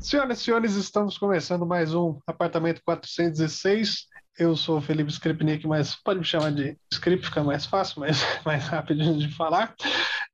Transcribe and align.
Senhoras 0.00 0.40
e 0.40 0.44
senhores, 0.44 0.74
estamos 0.76 1.18
começando 1.18 1.66
mais 1.66 1.92
um 1.92 2.18
Apartamento 2.26 2.80
406. 2.84 4.06
Eu 4.38 4.56
sou 4.56 4.78
o 4.78 4.80
Felipe 4.80 5.10
Skripnik, 5.10 5.66
mas 5.66 5.96
pode 5.96 6.20
me 6.20 6.24
chamar 6.24 6.52
de 6.52 6.78
Script, 6.92 7.26
fica 7.26 7.42
mais 7.42 7.66
fácil, 7.66 8.00
mais, 8.00 8.22
mais 8.46 8.64
rápido 8.68 9.18
de 9.18 9.28
falar. 9.34 9.74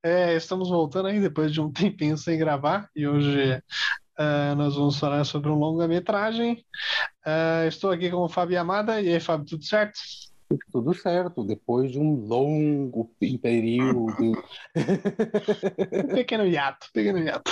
É, 0.03 0.37
estamos 0.37 0.69
voltando 0.69 1.09
aí 1.09 1.19
depois 1.19 1.53
de 1.53 1.61
um 1.61 1.73
tempinho 1.73 2.17
sem 2.17 2.39
gravar 2.39 2.89
e 2.95 3.09
hoje 3.09 3.55
uh, 4.19 4.55
nós 4.55 4.77
vamos 4.77 4.99
falar 4.99 5.25
sobre 5.25 5.51
um 5.51 5.59
longa-metragem. 5.59 6.65
Uh, 7.27 7.67
estou 7.67 7.91
aqui 7.91 8.11
com 8.11 8.19
o 8.19 8.29
Fábio 8.29 8.61
Amada. 8.61 9.01
E 9.01 9.13
aí, 9.13 9.19
Fábio, 9.19 9.47
tudo 9.47 9.65
certo? 9.65 9.99
Tudo 10.71 10.95
certo, 10.95 11.43
depois 11.43 11.91
de 11.91 11.99
um 11.99 12.15
longo 12.15 13.11
período. 13.41 14.33
um 16.05 16.15
pequeno 16.15 16.47
hiato, 16.47 16.89
pequeno 16.93 17.19
hiato. 17.19 17.51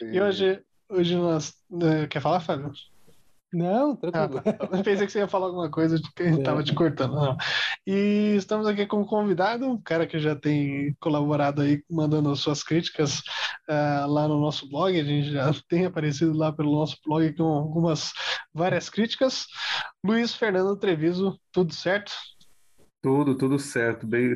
E 0.00 0.20
hoje, 0.20 0.62
hoje 0.88 1.16
nós. 1.16 1.54
Uh, 1.70 2.08
quer 2.08 2.20
falar, 2.20 2.40
Fábio? 2.40 2.72
Não, 3.54 3.94
tranquilo. 3.94 4.42
Ah, 4.44 4.52
tá. 4.52 4.82
Pensei 4.82 5.06
que 5.06 5.12
você 5.12 5.20
ia 5.20 5.28
falar 5.28 5.46
alguma 5.46 5.70
coisa 5.70 5.98
de 5.98 6.12
que 6.12 6.24
estava 6.24 6.60
é. 6.60 6.64
te 6.64 6.74
cortando. 6.74 7.14
Não. 7.14 7.36
E 7.86 8.34
estamos 8.36 8.66
aqui 8.66 8.84
com 8.84 9.00
um 9.02 9.06
convidado, 9.06 9.66
um 9.66 9.80
cara 9.80 10.06
que 10.06 10.18
já 10.18 10.34
tem 10.34 10.94
colaborado 10.98 11.62
aí, 11.62 11.82
mandando 11.88 12.30
as 12.30 12.40
suas 12.40 12.64
críticas 12.64 13.20
uh, 13.70 14.08
lá 14.08 14.26
no 14.26 14.40
nosso 14.40 14.68
blog. 14.68 14.98
A 14.98 15.04
gente 15.04 15.30
já 15.30 15.52
tem 15.68 15.86
aparecido 15.86 16.36
lá 16.36 16.52
pelo 16.52 16.72
nosso 16.72 16.96
blog 17.06 17.32
com 17.36 17.44
algumas 17.44 18.12
várias 18.52 18.90
críticas. 18.90 19.46
Luiz 20.04 20.34
Fernando 20.34 20.76
Treviso, 20.76 21.38
tudo 21.52 21.72
certo? 21.72 22.12
Tudo, 23.00 23.36
tudo 23.36 23.58
certo. 23.58 24.04
Bem, 24.04 24.34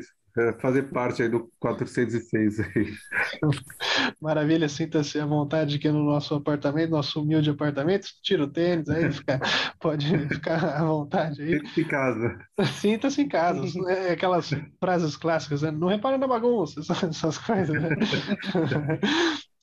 fazer 0.59 0.83
parte 0.83 1.21
aí 1.21 1.29
do 1.29 1.51
406 1.59 2.59
aí. 2.59 2.93
Maravilha, 4.21 4.69
sinta-se 4.69 5.19
à 5.19 5.25
vontade 5.25 5.77
aqui 5.77 5.89
no 5.89 6.03
nosso 6.03 6.35
apartamento, 6.35 6.91
nosso 6.91 7.21
humilde 7.21 7.49
apartamento. 7.49 8.07
Tira 8.21 8.43
o 8.43 8.47
tênis 8.47 8.89
aí, 8.89 9.11
fica, 9.11 9.39
pode 9.79 10.07
ficar 10.27 10.63
à 10.63 10.85
vontade 10.85 11.41
aí. 11.41 11.59
Sinta-se 11.59 11.81
em 11.81 11.87
casa. 11.87 12.39
Sinta-se 12.79 13.21
em 13.21 13.27
casa. 13.27 13.91
É 13.91 14.11
aquelas 14.11 14.49
frases 14.79 15.15
clássicas, 15.15 15.61
né? 15.61 15.71
Não 15.71 15.87
repara 15.87 16.17
na 16.17 16.27
bagunça, 16.27 16.79
essas 17.07 17.37
coisas. 17.37 17.81
Né? 17.81 17.89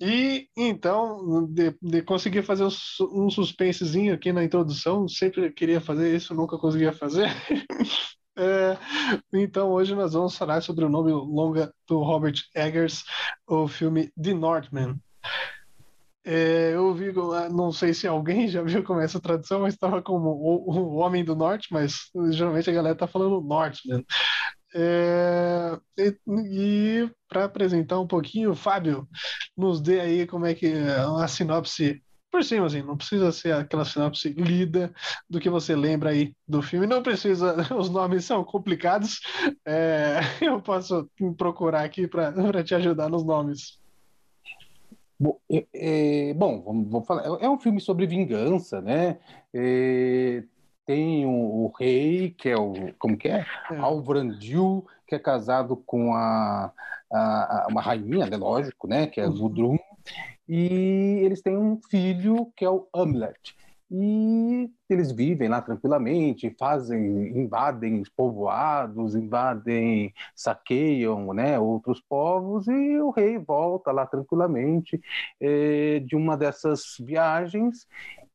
E 0.01 0.49
então, 0.57 1.47
de, 1.47 1.75
de 1.81 2.03
conseguir 2.03 2.43
fazer 2.43 2.65
um 3.01 3.31
suspensezinho 3.31 4.15
aqui 4.15 4.31
na 4.31 4.45
introdução, 4.45 5.09
sempre 5.09 5.51
queria 5.53 5.81
fazer 5.81 6.15
isso, 6.15 6.35
nunca 6.35 6.59
conseguia 6.59 6.93
fazer. 6.93 7.31
É, 8.39 8.77
então, 9.33 9.71
hoje 9.71 9.95
nós 9.95 10.13
vamos 10.13 10.37
falar 10.37 10.61
sobre 10.61 10.85
o 10.85 10.89
nome 10.91 11.11
longa 11.11 11.73
do 11.89 12.03
Robert 12.03 12.35
Eggers, 12.55 13.05
o 13.47 13.67
filme 13.67 14.13
The 14.23 14.35
Northman. 14.35 14.97
É, 16.23 16.73
eu 16.75 16.93
vi, 16.93 17.13
não 17.53 17.71
sei 17.73 17.95
se 17.95 18.07
alguém 18.07 18.49
já 18.49 18.61
viu 18.61 18.83
como 18.85 19.01
é 19.01 19.05
essa 19.05 19.21
tradução, 19.21 19.61
mas 19.61 19.75
estava 19.75 20.03
como 20.03 20.29
o, 20.29 20.71
o, 20.71 20.97
Homem 20.97 21.25
do 21.25 21.37
Norte, 21.37 21.69
mas 21.71 22.11
geralmente 22.31 22.69
a 22.69 22.73
galera 22.73 22.95
está 22.95 23.07
falando 23.07 23.41
Northman. 23.41 24.05
É, 24.75 25.79
e, 25.97 26.15
e 26.27 27.11
para 27.29 27.45
apresentar 27.45 27.99
um 28.01 28.07
pouquinho, 28.07 28.55
Fábio, 28.55 29.09
nos 29.57 29.81
dê 29.81 30.01
aí 30.01 30.27
como 30.27 30.45
é 30.45 30.55
que 30.55 30.75
a 31.19 31.27
sinopse 31.29 32.03
por 32.37 32.45
cima, 32.45 32.67
assim, 32.67 32.83
não 32.83 32.99
precisa 32.99 33.33
ser 33.33 33.55
aquela 33.55 33.83
sinopse 33.83 34.29
lida 34.29 34.93
do 35.29 35.41
que 35.41 35.49
você 35.49 35.75
lembra 35.75 36.11
aí 36.11 36.35
do 36.47 36.61
filme, 36.61 36.87
não 36.87 37.03
precisa, 37.03 37.57
os 37.75 37.89
nomes 37.89 38.27
são 38.27 38.45
complicados, 38.45 39.23
é, 39.65 40.21
eu 40.43 40.61
posso 40.61 41.09
procurar 41.39 41.83
aqui 41.83 42.07
para 42.07 42.33
te 42.63 42.75
ajudar 42.75 43.09
nos 43.09 43.25
nomes. 43.25 43.81
Bom, 45.19 45.39
é, 45.51 45.67
é, 45.73 46.35
bom 46.35 46.61
vamos, 46.61 46.91
vamos, 46.91 47.07
falar, 47.07 47.25
é 47.41 47.49
um 47.49 47.59
filme 47.59 47.81
sobre 47.81 48.07
vingança, 48.07 48.83
né? 48.83 49.19
É, 49.55 50.45
tem 50.85 51.25
o, 51.25 51.31
o, 51.31 51.73
rei, 51.79 52.35
que 52.37 52.51
é 52.51 52.57
o, 52.57 52.75
como 52.99 53.17
que 53.17 53.29
é? 53.29 53.47
é. 53.71 53.77
Alvrandil, 53.79 54.87
que 55.07 55.15
é 55.15 55.19
casado 55.19 55.75
com 55.75 56.13
a, 56.15 56.71
a, 57.11 57.65
a 57.65 57.67
uma 57.71 57.81
rainha, 57.81 58.27
né, 58.27 58.37
lógico, 58.37 58.87
né? 58.87 59.07
Que 59.07 59.23
é 59.23 59.27
uhum. 59.27 59.39
Gudrun, 59.39 59.79
e 60.49 61.21
eles 61.25 61.43
têm 61.43 61.57
um 61.57 61.81
filho 61.91 62.53
que 62.57 62.65
é 62.65 62.71
o 62.71 62.87
Hamlet. 62.95 63.57
E 63.89 64.69
eles 64.91 65.13
vivem 65.13 65.49
lá 65.49 65.63
tranquilamente, 65.63 66.55
fazem, 66.59 67.39
invadem 67.39 68.03
povoados, 68.17 69.15
invadem, 69.15 70.13
saqueiam, 70.35 71.33
né, 71.33 71.59
outros 71.59 72.01
povos 72.01 72.67
e 72.67 72.99
o 72.99 73.11
rei 73.11 73.39
volta 73.39 73.93
lá 73.93 74.05
tranquilamente 74.05 75.01
é, 75.41 76.01
de 76.01 76.17
uma 76.17 76.37
dessas 76.37 76.97
viagens 76.99 77.87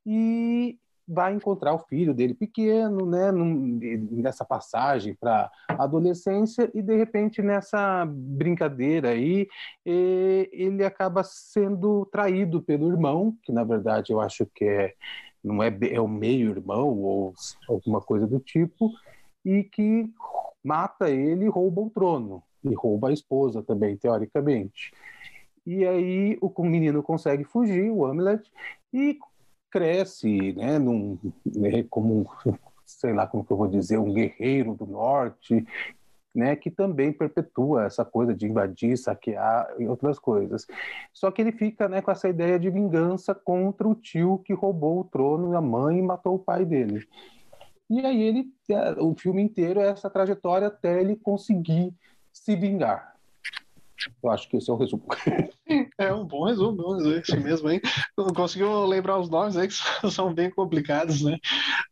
e 0.06 0.80
vai 1.12 1.34
encontrar 1.34 1.74
o 1.74 1.80
filho 1.80 2.14
dele 2.14 2.34
pequeno, 2.34 3.06
né, 3.06 3.32
nessa 4.12 4.46
passagem 4.46 5.14
para 5.14 5.52
adolescência 5.68 6.72
e 6.74 6.82
de 6.82 6.96
repente 6.96 7.42
nessa 7.42 8.06
brincadeira 8.10 9.10
aí 9.10 9.48
ele 9.86 10.86
acaba 10.86 11.22
sendo 11.24 12.06
traído 12.06 12.62
pelo 12.62 12.90
irmão, 12.90 13.36
que 13.44 13.52
na 13.52 13.66
verdade 13.66 14.14
eu 14.14 14.22
acho 14.22 14.46
que 14.56 14.64
é 14.64 14.94
não 15.44 15.62
é 15.62 15.76
é 15.92 16.00
o 16.00 16.08
meio 16.08 16.52
irmão 16.52 16.98
ou 17.00 17.34
alguma 17.68 18.00
coisa 18.00 18.26
do 18.26 18.40
tipo 18.40 18.92
e 19.44 19.64
que 19.64 20.10
mata 20.64 21.10
ele 21.10 21.50
rouba 21.50 21.82
o 21.82 21.90
trono 21.90 22.42
e 22.64 22.74
rouba 22.74 23.10
a 23.10 23.14
esposa 23.14 23.62
também 23.62 23.98
teoricamente. 23.98 24.94
E 25.66 25.86
aí 25.86 26.38
o 26.42 26.64
menino 26.64 27.04
consegue 27.04 27.44
fugir, 27.44 27.92
o 27.92 28.06
Hamlet, 28.06 28.50
e 28.94 29.18
cresce, 29.72 30.54
né, 30.54 30.78
num, 30.78 31.18
né, 31.46 31.84
como, 31.90 32.30
sei 32.86 33.14
lá 33.14 33.26
como 33.26 33.44
que 33.46 33.52
eu 33.52 33.58
vou 33.58 33.68
dizer, 33.68 33.98
um 33.98 34.14
guerreiro 34.14 34.76
do 34.76 34.86
norte, 34.86 35.66
né, 36.34 36.56
que 36.56 36.70
também 36.70 37.12
perpetua 37.12 37.86
essa 37.86 38.06
coisa 38.06 38.34
de 38.34 38.46
invadir, 38.48 38.98
saquear 38.98 39.68
e 39.80 39.88
outras 39.88 40.18
coisas. 40.18 40.66
Só 41.14 41.30
que 41.32 41.42
ele 41.42 41.52
fica 41.52 41.90
né, 41.90 42.02
com 42.02 42.12
essa 42.12 42.30
ideia 42.30 42.60
de 42.60 42.70
vingança 42.70 43.34
contra 43.34 43.88
o 43.88 43.96
tio 43.96 44.40
que 44.40 44.54
roubou 44.54 45.02
o 45.02 45.04
trono, 45.06 45.56
a 45.56 45.62
mãe 45.62 46.00
e 46.00 46.02
matou 46.02 46.36
o 46.36 46.40
pai 46.40 46.66
dele. 46.66 47.08
E 47.90 48.06
aí 48.06 48.22
ele, 48.22 48.46
é, 48.70 48.92
o 49.02 49.14
filme 49.14 49.42
inteiro 49.42 49.82
é 49.82 49.90
essa 49.90 50.10
trajetória 50.10 50.68
até 50.68 51.02
ele 51.02 51.16
conseguir 51.18 51.94
se 52.32 52.56
vingar. 52.56 53.16
Eu 54.24 54.32
acho 54.32 54.50
que 54.50 54.58
esse 54.58 54.70
é 54.70 54.74
o 54.74 54.78
resumo. 54.78 55.04
É 55.98 56.14
um 56.14 56.26
bom 56.26 56.46
resumo, 56.46 56.74
bom 56.74 56.96
resumo, 56.96 57.18
isso 57.18 57.40
mesmo, 57.40 57.70
hein? 57.70 57.82
Conseguiu 58.36 58.86
lembrar 58.86 59.20
os 59.20 59.30
nomes 59.30 59.56
aí 59.56 59.68
que 59.68 59.74
são 60.12 60.34
bem 60.34 60.50
complicados, 60.50 61.22
né? 61.22 61.38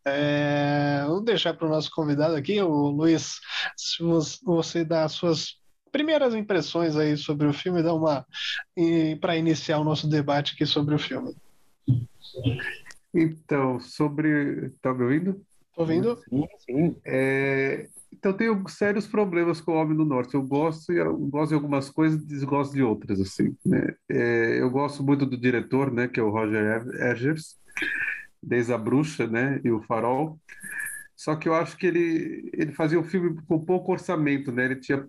É, 0.05 1.03
vamos 1.05 1.23
deixar 1.23 1.53
para 1.53 1.67
o 1.67 1.69
nosso 1.69 1.89
convidado 1.91 2.35
aqui, 2.35 2.61
o 2.61 2.89
Luiz, 2.89 3.39
se 3.77 4.03
você 4.43 4.83
dá 4.83 5.05
as 5.05 5.13
suas 5.13 5.59
primeiras 5.91 6.35
impressões 6.35 6.95
aí 6.95 7.17
sobre 7.17 7.47
o 7.47 7.53
filme, 7.53 7.83
dá 7.83 7.93
uma 7.93 8.25
para 9.21 9.37
iniciar 9.37 9.79
o 9.79 9.83
nosso 9.83 10.09
debate 10.09 10.53
aqui 10.53 10.65
sobre 10.65 10.95
o 10.95 10.99
filme. 10.99 11.35
Então, 13.13 13.79
sobre. 13.79 14.71
Tá 14.81 14.93
me 14.93 15.03
ouvindo? 15.03 15.41
Tô 15.75 15.81
ouvindo? 15.81 16.19
Sim, 16.29 16.47
sim. 16.59 16.95
É, 17.05 17.89
então, 18.19 18.33
tenho 18.33 18.67
sérios 18.67 19.07
problemas 19.07 19.61
com 19.61 19.71
o 19.71 19.75
Homem 19.75 19.95
do 19.95 20.03
Norte. 20.03 20.35
Eu 20.35 20.43
gosto, 20.43 20.91
eu 20.91 21.17
gosto 21.17 21.49
de 21.49 21.55
algumas 21.55 21.89
coisas 21.89 22.21
e 22.21 22.25
desgosto 22.25 22.73
de 22.73 22.83
outras, 22.83 23.17
assim, 23.21 23.55
né? 23.65 23.95
É, 24.09 24.59
eu 24.59 24.69
gosto 24.69 25.01
muito 25.01 25.25
do 25.25 25.37
diretor, 25.37 25.89
né, 25.89 26.05
que 26.05 26.19
é 26.19 26.23
o 26.23 26.29
Roger 26.29 26.85
Eggers, 26.99 27.55
desde 28.43 28.73
A 28.73 28.77
Bruxa, 28.77 29.25
né, 29.25 29.61
e 29.63 29.71
O 29.71 29.81
Farol. 29.83 30.37
Só 31.15 31.33
que 31.37 31.47
eu 31.47 31.55
acho 31.55 31.77
que 31.77 31.87
ele, 31.87 32.49
ele 32.53 32.73
fazia 32.73 32.99
um 32.99 33.05
filme 33.05 33.41
com 33.47 33.63
pouco 33.63 33.93
orçamento, 33.93 34.51
né? 34.51 34.65
Ele 34.65 34.75
tinha 34.75 35.07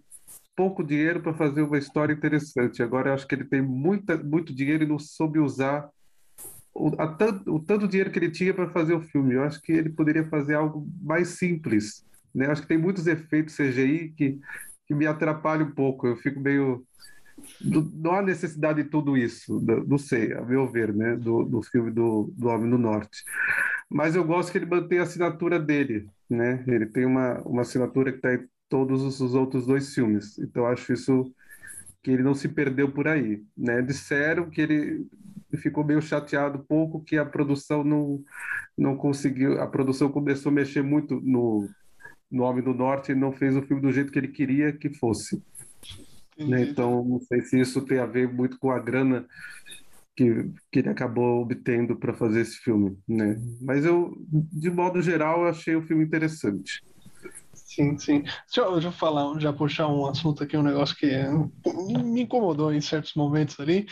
pouco 0.55 0.85
dinheiro 0.85 1.21
para 1.21 1.35
fazer 1.35 1.63
uma 1.63 1.79
história 1.79 2.13
interessante. 2.13 2.81
Agora 2.81 3.11
eu 3.11 3.15
acho 3.15 3.27
que 3.27 3.35
ele 3.35 3.45
tem 3.45 3.61
muita, 3.61 4.17
muito 4.17 4.55
dinheiro 4.55 4.85
e 4.85 4.89
não 4.89 5.01
soube 5.01 5.41
usar 5.41 5.89
o, 6.73 6.89
a, 6.97 7.17
o 7.49 7.59
tanto 7.59 7.89
dinheiro 7.89 8.11
que 8.11 8.19
ele 8.21 8.31
tinha 8.31 8.55
para 8.55 8.71
fazer 8.71 8.95
o 8.95 9.01
filme. 9.01 9.35
Eu 9.35 9.43
acho 9.43 9.61
que 9.61 9.73
ele 9.73 9.91
poderia 9.91 10.25
fazer 10.29 10.55
algo 10.55 10.87
mais 11.03 11.29
simples 11.31 12.05
né? 12.35 12.47
Acho 12.47 12.63
que 12.63 12.69
tem 12.69 12.79
muitos 12.79 13.07
efeitos 13.07 13.57
CGI 13.57 14.13
que, 14.17 14.41
que 14.87 14.95
me 14.95 15.07
atrapalham 15.07 15.67
um 15.67 15.73
pouco. 15.73 16.07
Eu 16.07 16.17
fico 16.17 16.41
meio. 16.41 16.85
Não 17.61 18.13
há 18.13 18.23
necessidade 18.23 18.83
de 18.83 18.91
tudo 18.91 19.17
isso, 19.17 19.65
não 19.87 19.97
sei, 19.97 20.35
a 20.35 20.43
meu 20.43 20.71
ver, 20.71 20.93
né? 20.93 21.17
do, 21.17 21.43
do 21.43 21.63
filme 21.63 21.91
do, 21.91 22.31
do 22.37 22.49
Homem 22.49 22.69
do 22.69 22.77
Norte. 22.77 23.25
Mas 23.89 24.15
eu 24.15 24.23
gosto 24.23 24.53
que 24.53 24.59
ele 24.59 24.67
mantenha 24.67 25.01
a 25.01 25.05
assinatura 25.05 25.59
dele. 25.59 26.07
Né? 26.29 26.63
Ele 26.67 26.85
tem 26.85 27.07
uma, 27.07 27.41
uma 27.41 27.63
assinatura 27.63 28.13
que 28.13 28.19
está 28.19 28.35
em 28.35 28.47
todos 28.69 29.21
os 29.21 29.35
outros 29.35 29.67
dois 29.67 29.95
filmes. 29.95 30.39
Então 30.39 30.67
acho 30.67 30.93
isso 30.93 31.33
que 32.03 32.11
ele 32.11 32.23
não 32.23 32.35
se 32.35 32.49
perdeu 32.49 32.93
por 32.93 33.09
aí. 33.09 33.43
Né? 33.57 33.81
Disseram 33.81 34.51
que 34.51 34.61
ele 34.61 35.07
ficou 35.57 35.85
meio 35.85 36.01
chateado 36.01 36.65
pouco 36.69 37.03
que 37.03 37.17
a 37.19 37.25
produção 37.25 37.83
não, 37.83 38.23
não 38.77 38.97
conseguiu, 38.97 39.61
a 39.61 39.67
produção 39.67 40.11
começou 40.11 40.51
a 40.51 40.55
mexer 40.55 40.83
muito 40.83 41.21
no, 41.21 41.69
no 42.31 42.45
Homem 42.45 42.63
do 42.63 42.75
Norte 42.75 43.15
não 43.15 43.33
fez 43.33 43.57
o 43.57 43.63
filme 43.63 43.83
do 43.83 43.93
jeito 43.93 44.13
que 44.13 44.19
ele 44.19 44.29
queria 44.29 44.73
que 44.73 44.91
fosse. 44.91 45.43
Né? 46.39 46.63
Então, 46.63 47.05
não 47.05 47.21
sei 47.21 47.43
se 47.43 47.61
isso 47.61 47.83
tem 47.83 47.99
a 47.99 48.07
ver 48.07 48.33
muito 48.33 48.59
com 48.59 48.71
a 48.71 48.79
grana 48.79 49.27
que, 50.17 50.51
que 50.71 50.79
ele 50.79 50.89
acabou 50.89 51.43
obtendo 51.43 51.97
para 51.97 52.15
fazer 52.15 52.41
esse 52.41 52.57
filme, 52.59 52.97
né? 53.09 53.41
Mas 53.61 53.85
eu, 53.85 54.15
de 54.31 54.71
modo 54.71 55.01
geral, 55.03 55.43
eu 55.43 55.49
achei 55.49 55.75
o 55.75 55.83
filme 55.83 56.05
interessante. 56.05 56.83
Sim, 57.81 57.99
sim. 57.99 58.23
Deixa 58.23 58.61
eu, 58.61 58.73
deixa 58.73 58.89
eu 58.89 58.93
falar, 58.93 59.39
já 59.41 59.53
puxar 59.55 59.89
um 59.89 60.05
assunto 60.07 60.43
aqui, 60.43 60.55
um 60.57 60.63
negócio 60.63 60.95
que 60.97 61.07
me 61.65 62.23
incomodou 62.23 62.73
em 62.75 62.81
certos 62.81 63.15
momentos 63.15 63.59
ali. 63.59 63.87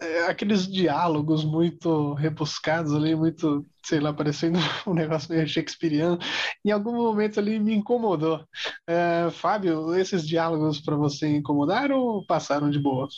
É, 0.00 0.26
aqueles 0.26 0.66
diálogos 0.70 1.44
muito 1.44 2.14
rebuscados 2.14 2.94
ali, 2.94 3.16
muito, 3.16 3.66
sei 3.84 3.98
lá, 4.00 4.12
parecendo 4.12 4.58
um 4.86 4.94
negócio 4.94 5.34
meio 5.34 5.46
shakespeariano. 5.48 6.18
Em 6.64 6.70
algum 6.70 6.92
momento 6.94 7.40
ali 7.40 7.58
me 7.58 7.74
incomodou. 7.74 8.46
É, 8.86 9.28
Fábio, 9.32 9.94
esses 9.96 10.26
diálogos 10.26 10.80
para 10.80 10.94
você 10.96 11.26
incomodaram 11.28 11.98
ou 11.98 12.24
passaram 12.24 12.70
de 12.70 12.78
boa? 12.78 13.08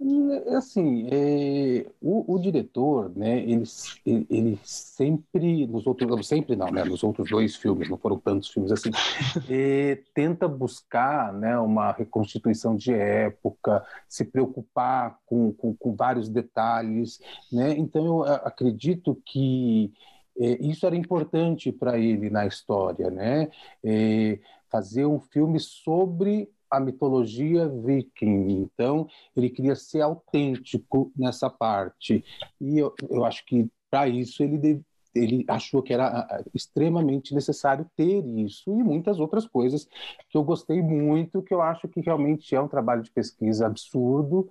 É, 0.00 0.56
assim, 0.56 1.08
é, 1.10 1.86
o, 2.00 2.34
o, 2.34 2.38
diretor, 2.40 3.12
né, 3.16 3.38
ele, 3.38 3.64
ele 4.04 4.58
sempre, 4.64 5.66
nos 5.68 5.86
outros, 5.86 6.26
sempre 6.26 6.56
não, 6.56 6.68
né, 6.70 6.84
nos 6.84 7.04
outros 7.04 7.30
dois 7.30 7.54
filmes, 7.54 7.88
não 7.88 7.96
foram 7.96 8.18
tantos 8.18 8.48
filmes 8.48 8.72
assim, 8.72 8.90
é, 9.48 10.02
tenta 10.12 10.48
buscar, 10.48 11.32
né, 11.32 11.56
uma 11.58 11.92
reconstituição 11.92 12.76
de 12.76 12.92
época, 12.92 13.84
se 14.08 14.24
preocupar 14.24 15.16
com, 15.26 15.52
com, 15.52 15.74
com 15.74 15.94
vários 15.94 16.28
detalhes, 16.28 17.20
né, 17.52 17.74
então 17.78 18.04
eu 18.04 18.22
acredito 18.24 19.20
que 19.24 19.92
é, 20.36 20.66
isso 20.66 20.84
era 20.86 20.96
importante 20.96 21.70
para 21.70 21.96
ele 21.98 22.30
na 22.30 22.46
história, 22.46 23.10
né, 23.10 23.48
é, 23.84 24.40
fazer 24.68 25.06
um 25.06 25.20
filme 25.20 25.60
sobre 25.60 26.50
a 26.76 26.80
mitologia 26.80 27.68
viking. 27.68 28.62
Então, 28.62 29.06
ele 29.36 29.50
queria 29.50 29.74
ser 29.74 30.00
autêntico 30.00 31.12
nessa 31.16 31.48
parte. 31.50 32.24
E 32.60 32.78
eu, 32.78 32.94
eu 33.08 33.24
acho 33.24 33.44
que, 33.46 33.68
para 33.90 34.08
isso, 34.08 34.42
ele, 34.42 34.58
deve, 34.58 34.82
ele 35.14 35.44
achou 35.48 35.82
que 35.82 35.92
era 35.92 36.42
extremamente 36.52 37.34
necessário 37.34 37.86
ter 37.96 38.24
isso 38.26 38.70
e 38.70 38.82
muitas 38.82 39.20
outras 39.20 39.46
coisas 39.46 39.88
que 40.28 40.36
eu 40.36 40.42
gostei 40.42 40.82
muito, 40.82 41.42
que 41.42 41.54
eu 41.54 41.62
acho 41.62 41.88
que 41.88 42.00
realmente 42.00 42.54
é 42.54 42.60
um 42.60 42.68
trabalho 42.68 43.02
de 43.02 43.10
pesquisa 43.10 43.66
absurdo. 43.66 44.50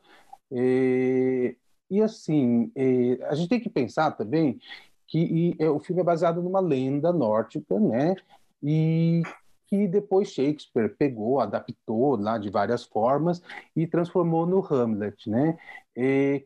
E, 0.52 1.58
e 1.90 2.02
assim, 2.02 2.72
a 3.28 3.36
gente 3.36 3.50
tem 3.50 3.60
que 3.60 3.70
pensar 3.70 4.12
também 4.12 4.60
que 5.08 5.20
e, 5.20 5.56
é, 5.60 5.70
o 5.70 5.80
filme 5.80 6.02
é 6.02 6.06
baseado 6.06 6.42
numa 6.42 6.60
lenda 6.60 7.14
nórdica, 7.14 7.80
né? 7.80 8.16
E 8.62 9.22
que 9.74 9.88
depois 9.88 10.32
Shakespeare 10.32 10.96
pegou, 10.96 11.40
adaptou 11.40 12.16
lá 12.16 12.38
de 12.38 12.48
várias 12.52 12.84
formas 12.84 13.42
e 13.76 13.88
transformou 13.88 14.46
no 14.46 14.64
Hamlet, 14.64 15.28
né? 15.28 15.58
E, 15.98 16.46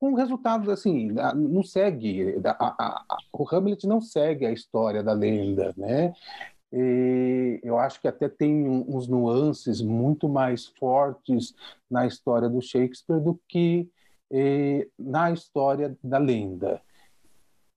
com 0.00 0.14
resultados 0.14 0.68
assim, 0.68 1.12
não 1.36 1.62
segue 1.62 2.34
a, 2.44 3.04
a, 3.08 3.18
o 3.32 3.46
Hamlet 3.48 3.86
não 3.86 4.00
segue 4.00 4.44
a 4.44 4.50
história 4.50 5.00
da 5.00 5.12
lenda, 5.12 5.72
né? 5.76 6.12
E 6.72 7.60
eu 7.62 7.78
acho 7.78 8.00
que 8.00 8.08
até 8.08 8.28
tem 8.28 8.68
uns 8.68 9.06
nuances 9.06 9.80
muito 9.80 10.28
mais 10.28 10.66
fortes 10.66 11.54
na 11.88 12.04
história 12.04 12.48
do 12.48 12.60
Shakespeare 12.60 13.20
do 13.20 13.40
que 13.46 13.88
eh, 14.28 14.88
na 14.98 15.30
história 15.30 15.96
da 16.02 16.18
lenda. 16.18 16.82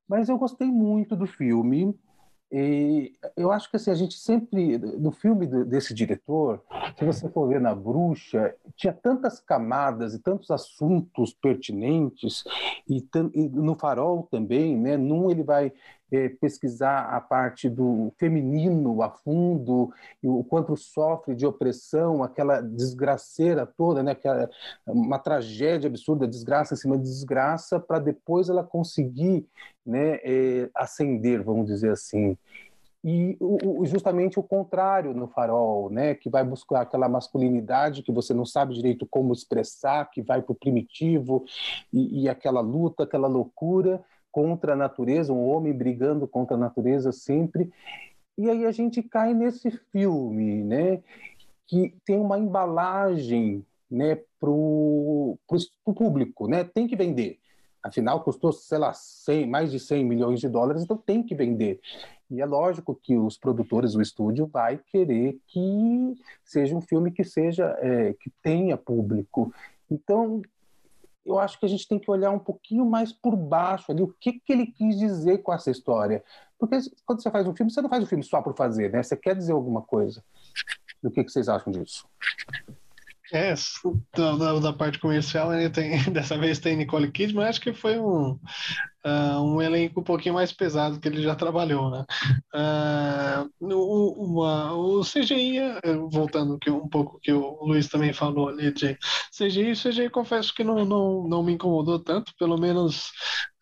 Mas 0.08 0.30
eu 0.30 0.38
gostei 0.40 0.68
muito 0.68 1.16
do 1.16 1.28
filme. 1.28 1.96
E 2.52 3.14
eu 3.38 3.52
acho 3.52 3.70
que 3.70 3.76
assim, 3.76 3.92
a 3.92 3.96
gente 3.96 4.16
sempre, 4.18 4.78
no 4.78 5.12
filme 5.12 5.46
desse 5.66 5.94
diretor, 5.94 6.64
se 6.98 7.06
você 7.06 7.30
for 7.30 7.48
ver 7.48 7.62
na 7.62 7.76
Bruxa, 7.76 8.56
tinha 8.76 8.92
tantas 8.92 9.40
camadas 9.40 10.16
e 10.16 10.20
tantos 10.20 10.50
assuntos 10.50 11.32
pertinentes, 11.32 12.44
e, 12.88 13.06
e 13.36 13.50
no 13.50 13.76
Farol 13.76 14.28
também, 14.32 14.76
né? 14.76 14.98
Num 14.98 15.30
ele 15.30 15.44
vai 15.44 15.72
é, 16.12 16.30
pesquisar 16.30 17.02
a 17.10 17.22
parte 17.22 17.70
do 17.70 18.12
feminino 18.18 19.02
a 19.02 19.10
fundo, 19.10 19.92
o 20.24 20.44
quanto 20.44 20.76
sofre 20.76 21.36
de 21.36 21.46
opressão, 21.46 22.24
aquela 22.24 22.62
desgraceira 22.62 23.66
toda, 23.66 24.04
né? 24.04 24.12
aquela, 24.12 24.50
uma 24.86 25.20
tragédia 25.20 25.88
absurda, 25.88 26.28
desgraça 26.28 26.74
em 26.74 26.78
cima 26.78 26.98
de 26.98 27.04
desgraça, 27.04 27.80
para 27.80 28.00
depois 28.00 28.50
ela 28.50 28.64
conseguir 28.64 29.48
né, 29.86 30.20
é, 30.24 30.70
ascender, 30.76 31.44
vamos 31.44 31.68
dizer 31.68 31.92
assim 31.92 32.38
e 33.04 33.38
justamente 33.84 34.40
o 34.40 34.44
contrário 34.44 35.14
no 35.14 35.28
farol, 35.28 35.90
né, 35.90 36.14
que 36.16 36.30
vai 36.30 36.44
buscar 36.44 36.82
aquela 36.82 37.08
masculinidade 37.08 38.04
que 38.04 38.12
você 38.12 38.34
não 38.34 38.46
sabe 38.46 38.74
direito 38.74 39.06
como 39.06 39.34
expressar, 39.34 40.10
que 40.10 40.22
vai 40.22 40.42
para 40.42 40.52
o 40.52 40.56
primitivo 40.56 41.46
e, 41.94 42.24
e, 42.24 42.30
aquela 42.30 42.60
luta, 42.60 43.04
aquela 43.04 43.28
loucura, 43.28 44.04
contra 44.32 44.74
a 44.74 44.76
natureza, 44.76 45.34
um 45.34 45.48
homem 45.48 45.74
brigando 45.74 46.28
contra 46.28 46.56
a 46.56 46.60
natureza 46.60 47.12
sempre. 47.12 47.72
E 48.38 48.50
aí 48.50 48.66
a 48.66 48.72
gente 48.72 49.04
cai 49.04 49.34
nesse 49.34 49.70
filme, 49.92 50.64
né, 50.64 51.02
que 51.68 51.94
tem 52.06 52.18
uma 52.18 52.40
embalagem, 52.40 53.66
né, 53.90 54.16
para 54.40 54.50
o 54.50 55.38
público, 55.96 56.48
né, 56.48 56.64
tem 56.64 56.88
que 56.88 56.96
vender. 56.96 57.40
Afinal, 57.82 58.24
custou, 58.24 58.52
sei 58.52 58.78
lá, 58.78 58.94
100, 58.94 59.48
mais 59.48 59.72
de 59.72 59.80
100 59.80 60.06
milhões 60.06 60.40
de 60.40 60.50
dólares, 60.50 60.84
então 60.84 60.98
tem 60.98 61.24
que 61.24 61.34
vender. 61.34 61.80
E 62.30 62.42
é 62.42 62.46
lógico 62.46 62.94
que 62.94 63.18
os 63.18 63.38
produtores, 63.38 63.96
o 63.96 64.02
estúdio, 64.02 64.46
vai 64.46 64.78
querer 64.78 65.40
que 65.48 66.16
seja 66.44 66.76
um 66.76 66.82
filme 66.82 67.12
que 67.12 67.24
seja 67.24 67.76
é, 67.80 68.14
que 68.14 68.30
tenha 68.44 68.78
público. 68.78 69.52
Então, 69.90 70.42
eu 71.30 71.38
acho 71.38 71.60
que 71.60 71.66
a 71.66 71.70
gente 71.70 71.88
tem 71.88 72.00
que 72.00 72.10
olhar 72.10 72.32
um 72.32 72.40
pouquinho 72.40 72.84
mais 72.84 73.14
por 73.14 73.36
baixo 73.36 73.92
ali, 73.92 74.02
o 74.02 74.14
que, 74.20 74.34
que 74.34 74.52
ele 74.52 74.66
quis 74.66 74.98
dizer 74.98 75.40
com 75.40 75.54
essa 75.54 75.70
história. 75.70 76.24
Porque 76.58 76.78
quando 77.06 77.22
você 77.22 77.30
faz 77.30 77.48
um 77.48 77.56
filme, 77.56 77.72
você 77.72 77.82
não 77.82 77.90
faz 77.90 78.04
um 78.04 78.08
filme 78.08 78.24
só 78.24 78.42
por 78.42 78.56
fazer, 78.56 78.92
né? 78.92 79.04
Você 79.04 79.16
quer 79.16 79.36
dizer 79.36 79.54
alguma 79.54 79.82
coisa. 79.82 80.24
Do 81.02 81.12
que, 81.12 81.24
que 81.24 81.32
vocês 81.32 81.48
acham 81.48 81.72
disso? 81.72 82.08
É, 83.32 83.54
da, 84.16 84.60
da, 84.60 84.74
parte 84.74 84.98
comercial, 84.98 85.50
né, 85.50 85.70
tem, 85.70 85.92
dessa 86.12 86.38
vez 86.38 86.60
tem 86.60 86.76
Nicole 86.76 87.12
Kidman, 87.12 87.46
acho 87.46 87.62
que 87.62 87.74
foi 87.74 88.00
um, 88.00 88.40
uh, 89.06 89.42
um 89.42 89.62
elenco 89.62 90.02
um 90.02 90.04
pouquinho 90.04 90.36
mais 90.36 90.52
pesado 90.52 91.00
que 91.00 91.08
ele 91.08 91.22
já 91.22 91.36
trabalhou, 91.36 91.92
né? 91.92 92.06
Uh, 92.54 93.50
uma, 93.60 94.74
o 94.74 95.02
CGI, 95.02 95.60
voltando 96.12 96.58
que 96.58 96.72
um 96.72 96.88
pouco 96.88 97.20
que 97.22 97.32
o 97.32 97.64
Luiz 97.64 97.88
também 97.88 98.14
falou 98.14 98.50
ali 98.50 98.72
de 98.74 98.98
CGI, 99.32 99.72
o 99.72 99.76
CGI 99.76 100.10
confesso 100.10 100.54
que 100.54 100.64
não, 100.64 100.84
não, 100.84 101.28
não 101.28 101.44
me 101.44 101.54
incomodou 101.54 102.00
tanto, 102.00 102.34
pelo 102.38 102.58
menos 102.58 103.10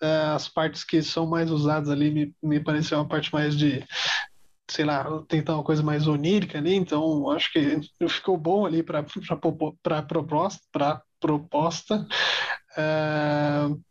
uh, 0.01 0.35
as 0.35 0.47
partes 0.47 0.83
que 0.83 1.01
são 1.01 1.25
mais 1.25 1.51
usadas 1.51 1.89
ali 1.89 2.09
me, 2.09 2.33
me 2.41 2.59
pareceu 2.59 2.97
uma 2.97 3.07
parte 3.07 3.33
mais 3.33 3.57
de 3.57 3.83
sei 4.69 4.85
lá, 4.85 5.05
tentar 5.27 5.55
uma 5.55 5.63
coisa 5.63 5.81
mais 5.81 6.07
onírica 6.07 6.57
ali, 6.57 6.75
então 6.75 7.29
acho 7.31 7.51
que 7.51 7.79
ficou 8.09 8.37
bom 8.37 8.65
ali 8.65 8.83
para 8.83 8.99
a 8.99 10.03
proposta. 10.03 10.61
Pra 10.71 11.01
proposta. 11.19 12.07
Uh, 12.77 13.81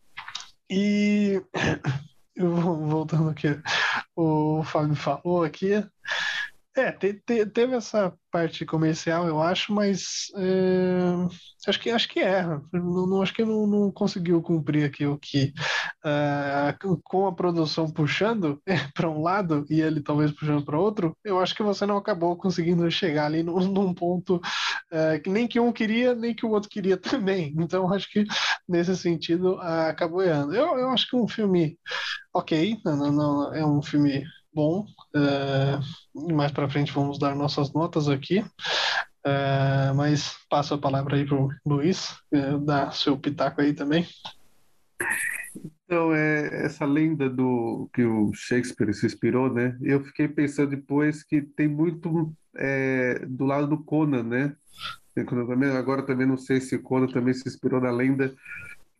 e 0.70 1.42
voltando 2.38 3.30
aqui, 3.30 3.48
o 4.14 4.62
Fábio 4.64 4.96
falou 4.96 5.42
aqui, 5.42 5.84
é, 6.76 6.92
te, 6.92 7.14
te, 7.14 7.46
teve 7.46 7.74
essa 7.74 8.12
parte 8.30 8.66
comercial, 8.66 9.26
eu 9.26 9.40
acho, 9.40 9.72
mas 9.72 10.26
é, 10.36 11.00
acho 11.66 11.80
que 11.80 11.90
acho 11.90 12.08
que 12.08 12.20
é. 12.20 12.42
Não, 12.72 13.06
não 13.06 13.22
acho 13.22 13.32
que 13.32 13.42
não, 13.44 13.66
não, 13.66 13.90
conseguiu 13.90 14.42
cumprir 14.42 14.84
aqui 14.84 15.06
o 15.06 15.16
que 15.16 15.54
uh, 16.04 17.00
com 17.02 17.26
a 17.26 17.34
produção 17.34 17.90
puxando 17.90 18.60
para 18.94 19.08
um 19.08 19.22
lado 19.22 19.64
e 19.70 19.80
ele 19.80 20.02
talvez 20.02 20.30
puxando 20.32 20.64
para 20.64 20.78
outro. 20.78 21.16
Eu 21.24 21.40
acho 21.40 21.54
que 21.54 21.62
você 21.62 21.86
não 21.86 21.96
acabou 21.96 22.36
conseguindo 22.36 22.90
chegar 22.90 23.24
ali 23.24 23.42
num, 23.42 23.58
num 23.60 23.94
ponto 23.94 24.36
uh, 24.36 25.20
que 25.22 25.30
nem 25.30 25.48
que 25.48 25.58
um 25.58 25.72
queria 25.72 26.14
nem 26.14 26.34
que 26.34 26.44
o 26.44 26.50
outro 26.50 26.68
queria 26.68 26.96
também. 26.98 27.54
Então 27.58 27.90
acho 27.92 28.10
que 28.10 28.26
nesse 28.68 28.94
sentido 28.96 29.58
acabou 29.60 30.22
errando. 30.22 30.54
Eu, 30.54 30.78
eu 30.78 30.90
acho 30.90 31.08
que 31.08 31.16
um 31.16 31.26
filme 31.26 31.78
ok, 32.34 32.78
não, 32.84 33.10
não, 33.12 33.54
é 33.54 33.64
um 33.64 33.80
filme 33.80 34.24
bom. 34.56 34.86
Uh, 35.14 36.32
mais 36.34 36.50
para 36.50 36.68
frente 36.68 36.92
vamos 36.92 37.18
dar 37.18 37.36
nossas 37.36 37.74
notas 37.74 38.08
aqui. 38.08 38.40
Uh, 38.40 39.94
mas 39.94 40.34
passo 40.48 40.74
a 40.74 40.78
palavra 40.78 41.16
aí 41.16 41.26
para 41.26 41.36
o 41.36 41.50
Luiz, 41.66 42.16
uh, 42.32 42.58
dar 42.58 42.92
seu 42.94 43.18
pitaco 43.18 43.60
aí 43.60 43.74
também. 43.74 44.06
Então, 45.84 46.14
é 46.14 46.64
essa 46.64 46.86
lenda 46.86 47.28
do 47.28 47.88
que 47.92 48.02
o 48.02 48.32
Shakespeare 48.32 48.94
se 48.94 49.04
inspirou, 49.04 49.52
né? 49.52 49.76
Eu 49.82 50.02
fiquei 50.04 50.26
pensando 50.26 50.70
depois 50.70 51.22
que 51.22 51.42
tem 51.42 51.68
muito 51.68 52.32
é, 52.56 53.24
do 53.26 53.44
lado 53.44 53.68
do 53.68 53.84
Conan, 53.84 54.22
né? 54.22 54.56
Agora 55.78 56.02
também 56.02 56.26
não 56.26 56.36
sei 56.36 56.60
se 56.60 56.78
Conan 56.78 57.06
também 57.06 57.34
se 57.34 57.48
inspirou 57.48 57.80
na 57.80 57.90
lenda 57.90 58.34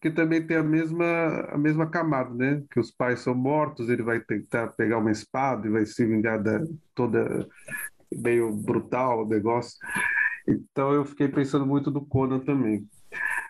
que 0.00 0.10
também 0.10 0.46
tem 0.46 0.56
a 0.56 0.62
mesma, 0.62 1.48
a 1.50 1.58
mesma 1.58 1.88
camada, 1.88 2.32
né? 2.34 2.62
Que 2.70 2.78
os 2.78 2.90
pais 2.90 3.20
são 3.20 3.34
mortos, 3.34 3.88
ele 3.88 4.02
vai 4.02 4.20
tentar 4.20 4.68
pegar 4.68 4.98
uma 4.98 5.10
espada 5.10 5.66
e 5.66 5.70
vai 5.70 5.86
se 5.86 6.04
vingar 6.04 6.42
da, 6.42 6.60
toda 6.94 7.48
meio 8.12 8.52
brutal 8.52 9.24
o 9.24 9.28
negócio. 9.28 9.76
Então 10.46 10.92
eu 10.92 11.04
fiquei 11.04 11.28
pensando 11.28 11.66
muito 11.66 11.90
do 11.90 12.04
Conan 12.04 12.40
também. 12.40 12.86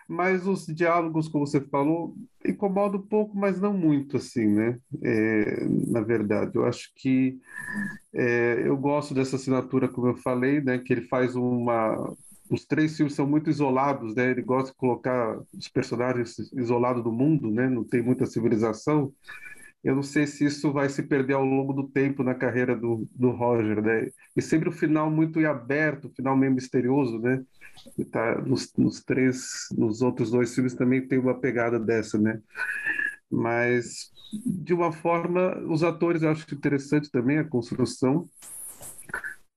Mas 0.07 0.47
os 0.47 0.65
diálogos, 0.65 1.27
como 1.27 1.45
você 1.45 1.59
falou, 1.59 2.15
incomodam 2.45 2.99
um 2.99 3.05
pouco, 3.05 3.37
mas 3.37 3.59
não 3.59 3.73
muito, 3.73 4.15
assim, 4.15 4.47
né? 4.47 4.79
É, 5.03 5.65
na 5.89 5.99
verdade, 6.01 6.55
eu 6.55 6.65
acho 6.65 6.91
que 6.95 7.37
é, 8.13 8.63
eu 8.65 8.77
gosto 8.77 9.13
dessa 9.13 9.35
assinatura, 9.35 9.89
como 9.89 10.07
eu 10.07 10.15
falei, 10.15 10.61
né? 10.61 10.77
Que 10.79 10.93
ele 10.93 11.01
faz 11.01 11.35
uma 11.35 12.15
os 12.49 12.65
três 12.65 12.95
filmes 12.95 13.13
são 13.15 13.27
muito 13.27 13.49
isolados, 13.49 14.15
né? 14.15 14.31
Ele 14.31 14.41
gosta 14.41 14.71
de 14.71 14.77
colocar 14.77 15.39
os 15.53 15.67
personagens 15.67 16.37
isolados 16.53 17.03
do 17.03 17.11
mundo, 17.11 17.49
né? 17.51 17.69
Não 17.69 17.83
tem 17.83 18.01
muita 18.01 18.25
civilização. 18.25 19.11
Eu 19.83 19.95
não 19.95 20.03
sei 20.03 20.25
se 20.25 20.45
isso 20.45 20.71
vai 20.71 20.89
se 20.89 21.03
perder 21.03 21.33
ao 21.33 21.45
longo 21.45 21.71
do 21.71 21.87
tempo 21.87 22.23
na 22.23 22.33
carreira 22.33 22.75
do, 22.75 23.07
do 23.13 23.29
Roger, 23.31 23.81
né? 23.81 24.09
E 24.35 24.41
sempre 24.41 24.69
o 24.69 24.71
final 24.71 25.09
muito 25.09 25.39
aberto, 25.45 26.05
o 26.05 26.13
final 26.13 26.35
meio 26.35 26.53
misterioso, 26.53 27.19
né? 27.19 27.43
E 27.97 28.03
tá 28.03 28.41
nos, 28.41 28.73
nos 28.77 29.03
três, 29.03 29.67
nos 29.77 30.01
outros 30.01 30.31
dois 30.31 30.53
filmes 30.53 30.73
também 30.73 31.07
tem 31.07 31.19
uma 31.19 31.39
pegada 31.39 31.79
dessa, 31.79 32.17
né? 32.17 32.41
Mas 33.31 34.11
de 34.45 34.73
uma 34.73 34.91
forma, 34.91 35.57
os 35.69 35.83
atores 35.83 36.21
eu 36.21 36.31
acho 36.31 36.53
interessante 36.53 37.09
também 37.09 37.37
a 37.37 37.47
construção. 37.47 38.27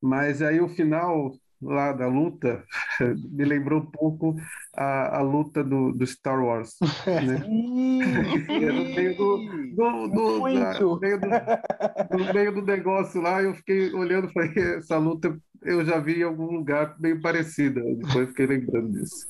Mas 0.01 0.43
aí 0.43 0.61
o 0.61 0.69
final 0.69 1.33
lá 1.63 1.93
da 1.93 2.07
luta 2.07 2.65
me 3.31 3.45
lembrou 3.45 3.81
um 3.81 3.87
pouco 3.87 4.37
a, 4.75 5.19
a 5.19 5.23
luta 5.23 5.63
do, 5.63 5.93
do 5.93 6.07
Star 6.07 6.43
Wars. 6.43 6.77
Né? 7.07 7.39
no 7.47 8.85
meio 8.95 9.17
do, 9.17 9.37
do, 9.77 10.09
do, 10.09 10.43
meio 10.43 11.21
do, 11.21 12.19
no 12.19 12.35
meio 12.35 12.55
do 12.55 12.63
negócio 12.63 13.21
lá, 13.21 13.43
eu 13.43 13.55
fiquei 13.55 13.93
olhando 13.93 14.29
e 14.29 14.33
falei, 14.33 14.53
essa 14.77 14.97
luta 14.97 15.37
eu 15.63 15.85
já 15.85 15.99
vi 15.99 16.21
em 16.21 16.23
algum 16.23 16.47
lugar 16.47 16.97
meio 16.99 17.21
parecida. 17.21 17.83
Depois 17.83 18.29
fiquei 18.29 18.47
lembrando 18.47 18.93
disso. 18.93 19.27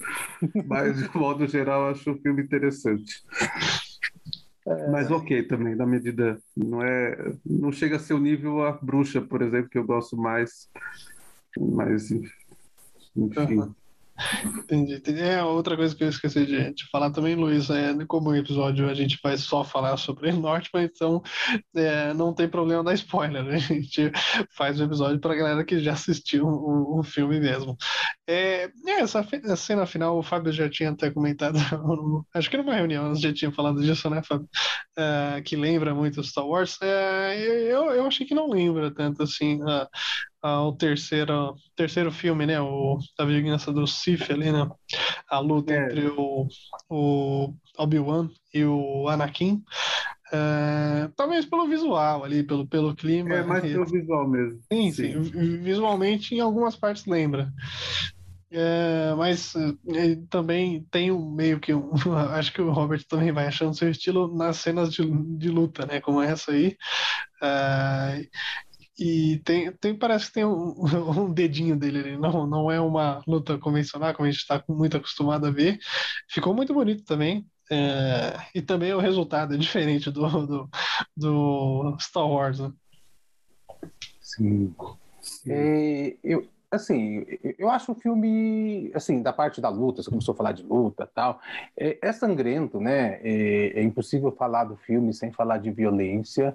Mas, 0.67 0.97
de 0.97 1.17
modo 1.17 1.47
geral, 1.47 1.89
acho 1.89 2.13
o 2.13 2.21
filme 2.21 2.43
interessante. 2.43 3.25
Mas 4.91 5.11
ok 5.11 5.43
também, 5.43 5.75
na 5.75 5.87
medida. 5.87 6.39
Não, 6.57 6.83
é, 6.83 7.35
não 7.45 7.73
chega 7.73 7.97
a 7.97 7.99
ser 7.99 8.15
o 8.15 8.21
nível 8.21 8.65
a 8.65 8.73
bruxa, 8.73 9.21
por 9.21 9.43
exemplo, 9.43 9.69
que 9.69 9.79
eu 9.79 9.85
gosto 9.85 10.17
mais 10.17 10.69
mas, 11.59 12.11
enfim. 12.11 12.31
Entendi, 14.45 14.95
entendi. 14.95 15.21
É 15.21 15.43
outra 15.43 15.77
coisa 15.77 15.95
que 15.95 16.05
eu 16.05 16.09
esqueci 16.09 16.45
de, 16.45 16.75
de 16.75 16.89
falar 16.91 17.11
também, 17.11 17.35
Luiz, 17.35 17.71
é 17.71 17.95
como 18.07 18.31
o 18.31 18.37
episódio 18.37 18.89
a 18.89 18.95
gente 18.95 19.19
vai 19.23 19.37
só 19.37 19.65
falar 19.65 19.97
sobre 19.97 20.31
Northman, 20.33 20.85
então 20.85 21.23
é, 21.75 22.13
não 22.15 22.33
tem 22.35 22.49
problema 22.49 22.85
dar 22.85 22.95
spoiler, 22.95 23.43
né? 23.43 23.57
A 23.71 23.75
gente 23.75 24.11
faz 24.57 24.81
o 24.81 24.85
episódio 24.85 25.21
para 25.21 25.35
galera 25.35 25.65
que 25.65 25.81
já 25.81 25.93
assistiu 25.93 26.47
o, 26.47 27.01
o 27.01 27.03
filme 27.03 27.41
mesmo. 27.41 27.77
É, 28.29 28.65
é 28.87 29.01
essa 29.01 29.21
a 29.21 29.57
cena 29.57 29.87
final, 29.87 30.19
o 30.19 30.23
Fábio 30.23 30.53
já 30.53 30.69
tinha 30.69 30.91
até 30.91 31.11
comentado, 31.11 31.57
acho 32.35 32.51
que 32.51 32.57
numa 32.57 32.75
reunião 32.75 33.09
nós 33.09 33.21
já 33.21 33.33
tinha 33.33 33.51
falado 33.51 33.81
disso, 33.81 34.09
né, 34.11 34.23
Fábio? 34.23 34.49
É, 34.99 35.41
que 35.43 35.57
lembra 35.57 35.95
muito 35.95 36.23
Star 36.23 36.47
Wars. 36.47 36.77
É, 36.83 37.39
eu, 37.73 37.91
eu 37.91 38.07
achei 38.07 38.27
que 38.27 38.35
não 38.35 38.49
lembra 38.51 38.93
tanto 38.93 39.23
assim 39.23 39.61
ao 40.43 40.73
terceiro, 40.75 41.55
terceiro 41.77 42.11
filme, 42.11 42.47
né? 42.47 42.61
O, 42.61 42.99
a 43.19 43.25
vingança 43.25 43.73
do 43.73 43.87
Sith 43.87 44.31
ali, 44.31 44.51
né? 44.51 44.69
A 45.29 45.39
luta 45.39 45.73
é. 45.73 45.85
entre 45.85 46.09
o, 46.09 46.47
o 46.89 47.55
Obi-Wan 47.79 48.31
e 48.53 48.65
o 48.65 49.09
Anakin. 49.09 49.63
É, 50.33 51.11
talvez 51.17 51.45
pelo 51.45 51.67
visual 51.67 52.25
ali, 52.25 52.43
pelo, 52.43 52.67
pelo 52.67 52.95
clima. 52.95 53.35
É 53.35 53.43
mais 53.43 53.63
pelo 53.63 53.85
visual 53.85 54.29
mesmo. 54.29 54.61
Sim, 54.73 54.93
sim, 54.93 55.25
sim. 55.25 55.57
Visualmente, 55.59 56.35
em 56.35 56.41
algumas 56.41 56.77
partes 56.77 57.05
lembra. 57.07 57.53
É, 58.53 59.15
mas 59.17 59.55
é, 59.55 60.17
também 60.29 60.85
tem 60.91 61.13
um 61.13 61.31
meio 61.31 61.61
que 61.61 61.73
um, 61.73 61.91
acho 62.35 62.53
que 62.53 62.61
o 62.61 62.73
Robert 62.73 63.05
também 63.09 63.31
vai 63.31 63.47
achando 63.47 63.77
seu 63.77 63.89
estilo 63.89 64.37
nas 64.37 64.57
cenas 64.57 64.93
de, 64.93 65.09
de 65.37 65.49
luta, 65.49 65.87
né? 65.87 66.01
Como 66.01 66.21
essa 66.21 66.53
aí. 66.53 66.77
É, 67.43 68.27
e 69.01 69.39
tem, 69.39 69.73
tem, 69.73 69.97
parece 69.97 70.27
que 70.27 70.35
tem 70.35 70.45
um, 70.45 70.75
um 71.25 71.33
dedinho 71.33 71.75
dele 71.75 72.01
ali. 72.01 72.17
Não, 72.19 72.47
não 72.47 72.71
é 72.71 72.79
uma 72.79 73.23
luta 73.27 73.57
convencional, 73.57 74.13
como 74.13 74.29
a 74.29 74.31
gente 74.31 74.43
está 74.43 74.63
muito 74.69 74.95
acostumado 74.99 75.47
a 75.47 75.51
ver. 75.51 75.79
Ficou 76.29 76.55
muito 76.55 76.75
bonito 76.75 77.03
também. 77.05 77.47
É, 77.73 78.37
e 78.55 78.61
também 78.61 78.93
o 78.93 78.99
resultado 78.99 79.55
é 79.55 79.57
diferente 79.57 80.11
do, 80.11 80.29
do, 80.47 80.69
do 81.17 81.97
Star 81.99 82.29
Wars. 82.29 82.61
Né? 82.61 82.71
Sim. 84.21 84.75
É, 85.49 86.17
eu, 86.23 86.47
assim, 86.71 87.25
eu 87.59 87.71
acho 87.71 87.93
o 87.93 87.95
filme, 87.95 88.91
assim, 88.95 89.23
da 89.23 89.33
parte 89.33 89.63
da 89.63 89.71
luta, 89.71 90.03
você 90.03 90.11
começou 90.11 90.35
a 90.35 90.37
falar 90.37 90.53
de 90.53 90.63
luta 90.63 91.11
tal, 91.15 91.41
é, 91.75 91.99
é 92.03 92.13
sangrento, 92.13 92.79
né? 92.79 93.19
É, 93.23 93.81
é, 93.81 93.83
impossível 93.83 94.31
falar 94.31 94.65
do 94.65 94.77
filme 94.77 95.15
sem 95.15 95.33
falar 95.33 95.57
de 95.57 95.71
violência. 95.71 96.55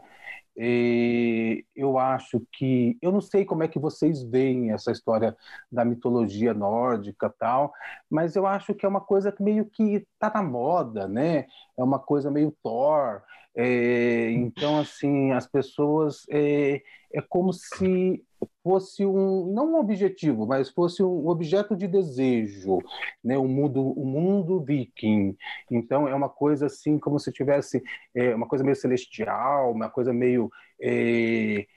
E 0.58 1.66
eu 1.76 1.98
acho 1.98 2.42
que 2.52 2.98
eu 3.02 3.12
não 3.12 3.20
sei 3.20 3.44
como 3.44 3.64
é 3.64 3.68
que 3.68 3.78
vocês 3.78 4.24
veem 4.24 4.72
essa 4.72 4.92
história 4.92 5.36
da 5.72 5.84
mitologia 5.84 6.54
nórdica 6.54 7.34
tal, 7.38 7.74
mas 8.10 8.36
eu 8.36 8.48
acho 8.48 8.74
que 8.74 8.86
é 8.86 8.90
uma 8.90 9.02
coisa 9.02 9.32
que 9.32 9.44
meio 9.44 9.66
que 9.66 10.06
tá 10.18 10.32
na 10.34 10.42
moda, 10.42 11.08
né? 11.08 11.46
É 11.78 11.84
uma 11.84 12.00
coisa 12.00 12.32
meio 12.32 12.56
Thor. 12.64 13.22
É, 13.58 14.32
então 14.32 14.80
assim 14.80 15.32
as 15.32 15.48
pessoas 15.48 16.26
é, 16.30 16.82
é 17.14 17.22
como 17.22 17.54
se 17.54 18.22
fosse 18.66 19.06
um 19.06 19.54
não 19.54 19.74
um 19.74 19.76
objetivo, 19.76 20.48
mas 20.48 20.72
fosse 20.72 21.04
um 21.04 21.28
objeto 21.28 21.76
de 21.76 21.88
desejo, 21.88 22.80
né? 23.24 23.38
O 23.38 23.48
mundo, 23.48 23.92
o 23.92 24.04
mundo 24.04 24.60
viking. 24.60 25.38
Então 25.70 26.08
é 26.08 26.16
uma 26.16 26.30
coisa 26.30 26.66
assim 26.66 26.98
como 26.98 27.20
se 27.20 27.32
tivesse 27.32 27.84
é, 28.16 28.34
uma 28.34 28.48
coisa 28.48 28.64
meio 28.64 28.76
celestial, 28.76 29.72
uma 29.72 29.88
coisa 29.88 30.12
meio 30.12 30.50
é, 30.82 31.68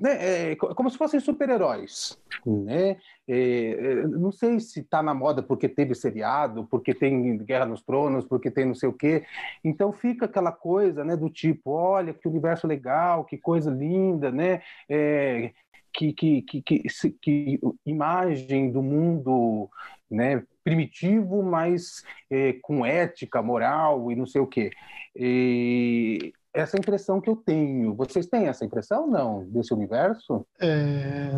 né, 0.00 0.52
é, 0.52 0.56
como 0.56 0.90
se 0.90 0.98
fossem 0.98 1.20
super-heróis, 1.20 2.18
né? 2.46 2.96
É, 3.26 3.70
é 3.70 4.06
não 4.06 4.30
sei 4.30 4.60
se 4.60 4.80
está 4.80 5.02
na 5.02 5.14
moda 5.14 5.42
porque 5.42 5.68
teve 5.68 5.94
seriado, 5.94 6.66
porque 6.70 6.94
tem 6.94 7.36
Guerra 7.38 7.66
nos 7.66 7.82
Tronos, 7.82 8.24
porque 8.26 8.50
tem 8.50 8.64
não 8.64 8.74
sei 8.74 8.88
o 8.88 8.92
quê. 8.92 9.24
Então 9.62 9.92
fica 9.92 10.26
aquela 10.26 10.52
coisa, 10.52 11.04
né, 11.04 11.16
do 11.16 11.30
tipo, 11.30 11.70
olha 11.70 12.14
que 12.14 12.28
universo 12.28 12.66
legal, 12.66 13.24
que 13.24 13.38
coisa 13.38 13.70
linda, 13.70 14.30
né? 14.30 14.62
É, 14.88 15.52
que, 15.92 16.12
que, 16.12 16.42
que, 16.42 16.62
que, 16.62 16.82
que 17.22 17.60
imagem 17.86 18.70
do 18.70 18.82
mundo, 18.82 19.70
né, 20.10 20.42
primitivo, 20.64 21.42
mas 21.42 22.02
é, 22.28 22.54
com 22.54 22.84
ética, 22.84 23.42
moral 23.42 24.10
e 24.10 24.16
não 24.16 24.26
sei 24.26 24.40
o 24.40 24.46
quê. 24.46 24.70
E 25.14 26.32
essa 26.54 26.78
impressão 26.78 27.20
que 27.20 27.28
eu 27.28 27.36
tenho. 27.36 27.94
Vocês 27.96 28.26
têm 28.26 28.46
essa 28.46 28.64
impressão, 28.64 29.06
não, 29.08 29.44
desse 29.50 29.74
universo? 29.74 30.46
É... 30.60 31.32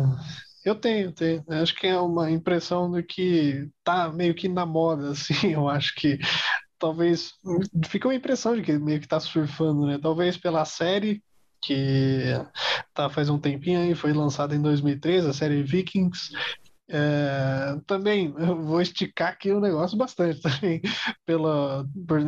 Eu 0.63 0.75
tenho, 0.75 1.11
tenho. 1.11 1.43
Acho 1.49 1.73
que 1.75 1.87
é 1.87 1.97
uma 1.97 2.29
impressão 2.29 2.91
de 2.91 3.01
que 3.01 3.69
tá 3.83 4.11
meio 4.11 4.35
que 4.35 4.47
na 4.47 4.65
moda, 4.65 5.11
assim. 5.11 5.53
Eu 5.53 5.67
acho 5.67 5.95
que 5.95 6.19
talvez 6.77 7.33
fica 7.87 8.07
uma 8.07 8.15
impressão 8.15 8.55
de 8.55 8.61
que 8.61 8.77
meio 8.77 8.99
que 8.99 9.07
tá 9.07 9.19
surfando, 9.19 9.87
né? 9.87 9.97
Talvez 10.01 10.37
pela 10.37 10.65
série 10.65 11.23
que 11.61 12.23
tá 12.93 13.09
faz 13.09 13.29
um 13.29 13.39
tempinho 13.39 13.79
aí, 13.79 13.95
foi 13.95 14.13
lançada 14.13 14.55
em 14.55 14.61
2013, 14.61 15.29
a 15.29 15.33
série 15.33 15.63
Vikings, 15.63 16.31
é, 16.89 17.79
também 17.85 18.33
eu 18.37 18.61
vou 18.61 18.81
esticar 18.81 19.29
aqui 19.29 19.51
o 19.51 19.59
negócio 19.59 19.97
bastante 19.97 20.39
também, 20.41 20.81
pela, 21.25 21.85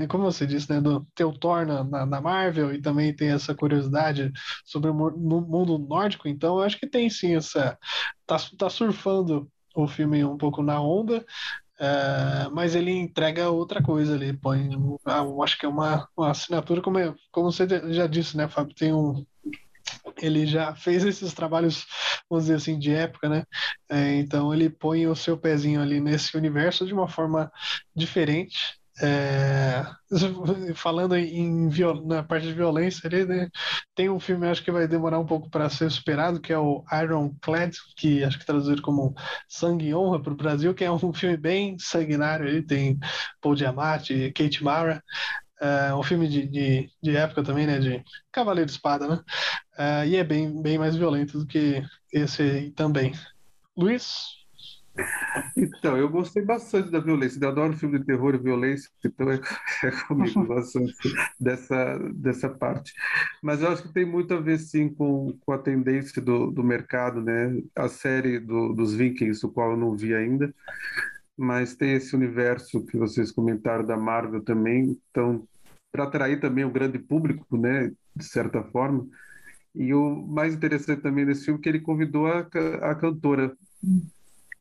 como 0.10 0.26
você 0.26 0.46
disse, 0.46 0.70
né, 0.70 0.82
do 0.82 1.06
teu 1.16 1.32
Thor 1.32 1.66
na, 1.66 1.84
na, 1.84 2.22
Marvel 2.22 2.74
e 2.74 2.82
também 2.82 3.16
tem 3.16 3.30
essa 3.32 3.56
curiosidade 3.56 4.32
sobre 4.66 4.90
o 4.90 4.94
mundo 4.94 5.78
nórdico, 5.78 6.28
então 6.28 6.58
eu 6.58 6.64
acho 6.64 6.78
que 6.80 6.88
tem 6.88 7.10
sim 7.10 7.36
essa. 7.36 7.78
Tá, 8.26 8.38
tá 8.58 8.70
surfando 8.70 9.50
o 9.76 9.88
filme 9.88 10.24
um 10.26 10.38
pouco 10.38 10.62
na 10.62 10.82
onda, 10.82 11.26
é, 11.80 12.50
mas 12.52 12.76
ele 12.76 12.92
entrega 12.92 13.50
outra 13.50 13.82
coisa 13.82 14.14
ali, 14.14 14.34
põe, 14.34 14.70
eu 14.74 15.44
acho 15.44 15.58
que 15.58 15.66
é 15.66 15.70
uma, 15.70 16.08
uma 16.18 16.32
assinatura, 16.32 16.82
como, 16.82 17.00
é, 17.00 17.16
como 17.32 17.52
você 17.52 17.66
já 17.94 18.06
disse, 18.08 18.36
né, 18.36 18.48
Fábio, 18.50 18.76
tem 18.76 18.94
um, 18.94 19.26
ele 20.22 20.46
já 20.46 20.76
fez 20.76 21.04
esses 21.04 21.34
trabalhos, 21.34 21.86
vamos 22.30 22.46
dizer 22.46 22.56
assim, 22.56 22.78
de 22.78 22.92
época, 22.94 23.30
né? 23.30 23.44
É, 23.90 24.16
então 24.16 24.54
ele 24.54 24.70
põe 24.70 25.08
o 25.08 25.16
seu 25.16 25.38
pezinho 25.38 25.82
ali 25.82 26.00
nesse 26.00 26.36
universo 26.38 26.86
de 26.86 26.94
uma 26.94 27.08
forma 27.08 27.52
diferente. 27.96 28.80
É, 29.02 29.86
falando 30.76 31.16
em 31.16 31.70
na 32.06 32.22
parte 32.22 32.48
de 32.48 32.54
violência 32.54 33.10
né, 33.26 33.48
tem 33.96 34.10
um 34.10 34.20
filme 34.20 34.46
acho 34.46 34.62
que 34.62 34.74
vai 34.74 34.90
demorar 34.90 35.20
um 35.20 35.26
pouco 35.26 35.50
para 35.50 35.70
ser 35.70 35.90
superado 35.90 36.42
que 36.42 36.52
é 36.52 36.58
o 36.58 36.84
Ironclad 36.92 37.74
que 37.96 38.26
acho 38.26 38.38
que 38.38 38.46
traduzido 38.46 38.82
como 38.82 39.16
Sangue 39.48 39.88
e 39.88 39.96
Honra 39.96 40.22
para 40.22 40.34
o 40.34 40.36
Brasil 40.36 40.74
que 40.74 40.84
é 40.84 40.92
um 40.92 41.00
filme 41.14 41.38
bem 41.38 41.78
sanguinário 41.80 42.46
ele 42.46 42.62
tem 42.62 43.00
Paul 43.40 43.56
Giamatti 43.56 44.34
Kate 44.34 44.62
Mara 44.62 45.02
é 45.60 45.94
um 45.94 46.04
filme 46.04 46.28
de, 46.28 46.48
de, 46.48 46.90
de, 47.02 47.16
época 47.16 47.44
também, 47.44 47.68
né? 47.68 47.80
De 47.80 48.04
Cavaleiro 48.32 48.68
de 48.68 48.72
Espada, 48.72 49.08
né? 49.08 49.24
É, 49.78 50.08
e 50.08 50.16
é 50.16 50.24
bem, 50.24 50.62
bem 50.62 50.78
mais 50.78 50.96
violento 50.96 51.40
do 51.40 51.46
que 51.46 51.84
esse 52.14 52.42
aí 52.42 52.72
também. 52.72 53.14
Luiz? 53.76 54.40
Então, 55.56 55.98
eu 55.98 56.10
gostei 56.10 56.44
bastante 56.44 56.90
da 56.90 57.00
violência. 57.00 57.40
Eu 57.42 57.50
adoro 57.50 57.78
filme 57.78 58.00
de 58.00 58.06
terror 58.06 58.36
e 58.36 58.38
violência, 58.38 58.90
então 59.04 59.32
é, 59.32 59.40
é 59.84 59.92
comigo 60.08 60.46
bastante 60.46 60.94
dessa, 61.40 61.98
dessa 62.14 62.50
parte. 62.50 62.94
Mas 63.42 63.62
eu 63.62 63.70
acho 63.70 63.84
que 63.84 63.94
tem 63.94 64.06
muito 64.06 64.34
a 64.34 64.40
ver, 64.40 64.58
sim, 64.58 64.90
com, 64.90 65.38
com 65.46 65.52
a 65.52 65.58
tendência 65.58 66.22
do, 66.22 66.52
do 66.52 66.64
mercado, 66.64 67.22
né? 67.22 67.62
A 67.76 67.88
série 67.88 68.40
do, 68.40 68.74
dos 68.74 68.94
Vikings, 68.94 69.46
o 69.46 69.50
qual 69.50 69.72
eu 69.72 69.78
não 69.78 69.96
vi 69.96 70.14
ainda, 70.14 70.54
mas 71.40 71.74
tem 71.74 71.94
esse 71.94 72.14
universo 72.14 72.86
que 72.86 72.98
vocês 72.98 73.32
comentaram 73.32 73.86
da 73.86 73.96
Marvel 73.96 74.44
também, 74.44 75.00
então, 75.10 75.48
para 75.90 76.04
atrair 76.04 76.40
também 76.42 76.66
o 76.66 76.72
grande 76.72 77.00
público, 77.00 77.56
né? 77.56 77.94
De 78.14 78.26
certa 78.26 78.62
forma. 78.62 79.08
E 79.74 79.94
o 79.94 80.28
mais 80.28 80.54
interessante 80.54 81.02
também 81.02 81.26
desse 81.26 81.46
filme 81.46 81.60
é 81.60 81.64
que 81.64 81.70
ele 81.70 81.80
convidou 81.80 82.28
a, 82.28 82.40
a 82.40 82.96
cantora 82.96 83.56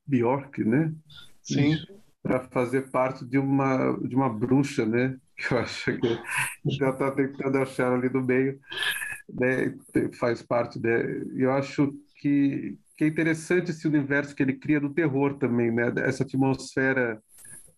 Bjork, 0.06 0.62
né? 0.62 0.94
Sim. 1.42 1.76
Para 2.22 2.44
fazer 2.48 2.90
parte 2.90 3.24
de 3.24 3.38
uma, 3.38 3.98
de 3.98 4.14
uma 4.14 4.28
bruxa, 4.28 4.86
né? 4.86 5.18
Que 5.36 5.52
eu 5.54 5.58
acho 5.58 5.98
que 5.98 6.18
ela 6.80 6.92
está 6.92 7.10
tentando 7.10 7.58
achar 7.58 7.92
ali 7.92 8.08
no 8.08 8.24
meio, 8.24 8.60
né? 9.28 9.76
Faz 10.18 10.42
parte 10.42 10.78
de. 10.78 11.26
Eu 11.34 11.50
acho 11.50 11.92
que, 12.20 12.78
que 12.98 13.04
é 13.04 13.06
interessante 13.06 13.70
esse 13.70 13.86
universo 13.86 14.34
que 14.34 14.42
ele 14.42 14.54
cria 14.54 14.80
do 14.80 14.92
terror 14.92 15.38
também, 15.38 15.70
né? 15.70 15.92
Essa 15.98 16.24
atmosfera 16.24 17.22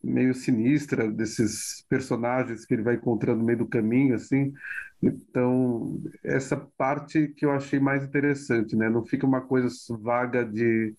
meio 0.03 0.33
sinistra 0.35 1.11
desses 1.11 1.85
personagens 1.91 2.65
que 2.65 2.73
ele 2.73 2.83
vai 2.83 2.95
encontrando 2.95 3.41
no 3.41 3.45
meio 3.45 3.59
do 3.59 3.69
caminho, 3.69 4.15
assim. 4.15 4.51
Então, 5.03 6.01
essa 6.25 6.57
parte 6.57 7.29
que 7.37 7.45
eu 7.45 7.53
achei 7.53 7.79
mais 7.79 8.03
interessante, 8.03 8.75
né? 8.75 8.89
Não 8.89 9.05
fica 9.05 9.27
uma 9.27 9.43
coisa 9.43 9.69
vaga 10.01 10.43
de 10.43 10.95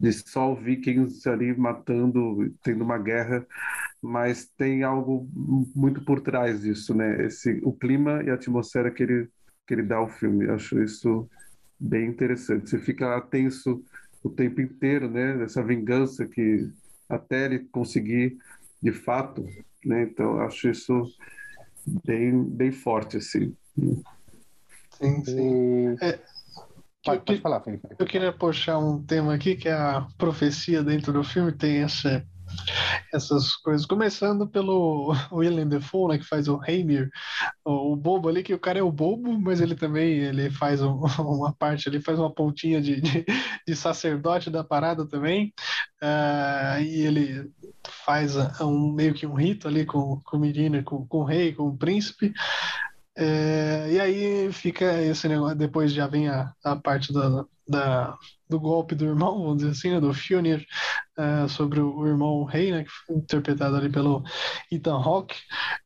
de 0.00 0.12
só 0.12 0.52
vikings 0.52 1.28
ali 1.28 1.56
matando, 1.56 2.52
tendo 2.64 2.82
uma 2.82 2.98
guerra, 2.98 3.46
mas 4.02 4.46
tem 4.56 4.82
algo 4.82 5.28
muito 5.76 6.04
por 6.04 6.20
trás 6.20 6.62
disso, 6.62 6.92
né? 6.92 7.24
Esse, 7.26 7.60
o 7.62 7.72
clima 7.72 8.20
e 8.24 8.30
a 8.30 8.34
atmosfera 8.34 8.90
que 8.90 9.02
ele, 9.04 9.28
que 9.64 9.74
ele 9.74 9.82
dá 9.84 9.98
ao 9.98 10.08
filme. 10.08 10.46
Eu 10.46 10.54
acho 10.56 10.82
isso 10.82 11.30
bem 11.82 12.06
interessante. 12.06 12.70
Você 12.70 12.78
fica 12.78 13.20
tenso 13.22 13.84
o 14.22 14.30
tempo 14.30 14.60
inteiro, 14.60 15.10
né? 15.10 15.42
Essa 15.42 15.62
vingança 15.62 16.26
que 16.26 16.70
até 17.08 17.46
ele 17.46 17.60
conseguir 17.70 18.38
de 18.80 18.92
fato, 18.92 19.44
né? 19.84 20.04
Então, 20.04 20.40
acho 20.40 20.68
isso 20.68 21.04
bem, 22.04 22.42
bem 22.42 22.70
forte, 22.70 23.16
assim. 23.16 23.54
Sim, 24.98 25.24
sim. 25.24 25.96
É, 26.00 26.20
Pode, 27.04 27.24
pode 27.24 27.40
falar, 27.40 27.60
Felipe. 27.62 27.88
Eu 27.98 28.06
queria 28.06 28.32
puxar 28.32 28.78
um 28.78 29.02
tema 29.02 29.34
aqui 29.34 29.56
que 29.56 29.68
é 29.68 29.72
a 29.72 30.06
profecia 30.16 30.84
dentro 30.84 31.12
do 31.12 31.24
filme 31.24 31.50
tem 31.50 31.82
essa, 31.82 32.24
essas 33.12 33.56
coisas. 33.56 33.86
Começando 33.86 34.46
pelo 34.46 35.14
William 35.32 35.66
Defoe, 35.66 36.12
né, 36.12 36.18
que 36.18 36.24
faz 36.24 36.48
o 36.48 36.60
Heimir, 36.66 37.10
o, 37.64 37.92
o, 37.92 37.96
bobo 37.96 38.28
ali, 38.28 38.42
que 38.42 38.54
o 38.54 38.58
cara 38.58 38.78
é 38.78 38.82
o 38.82 38.92
bobo, 38.92 39.38
mas 39.38 39.60
ele 39.60 39.74
também 39.74 40.18
ele 40.18 40.50
faz 40.50 40.82
um, 40.82 41.00
uma 41.20 41.52
parte 41.52 41.88
ali, 41.88 42.00
faz 42.00 42.18
uma 42.18 42.32
pontinha 42.32 42.80
de, 42.80 43.00
de, 43.00 43.24
de 43.66 43.76
sacerdote 43.76 44.50
da 44.50 44.64
parada 44.64 45.06
também. 45.06 45.52
Uh, 46.02 46.82
e 46.82 47.02
ele 47.02 47.50
faz 48.04 48.36
um, 48.60 48.92
meio 48.92 49.14
que 49.14 49.26
um 49.26 49.34
rito 49.34 49.68
ali 49.68 49.84
com, 49.84 50.20
com 50.24 50.36
o 50.36 50.40
menino, 50.40 50.82
com, 50.82 51.06
com 51.06 51.18
o 51.18 51.24
rei, 51.24 51.52
com 51.52 51.68
o 51.68 51.76
príncipe. 51.76 52.32
É, 53.14 53.92
e 53.92 54.00
aí 54.00 54.52
fica 54.52 55.00
esse 55.02 55.28
negócio, 55.28 55.56
depois 55.56 55.92
já 55.92 56.06
vem 56.06 56.28
a, 56.28 56.52
a 56.64 56.76
parte 56.76 57.12
da, 57.12 57.44
da, 57.68 58.18
do 58.48 58.58
golpe 58.58 58.94
do 58.94 59.04
irmão, 59.04 59.42
vamos 59.42 59.58
dizer 59.58 59.70
assim, 59.70 59.90
né, 59.90 60.00
do 60.00 60.14
Fjolnir, 60.14 60.64
é, 61.18 61.46
sobre 61.48 61.80
o, 61.80 61.94
o, 61.94 62.06
irmão 62.06 62.44
rei, 62.44 62.72
né, 62.72 62.84
que 62.84 62.90
foi 62.90 63.16
interpretado 63.16 63.76
ali 63.76 63.90
pelo 63.90 64.22
Ethan 64.70 64.96
Hawke, 64.96 65.36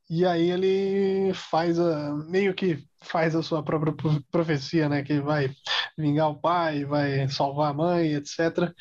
e 0.09 0.25
aí 0.25 0.51
ele 0.51 1.33
faz 1.35 1.81
a, 1.81 2.15
meio 2.29 2.55
que 2.55 2.87
faz 3.03 3.35
a 3.35 3.43
sua 3.43 3.63
própria 3.63 3.95
profecia, 4.31 4.89
né, 4.89 5.03
que 5.03 5.21
vai 5.21 5.51
vingar 5.99 6.31
o 6.31 6.41
pai, 6.41 6.85
vai 6.85 7.29
salvar 7.29 7.71
a 7.73 7.75
mãe, 7.75 8.15
etc. 8.15 8.73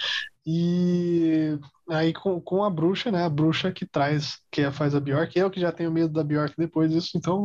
E 0.45 1.57
aí 1.89 2.13
com, 2.13 2.39
com 2.39 2.63
a 2.63 2.69
bruxa, 2.69 3.11
né? 3.11 3.23
A 3.23 3.29
bruxa 3.29 3.71
que 3.71 3.85
traz, 3.85 4.39
que 4.51 4.69
faz 4.71 4.93
a 4.93 4.99
Bjork. 4.99 5.37
Eu 5.37 5.49
que 5.49 5.59
já 5.59 5.71
tenho 5.71 5.91
medo 5.91 6.13
da 6.13 6.23
Bjork 6.23 6.53
depois 6.57 6.91
disso, 6.91 7.17
então 7.17 7.43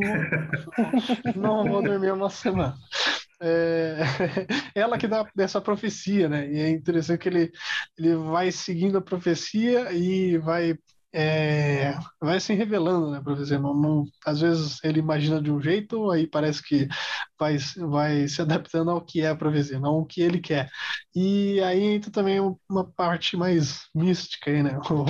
não 1.34 1.64
vou 1.68 1.82
dormir 1.82 2.12
uma 2.12 2.28
semana. 2.28 2.76
É, 3.42 4.00
ela 4.74 4.98
que 4.98 5.08
dá 5.08 5.26
essa 5.38 5.60
profecia, 5.60 6.28
né? 6.28 6.50
E 6.52 6.58
é 6.60 6.68
interessante 6.68 7.20
que 7.20 7.28
ele, 7.28 7.52
ele 7.98 8.16
vai 8.16 8.52
seguindo 8.52 8.98
a 8.98 9.02
profecia 9.02 9.90
e 9.92 10.36
vai 10.36 10.76
é, 11.12 11.99
vai 12.20 12.38
se 12.38 12.55
revelando, 12.55 13.11
né, 13.11 13.20
professor? 13.20 13.59
Não, 13.59 14.05
às 14.25 14.40
vezes 14.40 14.79
ele 14.85 15.01
imagina 15.01 15.42
de 15.42 15.51
um 15.51 15.61
jeito, 15.61 16.11
aí 16.11 16.27
parece 16.27 16.62
que 16.62 16.88
vai, 17.38 17.57
vai 17.88 18.29
se 18.29 18.40
adaptando 18.40 18.90
ao 18.90 19.01
que 19.01 19.23
é 19.23 19.29
a 19.29 19.35
profecia, 19.35 19.81
não 19.81 19.99
o 19.99 20.07
que 20.07 20.20
ele 20.20 20.40
quer. 20.40 20.70
E 21.14 21.61
aí 21.62 21.83
entra 21.83 22.11
também 22.11 22.38
uma 22.68 22.85
parte 22.85 23.37
mais 23.37 23.88
mística 23.94 24.51
aí, 24.51 24.62
né? 24.62 24.79
O 24.90 25.05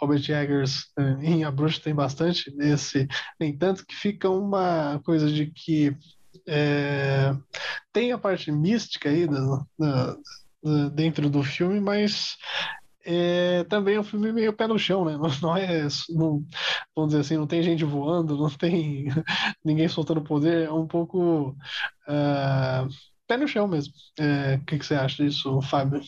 Robert 0.00 0.22
Eggers 0.30 0.86
é, 0.98 1.02
em 1.22 1.44
A 1.44 1.50
Bruxa 1.50 1.80
tem 1.82 1.94
bastante 1.94 2.50
desse, 2.56 3.06
nem 3.38 3.56
tanto 3.56 3.86
que 3.86 3.94
fica 3.94 4.28
uma 4.28 5.00
coisa 5.04 5.30
de 5.30 5.46
que 5.46 5.96
é, 6.46 7.34
tem 7.92 8.12
a 8.12 8.18
parte 8.18 8.50
mística 8.50 9.08
aí 9.08 9.26
dentro 10.94 11.28
do 11.30 11.42
filme, 11.42 11.80
mas 11.80 12.36
é 13.04 13.64
também 13.64 13.96
é 13.96 14.00
um 14.00 14.04
filme 14.04 14.32
meio 14.32 14.52
pé 14.52 14.66
no 14.66 14.78
chão, 14.78 15.04
né? 15.04 15.16
Não, 15.18 15.30
não 15.42 15.56
é, 15.56 15.86
não, 16.10 16.44
vamos 16.94 17.10
dizer 17.10 17.20
assim, 17.20 17.36
não 17.36 17.46
tem 17.46 17.62
gente 17.62 17.84
voando, 17.84 18.36
não 18.36 18.50
tem 18.50 19.06
ninguém 19.64 19.88
soltando 19.88 20.22
poder, 20.22 20.66
é 20.66 20.72
um 20.72 20.86
pouco 20.86 21.50
uh, 22.08 22.88
pé 23.26 23.36
no 23.36 23.48
chão 23.48 23.68
mesmo. 23.68 23.94
É, 24.18 24.56
o 24.56 24.64
que, 24.64 24.78
que 24.78 24.86
você 24.86 24.94
acha 24.94 25.24
disso, 25.24 25.60
Fábio? 25.62 26.00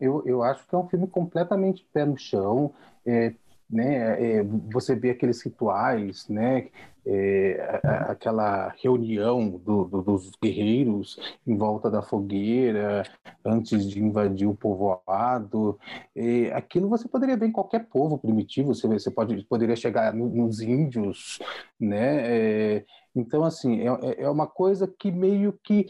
Eu, 0.00 0.22
eu 0.24 0.42
acho 0.42 0.66
que 0.66 0.74
é 0.74 0.78
um 0.78 0.88
filme 0.88 1.06
completamente 1.08 1.86
pé 1.92 2.04
no 2.04 2.16
chão. 2.16 2.72
É, 3.04 3.34
né, 3.68 4.36
é, 4.36 4.42
você 4.72 4.94
vê 4.94 5.10
aqueles 5.10 5.42
rituais, 5.42 6.28
né, 6.28 6.68
é, 7.06 7.80
aquela 8.08 8.74
reunião 8.82 9.50
do, 9.50 9.84
do, 9.84 10.02
dos 10.02 10.30
guerreiros 10.42 11.18
em 11.46 11.56
volta 11.56 11.90
da 11.90 12.02
fogueira 12.02 13.02
antes 13.44 13.88
de 13.88 14.02
invadir 14.02 14.48
o 14.48 14.54
povoado. 14.54 15.78
É, 16.16 16.52
aquilo 16.54 16.88
você 16.88 17.08
poderia 17.08 17.36
ver 17.36 17.46
em 17.46 17.52
qualquer 17.52 17.86
povo 17.86 18.18
primitivo. 18.18 18.74
Você, 18.74 18.86
você 18.86 19.10
pode, 19.10 19.42
poderia 19.44 19.76
chegar 19.76 20.14
nos 20.14 20.60
índios, 20.60 21.38
né? 21.78 22.78
É, 22.78 22.84
então, 23.14 23.44
assim, 23.44 23.80
é, 23.80 23.86
é, 23.86 24.22
é 24.22 24.30
uma 24.30 24.46
coisa 24.46 24.88
que 24.88 25.10
meio 25.12 25.52
que 25.62 25.86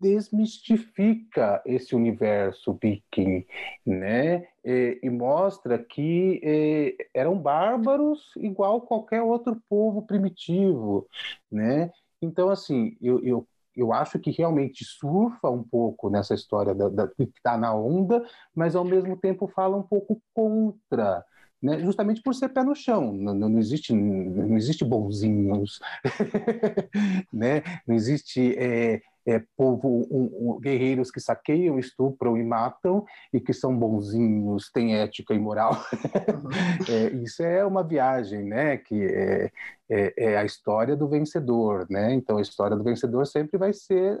desmistifica 0.00 1.60
esse 1.66 1.94
universo 1.96 2.78
viking, 2.80 3.44
né? 3.84 4.46
E, 4.64 5.00
e 5.02 5.10
mostra 5.10 5.78
que 5.78 6.40
é, 6.44 6.94
eram 7.14 7.36
bárbaros 7.36 8.32
igual 8.36 8.82
qualquer 8.82 9.22
outro 9.22 9.60
povo 9.68 10.02
primitivo, 10.10 11.06
né? 11.50 11.90
Então, 12.20 12.50
assim, 12.50 12.96
eu, 13.00 13.22
eu, 13.24 13.48
eu 13.76 13.92
acho 13.92 14.18
que 14.18 14.32
realmente 14.32 14.84
surfa 14.84 15.48
um 15.48 15.62
pouco 15.62 16.10
nessa 16.10 16.34
história 16.34 16.74
da, 16.74 16.88
da, 16.88 17.06
que 17.06 17.22
está 17.22 17.56
na 17.56 17.72
onda, 17.72 18.24
mas 18.54 18.74
ao 18.74 18.84
mesmo 18.84 19.16
tempo 19.16 19.46
fala 19.46 19.76
um 19.76 19.82
pouco 19.84 20.20
contra, 20.34 21.24
né? 21.62 21.78
justamente 21.78 22.20
por 22.22 22.34
ser 22.34 22.48
pé 22.48 22.64
no 22.64 22.74
chão. 22.74 23.12
Não, 23.12 23.34
não 23.34 23.58
existe, 23.58 23.92
não 23.94 24.56
existe 24.56 24.84
bonzinhos, 24.84 25.78
né? 27.32 27.62
não 27.86 27.94
existe 27.94 28.56
é, 28.58 29.00
é, 29.26 29.42
povo, 29.56 30.06
um, 30.10 30.52
um, 30.54 30.60
guerreiros 30.60 31.10
que 31.10 31.20
saqueiam, 31.20 31.78
estupram 31.78 32.36
e 32.36 32.42
matam 32.42 33.04
e 33.32 33.40
que 33.40 33.52
são 33.52 33.76
bonzinhos, 33.76 34.70
têm 34.72 34.96
ética 34.96 35.34
e 35.34 35.38
moral. 35.38 35.72
Uhum. 35.72 36.50
é, 36.88 37.08
isso 37.22 37.42
é 37.42 37.64
uma 37.64 37.82
viagem, 37.82 38.44
né? 38.44 38.76
Que 38.76 39.04
é, 39.04 39.50
é, 39.88 40.14
é, 40.16 40.36
a 40.36 40.44
história 40.44 40.96
do 40.96 41.08
vencedor, 41.08 41.86
né? 41.90 42.14
Então 42.14 42.38
a 42.38 42.42
história 42.42 42.76
do 42.76 42.84
vencedor 42.84 43.26
sempre 43.26 43.58
vai 43.58 43.72
ser, 43.72 44.20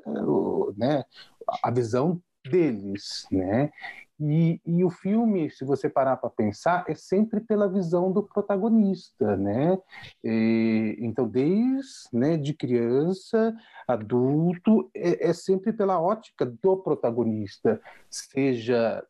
né? 0.76 1.04
A 1.62 1.70
visão 1.70 2.20
deles, 2.48 3.26
né? 3.30 3.70
E, 4.20 4.60
e, 4.66 4.84
o 4.84 4.90
filme, 4.90 5.50
se 5.50 5.64
você 5.64 5.88
parar 5.88 6.16
para 6.16 6.28
pensar, 6.28 6.84
é 6.86 6.94
sempre 6.94 7.40
pela 7.40 7.66
visão 7.66 8.12
do 8.12 8.22
protagonista, 8.22 9.34
né? 9.34 9.78
E, 10.22 10.98
então, 11.00 11.26
desde 11.26 11.80
né, 12.12 12.36
de 12.36 12.52
criança, 12.52 13.56
adulto, 13.88 14.90
é, 14.94 15.30
é, 15.30 15.32
sempre 15.32 15.72
pela 15.72 15.98
ótica 15.98 16.44
do 16.44 16.76
protagonista, 16.76 17.80
seja 18.10 19.02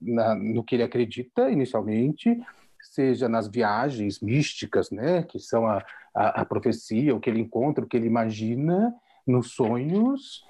na, 0.00 0.36
no 0.36 0.62
que 0.62 0.76
ele 0.76 0.84
acredita 0.84 1.50
inicialmente, 1.50 2.40
seja 2.80 3.28
nas 3.28 3.48
viagens 3.48 4.20
místicas, 4.20 4.88
né? 4.90 5.24
Que 5.24 5.40
são 5.40 5.66
a, 5.66 5.84
a, 6.14 6.42
a 6.42 6.44
profecia, 6.44 7.14
o 7.14 7.18
que 7.18 7.28
ele 7.28 7.40
encontra, 7.40 7.84
o 7.84 7.88
que 7.88 7.96
ele 7.96 8.06
imagina, 8.06 8.94
nos 9.26 9.52
sonhos, 9.52 10.44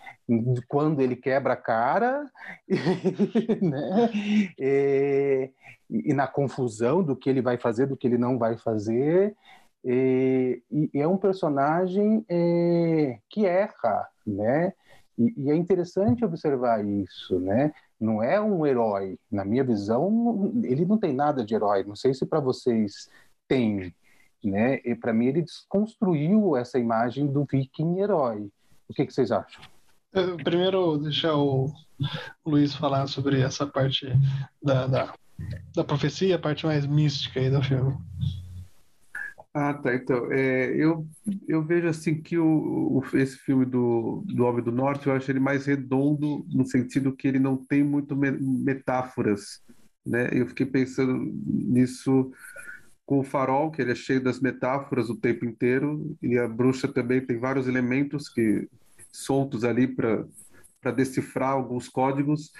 quando 0.69 1.01
ele 1.01 1.17
quebra 1.17 1.53
a 1.53 1.57
cara, 1.57 2.31
né? 3.63 4.11
E, 4.59 5.51
e, 5.91 6.15
na 6.15 6.27
confusão 6.27 7.03
do 7.03 7.15
que 7.15 7.29
ele 7.29 7.41
vai 7.41 7.57
fazer, 7.59 7.87
do 7.87 7.97
que 7.97 8.07
ele 8.07 8.19
não 8.19 8.39
vai 8.39 8.57
fazer. 8.57 9.37
E, 9.85 10.63
e 10.71 11.01
é 11.01 11.07
um 11.07 11.19
personagem 11.19 12.25
é, 12.29 13.19
que 13.29 13.47
erra, 13.47 14.09
né? 14.27 14.73
E, 15.19 15.35
e, 15.37 15.51
é 15.51 15.55
interessante 15.55 16.25
observar 16.25 16.85
isso, 16.85 17.39
né? 17.39 17.73
Não 18.01 18.23
é 18.23 18.41
um 18.41 18.67
herói. 18.67 19.19
Na 19.31 19.45
minha 19.45 19.63
visão, 19.63 20.53
ele 20.65 20.85
não 20.85 20.99
tem 20.99 21.13
nada 21.15 21.45
de 21.45 21.55
herói. 21.55 21.85
Não 21.85 21.95
sei 21.95 22.13
se 22.13 22.27
para 22.27 22.41
vocês 22.41 23.09
tem, 23.47 23.95
né? 24.43 24.81
E 24.85 24.95
para 24.95 25.13
mim 25.13 25.27
ele 25.27 25.43
desconstruiu 25.43 26.57
essa 26.57 26.79
imagem 26.79 27.27
do 27.27 27.45
viking 27.45 27.99
herói. 28.01 28.51
O 28.89 28.95
que, 28.95 29.07
que 29.07 29.13
vocês 29.13 29.31
acham? 29.31 29.63
Primeiro, 30.45 30.97
deixar 30.99 31.35
o 31.37 31.73
Luiz 32.47 32.75
falar 32.75 33.07
sobre 33.09 33.41
essa 33.41 33.67
parte 33.67 34.07
da, 34.63 34.87
da, 34.87 35.15
da 35.75 35.85
profecia, 35.85 36.37
a 36.37 36.39
parte 36.39 36.65
mais 36.67 36.87
mística 36.87 37.41
aí 37.41 37.51
do 37.51 37.63
filme. 37.63 37.97
Ah, 39.53 39.73
tá. 39.73 39.95
Então, 39.95 40.33
é, 40.33 40.75
eu, 40.75 41.07
eu 41.47 41.65
vejo 41.65 41.87
assim 41.87 42.21
que 42.21 42.37
o, 42.37 42.45
o, 42.45 43.17
esse 43.17 43.37
filme 43.39 43.65
do, 43.65 44.25
do 44.27 44.45
Homem 44.45 44.65
do 44.65 44.73
Norte, 44.73 45.07
eu 45.07 45.13
acho 45.13 45.31
ele 45.31 45.39
mais 45.39 45.67
redondo 45.67 46.45
no 46.53 46.65
sentido 46.65 47.15
que 47.15 47.29
ele 47.29 47.39
não 47.39 47.57
tem 47.57 47.85
muito 47.85 48.17
me, 48.17 48.33
metáforas, 48.33 49.63
né? 50.05 50.29
Eu 50.33 50.49
fiquei 50.49 50.67
pensando 50.67 51.33
nisso 51.47 52.33
com 53.07 53.21
o 53.21 53.25
Farol, 53.25 53.71
que 53.71 53.83
ele 53.83 53.93
é 53.93 53.95
cheio 53.95 54.23
das 54.23 54.41
metáforas 54.41 55.11
o 55.11 55.17
tempo 55.17 55.45
inteiro, 55.45 56.17
e 56.23 56.39
a 56.39 56.49
Bruxa 56.49 56.89
também 56.89 57.21
tem 57.21 57.39
vários 57.39 57.69
elementos 57.69 58.29
que 58.29 58.69
soltos 59.13 59.65
ali 59.65 59.87
para 59.87 60.91
decifrar 60.93 61.51
alguns 61.51 61.89
códigos 61.89 62.53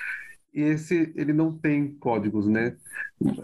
e 0.55 0.63
esse 0.63 1.13
ele 1.17 1.33
não 1.33 1.53
tem 1.59 1.93
códigos, 1.95 2.47
né? 2.47 2.77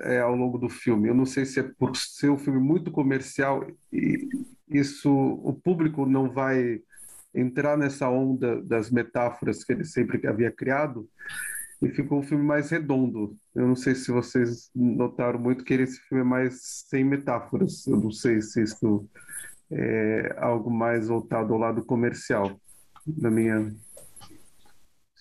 É, 0.02 0.20
ao 0.20 0.36
longo 0.36 0.56
do 0.58 0.68
filme. 0.68 1.08
Eu 1.08 1.14
não 1.14 1.26
sei 1.26 1.44
se 1.44 1.58
é 1.58 1.62
por 1.62 1.96
ser 1.96 2.30
um 2.30 2.38
filme 2.38 2.60
muito 2.60 2.90
comercial 2.92 3.66
e 3.92 4.28
isso 4.68 5.10
o 5.10 5.52
público 5.52 6.06
não 6.06 6.30
vai 6.30 6.80
entrar 7.34 7.76
nessa 7.76 8.08
onda 8.08 8.62
das 8.62 8.90
metáforas 8.90 9.64
que 9.64 9.72
ele 9.72 9.84
sempre 9.84 10.24
havia 10.26 10.52
criado 10.52 11.08
e 11.82 11.88
ficou 11.88 12.18
um 12.18 12.22
filme 12.22 12.44
mais 12.44 12.70
redondo. 12.70 13.36
Eu 13.54 13.66
não 13.66 13.76
sei 13.76 13.94
se 13.94 14.10
vocês 14.10 14.70
notaram 14.74 15.38
muito 15.38 15.64
que 15.64 15.74
esse 15.74 15.98
filme 16.00 16.22
é 16.22 16.26
mais 16.26 16.60
sem 16.88 17.04
metáforas. 17.04 17.86
Eu 17.86 17.98
não 17.98 18.10
sei 18.10 18.40
se 18.42 18.62
isso 18.62 19.08
é 19.70 20.34
algo 20.38 20.70
mais 20.70 21.08
voltado 21.08 21.54
ao 21.54 21.58
lado 21.58 21.84
comercial, 21.84 22.60
na 23.06 23.30
minha. 23.30 23.74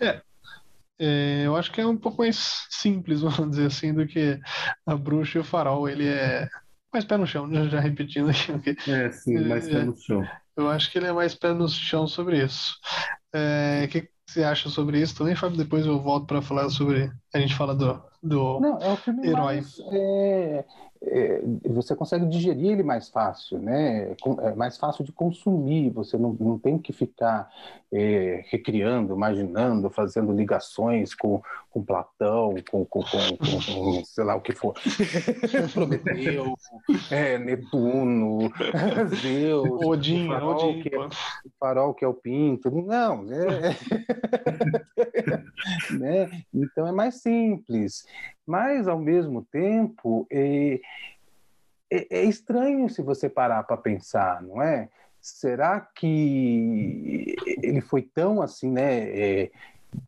É, 0.01 0.21
é, 0.99 1.43
eu 1.45 1.55
acho 1.55 1.71
que 1.71 1.79
é 1.79 1.85
um 1.85 1.97
pouco 1.97 2.19
mais 2.19 2.67
simples, 2.69 3.21
vamos 3.23 3.51
dizer 3.51 3.67
assim, 3.67 3.93
do 3.93 4.05
que 4.05 4.39
a 4.85 4.95
bruxa 4.95 5.37
e 5.37 5.41
o 5.41 5.45
farol. 5.45 5.87
Ele 5.87 6.07
é 6.07 6.49
mais 6.91 7.05
pé 7.05 7.15
no 7.15 7.25
chão, 7.25 7.47
né? 7.47 7.69
já 7.69 7.79
repetindo 7.79 8.29
aqui. 8.29 8.75
É, 8.89 9.11
sim, 9.11 9.39
mais 9.47 9.67
pé 9.67 9.85
no 9.85 9.95
chão. 9.95 10.27
Eu 10.57 10.69
acho 10.69 10.91
que 10.91 10.97
ele 10.97 11.07
é 11.07 11.13
mais 11.13 11.33
pé 11.33 11.53
no 11.53 11.69
chão 11.69 12.05
sobre 12.05 12.43
isso. 12.43 12.75
É, 13.33 13.87
que 13.89 14.09
você 14.29 14.43
acha 14.43 14.69
sobre 14.69 15.01
isso 15.01 15.15
também, 15.15 15.35
Fábio? 15.35 15.57
Depois 15.57 15.85
eu 15.85 15.99
volto 15.99 16.27
para 16.27 16.41
falar 16.41 16.69
sobre. 16.69 17.11
A 17.33 17.39
gente 17.39 17.55
fala 17.55 17.75
do, 17.75 18.01
do 18.21 18.59
Não, 18.59 18.77
é 18.79 18.91
o 18.91 18.95
filme 18.95 19.27
herói. 19.27 19.55
Mais, 19.55 19.79
é, 19.91 20.65
é, 21.01 21.41
você 21.69 21.95
consegue 21.95 22.25
digerir 22.25 22.71
ele 22.71 22.83
mais 22.83 23.09
fácil, 23.09 23.57
né? 23.57 24.15
É 24.41 24.53
mais 24.55 24.77
fácil 24.77 25.03
de 25.03 25.13
consumir. 25.13 25.89
Você 25.91 26.17
não, 26.17 26.35
não 26.37 26.59
tem 26.59 26.77
que 26.77 26.91
ficar 26.91 27.49
é, 27.91 28.43
recriando, 28.49 29.15
imaginando, 29.15 29.89
fazendo 29.89 30.33
ligações 30.33 31.15
com, 31.15 31.41
com 31.71 31.83
Platão, 31.83 32.53
com, 32.69 32.83
com, 32.85 33.01
com, 33.01 34.03
sei 34.03 34.23
lá 34.25 34.35
o 34.35 34.41
que 34.41 34.53
for. 34.53 34.75
Prometeu, 35.73 36.53
é, 37.09 37.37
Netuno, 37.37 38.51
Zeus, 39.21 39.85
Odin, 39.85 40.27
farol, 40.27 40.55
Odin, 40.55 40.81
que 40.81 40.93
é, 40.93 40.99
o 40.99 41.09
farol 41.57 41.93
que 41.93 42.03
é 42.03 42.07
o 42.07 42.13
pinto. 42.13 42.69
Não, 42.69 43.25
é, 43.31 43.75
né? 45.97 46.43
Então 46.53 46.85
é 46.85 46.91
mais 46.91 47.15
simples 47.21 48.05
mas 48.49 48.87
ao 48.87 48.97
mesmo 48.97 49.43
tempo 49.43 50.25
é, 50.27 50.81
é, 51.87 52.17
é 52.17 52.23
estranho 52.23 52.89
se 52.89 53.03
você 53.03 53.29
parar 53.29 53.61
para 53.61 53.77
pensar, 53.77 54.41
não 54.41 54.59
é? 54.59 54.89
Será 55.21 55.79
que 55.79 57.35
ele 57.61 57.79
foi 57.79 58.01
tão 58.01 58.41
assim, 58.41 58.71
né? 58.71 59.03
É, 59.09 59.51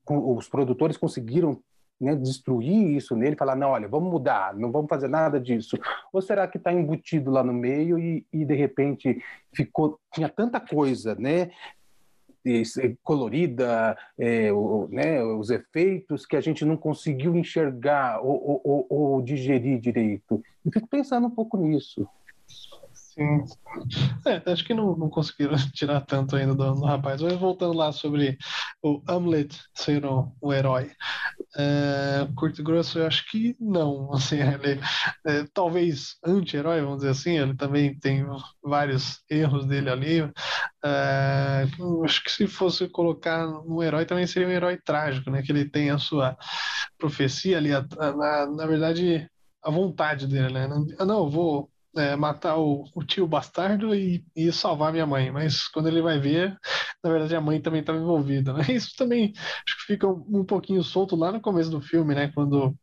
os 0.09 0.49
produtores 0.49 0.97
conseguiram 0.97 1.61
né, 1.99 2.15
destruir 2.15 2.95
isso 2.97 3.15
nele, 3.15 3.35
falar 3.35 3.55
não, 3.55 3.69
olha, 3.69 3.87
vamos 3.87 4.11
mudar, 4.11 4.55
não 4.55 4.71
vamos 4.71 4.89
fazer 4.89 5.07
nada 5.07 5.39
disso. 5.39 5.77
Ou 6.11 6.19
será 6.19 6.47
que 6.47 6.57
está 6.57 6.73
embutido 6.73 7.29
lá 7.29 7.43
no 7.43 7.53
meio 7.53 7.99
e, 7.99 8.25
e 8.33 8.43
de 8.43 8.55
repente 8.55 9.21
ficou 9.53 9.99
tinha 10.11 10.27
tanta 10.27 10.59
coisa, 10.59 11.13
né? 11.13 11.51
Colorida, 13.03 13.97
é, 14.17 14.51
o, 14.51 14.87
né, 14.89 15.23
os 15.23 15.49
efeitos 15.49 16.25
que 16.25 16.35
a 16.35 16.41
gente 16.41 16.65
não 16.65 16.77
conseguiu 16.77 17.35
enxergar 17.35 18.21
ou, 18.21 18.61
ou, 18.63 18.85
ou 18.89 19.21
digerir 19.21 19.79
direito. 19.79 20.41
Eu 20.65 20.71
fico 20.71 20.87
pensando 20.87 21.27
um 21.27 21.31
pouco 21.31 21.57
nisso. 21.57 22.07
É, 24.25 24.51
acho 24.51 24.65
que 24.65 24.73
não, 24.73 24.95
não 24.95 25.09
conseguiram 25.09 25.55
tirar 25.73 26.01
tanto 26.01 26.35
ainda 26.35 26.53
do, 26.53 26.75
do, 26.75 26.85
rapaz. 26.85 27.21
Mas 27.21 27.33
voltando 27.33 27.73
lá 27.73 27.91
sobre 27.91 28.37
o 28.83 29.01
Hamlet 29.07 29.57
ser 29.73 30.05
um, 30.05 30.31
um 30.41 30.53
herói. 30.53 30.91
É, 31.57 32.27
curto 32.35 32.61
e 32.61 32.63
grosso, 32.63 32.99
eu 32.99 33.07
acho 33.07 33.29
que 33.29 33.55
não. 33.59 34.11
Assim, 34.13 34.37
ele 34.37 34.79
é, 35.25 35.45
talvez 35.53 36.17
anti-herói, 36.25 36.81
vamos 36.81 36.97
dizer 36.97 37.09
assim. 37.09 37.37
Ele 37.37 37.55
também 37.55 37.97
tem 37.99 38.25
vários 38.63 39.21
erros 39.29 39.65
dele 39.65 39.89
ali. 39.89 40.31
É, 40.83 41.65
acho 42.03 42.23
que 42.23 42.31
se 42.31 42.47
fosse 42.47 42.87
colocar 42.89 43.47
um 43.47 43.81
herói, 43.81 44.05
também 44.05 44.27
seria 44.27 44.47
um 44.47 44.51
herói 44.51 44.77
trágico, 44.77 45.29
né? 45.31 45.41
Que 45.41 45.51
ele 45.51 45.69
tem 45.69 45.89
a 45.89 45.97
sua 45.97 46.37
profecia 46.97 47.57
ali, 47.57 47.73
a, 47.73 47.85
a, 47.99 48.11
na, 48.13 48.45
na 48.47 48.65
verdade, 48.65 49.29
a 49.63 49.71
vontade 49.71 50.27
dele, 50.27 50.53
né? 50.53 50.67
Não 50.67 50.85
eu 51.19 51.29
vou 51.29 51.71
é, 51.95 52.15
matar 52.15 52.57
o, 52.57 52.85
o, 52.95 53.03
tio 53.03 53.27
bastardo 53.27 53.93
e, 53.93 54.23
e, 54.35 54.51
salvar 54.51 54.91
minha 54.91 55.05
mãe. 55.05 55.31
Mas 55.31 55.67
quando 55.67 55.87
ele 55.87 56.01
vai 56.01 56.19
ver, 56.19 56.57
na 57.03 57.09
verdade 57.09 57.35
a 57.35 57.41
mãe 57.41 57.61
também 57.61 57.81
estava 57.81 57.99
envolvida. 57.99 58.53
Né? 58.53 58.63
Isso 58.71 58.95
também 58.97 59.33
acho 59.35 59.77
que 59.79 59.93
fica 59.93 60.07
um, 60.07 60.23
um, 60.39 60.45
pouquinho 60.45 60.83
solto 60.83 61.15
lá 61.15 61.31
no 61.31 61.41
começo 61.41 61.69
do 61.69 61.81
filme, 61.81 62.15
né? 62.15 62.31
Quando 62.33 62.75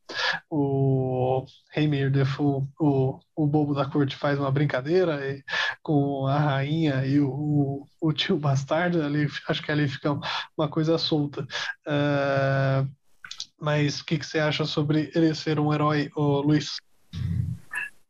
o 0.50 1.44
Heimir 1.74 2.10
Defoe, 2.10 2.66
o, 2.80 3.18
o 3.36 3.46
bobo 3.46 3.74
da 3.74 3.86
corte, 3.86 4.16
faz 4.16 4.38
uma 4.38 4.50
brincadeira 4.50 5.26
e, 5.26 5.42
com 5.82 6.26
a 6.26 6.38
rainha 6.38 7.04
e 7.06 7.20
o, 7.20 7.28
o, 7.30 7.86
o, 8.00 8.12
tio 8.12 8.36
bastardo, 8.36 9.02
ali, 9.02 9.26
acho 9.48 9.62
que 9.62 9.72
ali 9.72 9.88
fica 9.88 10.18
uma 10.56 10.68
coisa 10.68 10.98
solta. 10.98 11.42
Uh, 11.86 12.88
mas 13.60 14.00
o 14.00 14.04
que, 14.04 14.18
que 14.18 14.26
você 14.26 14.38
acha 14.38 14.64
sobre 14.64 15.10
ele 15.14 15.34
ser 15.34 15.58
um 15.58 15.72
herói, 15.72 16.10
Luiz? 16.16 16.76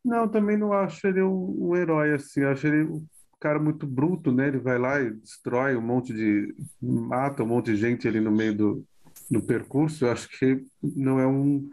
Não, 0.04 0.28
também 0.28 0.56
não 0.56 0.72
acho 0.72 1.06
ele 1.06 1.22
um, 1.22 1.70
um 1.70 1.76
herói 1.76 2.14
assim. 2.14 2.40
Eu 2.40 2.50
acho 2.50 2.66
ele 2.66 2.84
um 2.84 3.06
cara 3.40 3.58
muito 3.58 3.86
bruto, 3.86 4.32
né? 4.32 4.48
Ele 4.48 4.58
vai 4.58 4.78
lá 4.78 5.00
e 5.00 5.12
destrói 5.12 5.76
um 5.76 5.82
monte 5.82 6.12
de. 6.12 6.54
mata 6.80 7.42
um 7.42 7.46
monte 7.46 7.66
de 7.72 7.76
gente 7.76 8.08
ali 8.08 8.20
no 8.20 8.30
meio 8.30 8.54
do, 8.54 8.84
do 9.30 9.42
percurso. 9.42 10.06
Eu 10.06 10.12
acho 10.12 10.28
que 10.38 10.64
não 10.82 11.18
é 11.18 11.26
um, 11.26 11.68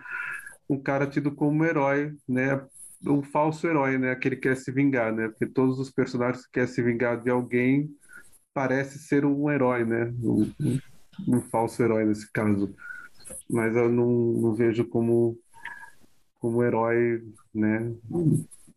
um 0.69 0.79
cara 0.79 1.07
tido 1.07 1.31
como 1.31 1.65
herói, 1.65 2.15
né? 2.27 2.63
Um 3.05 3.21
falso 3.23 3.67
herói, 3.67 3.97
né? 3.97 4.11
Aquele 4.11 4.35
que 4.35 4.43
quer 4.43 4.57
se 4.57 4.71
vingar, 4.71 5.13
né? 5.13 5.27
Porque 5.27 5.45
todos 5.45 5.79
os 5.79 5.91
personagens 5.91 6.45
que 6.45 6.53
querem 6.53 6.69
se 6.69 6.81
vingar 6.81 7.21
de 7.21 7.29
alguém 7.29 7.89
parece 8.53 8.99
ser 8.99 9.25
um 9.25 9.51
herói, 9.51 9.83
né? 9.85 10.13
Um, 10.23 10.51
um, 11.27 11.41
falso 11.41 11.83
herói 11.83 12.05
nesse 12.05 12.31
caso. 12.31 12.73
Mas 13.49 13.75
eu 13.75 13.89
não, 13.89 14.07
não 14.07 14.53
vejo 14.55 14.85
como 14.85 15.37
como 16.45 16.63
herói, 16.63 17.23
né, 17.51 17.91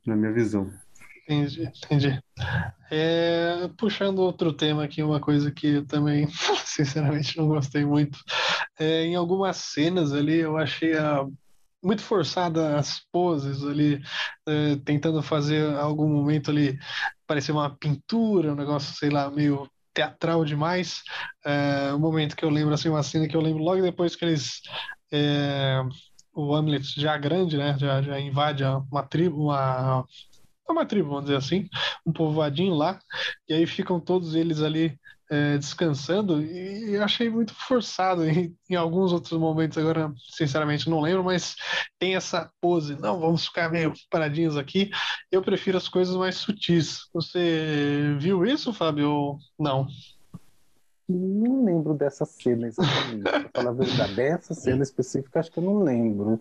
na 0.07 0.17
minha 0.17 0.33
visão. 0.33 0.73
Entendi, 1.25 1.71
entendi. 1.85 2.19
É, 2.91 3.69
puxando 3.77 4.21
outro 4.21 4.51
tema 4.55 4.85
aqui, 4.85 5.03
uma 5.03 5.21
coisa 5.21 5.51
que 5.51 5.67
eu 5.67 5.87
também, 5.87 6.27
sinceramente, 6.65 7.37
não 7.37 7.47
gostei 7.47 7.85
muito. 7.85 8.19
É, 8.81 9.03
em 9.03 9.15
algumas 9.15 9.59
cenas 9.59 10.15
ali, 10.15 10.37
eu 10.37 10.57
achei 10.57 10.97
a, 10.97 11.27
muito 11.83 12.03
forçada 12.03 12.79
as 12.79 13.01
poses 13.13 13.63
ali, 13.63 14.01
é, 14.47 14.77
tentando 14.77 15.23
fazer 15.23 15.71
algum 15.77 16.09
momento 16.09 16.51
ali 16.51 16.79
parecer 17.27 17.53
uma 17.53 17.77
pintura, 17.77 18.53
um 18.53 18.57
negócio, 18.57 18.97
sei 18.97 19.11
lá, 19.11 19.31
meio 19.31 19.69
teatral 19.93 20.43
demais. 20.43 21.03
É, 21.45 21.93
um 21.93 21.99
momento 21.99 22.35
que 22.35 22.47
eu 22.47 22.49
lembro, 22.49 22.73
assim, 22.73 22.89
uma 22.89 23.03
cena 23.03 23.29
que 23.29 23.37
eu 23.37 23.43
lembro 23.43 23.63
logo 23.63 23.83
depois 23.83 24.17
que 24.17 24.25
eles 24.25 24.63
é, 25.13 25.83
o 26.39 26.55
Hamlet 26.55 27.01
já 27.01 27.17
grande, 27.19 27.57
né? 27.57 27.77
Já, 27.79 28.01
já 28.01 28.21
invade 28.21 28.63
uma 28.65 29.03
tribo, 29.03 29.45
uma, 29.45 30.05
uma 30.69 30.87
tribo, 30.87 31.09
vamos 31.09 31.25
dizer 31.25 31.37
assim, 31.37 31.69
um 32.07 32.13
povoadinho 32.13 32.75
lá, 32.75 33.01
e 33.49 33.55
aí 33.55 33.67
ficam 33.67 33.99
todos 33.99 34.35
eles 34.37 34.63
ali 34.63 34.97
é, 35.31 35.59
descansando 35.59 36.41
e 36.41 36.97
achei 36.97 37.29
muito 37.29 37.53
forçado 37.55 38.25
em, 38.25 38.57
em, 38.71 38.77
alguns 38.77 39.13
outros 39.13 39.39
momentos. 39.39 39.77
Agora, 39.77 40.13
sinceramente, 40.31 40.89
não 40.89 41.01
lembro, 41.01 41.25
mas 41.25 41.57
tem 41.99 42.15
essa 42.15 42.51
pose. 42.61 42.99
Não, 43.01 43.19
vamos 43.19 43.47
ficar 43.47 43.71
meio 43.71 43.93
paradinhos 44.11 44.57
aqui. 44.57 44.91
Eu 45.31 45.43
prefiro 45.43 45.77
as 45.77 45.89
coisas 45.89 46.17
mais 46.17 46.37
sutis. 46.37 47.01
Você 47.13 48.17
viu 48.19 48.45
isso, 48.47 48.73
Fábio? 48.73 49.11
Ou 49.11 49.39
não? 49.59 49.87
Não 49.87 50.18
lembro 51.09 51.95
dessa 51.95 52.25
cena 52.25 52.67
exatamente. 52.67 53.23
Pra 53.23 53.51
falar 53.55 53.71
a 53.71 53.75
verdade, 53.75 54.15
dessa 54.15 54.55
cena 54.55 54.83
específica, 54.83 55.41
acho 55.41 55.51
que 55.51 55.59
eu 55.59 55.65
não 55.65 55.83
lembro. 55.83 56.41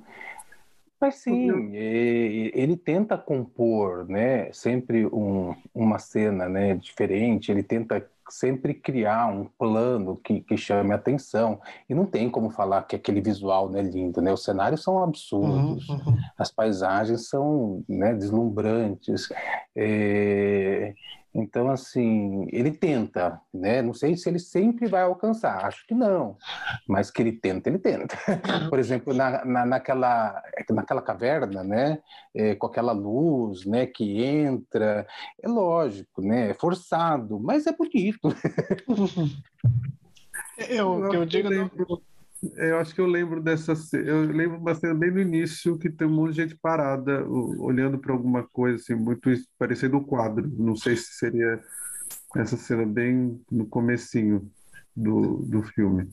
Mas 1.00 1.16
sim, 1.16 1.76
ele 1.76 2.76
tenta 2.76 3.18
compor, 3.18 4.08
né, 4.10 4.52
sempre 4.52 5.06
um, 5.06 5.56
uma 5.74 6.00
cena, 6.00 6.50
né, 6.50 6.74
diferente. 6.76 7.52
Ele 7.52 7.62
tenta 7.62 8.04
sempre 8.30 8.74
criar 8.74 9.28
um 9.28 9.46
plano 9.46 10.18
que, 10.18 10.42
que 10.42 10.58
chame 10.58 10.92
atenção. 10.94 11.62
E 11.90 11.96
não 11.96 12.06
tem 12.06 12.30
como 12.30 12.50
falar 12.50 12.84
que 12.84 12.96
aquele 12.96 13.22
visual 13.22 13.70
não 13.70 13.80
é 13.80 13.84
lindo, 13.84 14.22
né? 14.22 14.34
Os 14.34 14.44
cenários 14.44 14.84
são 14.84 15.02
absurdos, 15.02 15.88
uhum, 15.88 15.96
uhum. 15.96 16.18
as 16.38 16.52
paisagens 16.52 17.30
são 17.30 17.84
né, 17.88 18.14
deslumbrantes. 18.14 19.30
É... 19.76 20.94
Então, 21.38 21.70
assim, 21.70 22.48
ele 22.52 22.72
tenta, 22.72 23.40
né? 23.54 23.80
Não 23.84 23.94
sei 23.94 24.18
se 24.18 24.28
ele 24.28 24.40
sempre 24.40 24.88
vai 24.88 25.04
alcançar, 25.04 25.64
acho 25.66 25.86
que 25.86 25.94
não, 25.94 26.36
mas 26.88 27.12
que 27.12 27.22
ele 27.22 27.32
tenta, 27.32 27.70
ele 27.70 27.78
tenta. 27.78 28.18
Por 28.72 28.80
exemplo, 28.80 29.14
na, 29.14 29.46
na, 29.46 29.64
naquela, 29.64 30.42
naquela 30.72 31.02
caverna, 31.02 31.64
né? 31.64 32.00
É, 32.34 32.56
com 32.56 32.66
aquela 32.66 32.92
luz, 32.92 33.66
né? 33.68 33.86
Que 33.86 34.24
entra, 34.24 35.06
é 35.40 35.48
lógico, 35.48 36.24
né? 36.24 36.50
É 36.50 36.54
forçado, 36.56 37.40
mas 37.40 37.68
é 37.68 37.72
bonito. 37.72 38.36
eu, 40.68 41.14
eu 41.14 41.24
digo... 41.24 41.50
Eu 42.56 42.78
acho 42.78 42.94
que 42.94 43.02
eu 43.02 43.08
lembro 43.08 43.42
dessa. 43.42 43.74
Eu 43.94 44.24
lembro 44.24 44.58
uma 44.58 44.76
cena 44.76 44.94
bem 44.94 45.12
no 45.12 45.20
início 45.20 45.78
que 45.78 45.90
tem 45.90 46.08
um 46.08 46.12
monte 46.12 46.32
de 46.32 46.42
gente 46.44 46.56
parada, 46.56 47.26
olhando 47.28 47.98
para 47.98 48.14
alguma 48.14 48.48
coisa, 48.48 48.78
assim, 48.78 48.96
muito 48.96 49.30
parecendo 49.58 49.98
um 49.98 50.04
quadro. 50.04 50.48
Não 50.58 50.76
sei 50.76 50.96
se 50.96 51.14
seria 51.14 51.60
essa 52.36 52.56
cena 52.56 52.86
bem 52.86 53.42
no 53.52 53.66
comecinho 53.66 54.52
do, 54.98 55.46
do 55.46 55.62
filme. 55.62 56.10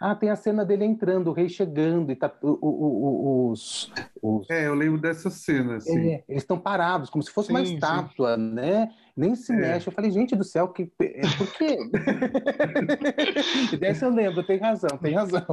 Ah, 0.00 0.14
tem 0.14 0.30
a 0.30 0.36
cena 0.36 0.64
dele 0.64 0.86
entrando, 0.86 1.28
o 1.28 1.32
rei 1.34 1.50
chegando 1.50 2.10
e 2.10 2.16
tá, 2.16 2.32
o, 2.40 2.48
o, 2.48 3.50
os, 3.50 3.92
os, 4.22 4.50
É, 4.50 4.66
eu 4.66 4.74
lembro 4.74 4.98
dessa 4.98 5.28
cena, 5.28 5.76
assim. 5.76 6.12
É, 6.12 6.24
eles 6.26 6.42
estão 6.42 6.58
parados, 6.58 7.10
como 7.10 7.22
se 7.22 7.30
fosse 7.30 7.48
sim, 7.48 7.52
uma 7.52 7.62
estátua, 7.62 8.36
sim. 8.36 8.54
né? 8.54 8.90
Nem 9.14 9.34
se 9.34 9.52
é. 9.52 9.56
mexe. 9.56 9.86
Eu 9.86 9.92
falei, 9.92 10.10
gente 10.10 10.34
do 10.34 10.44
céu, 10.44 10.68
que... 10.68 10.90
É, 10.98 11.20
por 11.36 11.52
quê? 11.52 11.76
e 13.70 13.76
dessa 13.76 14.06
eu 14.06 14.10
lembro, 14.10 14.42
tem 14.42 14.58
razão, 14.58 14.96
tem 14.96 15.14
razão. 15.14 15.44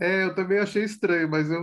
É, 0.00 0.24
eu 0.24 0.34
também 0.34 0.58
achei 0.58 0.82
estranho, 0.82 1.30
mas 1.30 1.48
eu, 1.48 1.60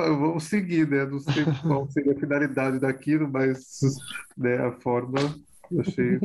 eu 0.00 0.18
vamos 0.18 0.44
seguir, 0.44 0.88
né? 0.88 1.06
Não 1.06 1.20
sei 1.20 1.44
qual 1.62 1.88
seria 1.88 2.12
a 2.12 2.18
finalidade 2.18 2.80
daquilo, 2.80 3.30
mas 3.30 3.78
né, 4.36 4.56
a 4.56 4.72
forma 4.72 5.20
Achei, 5.80 6.18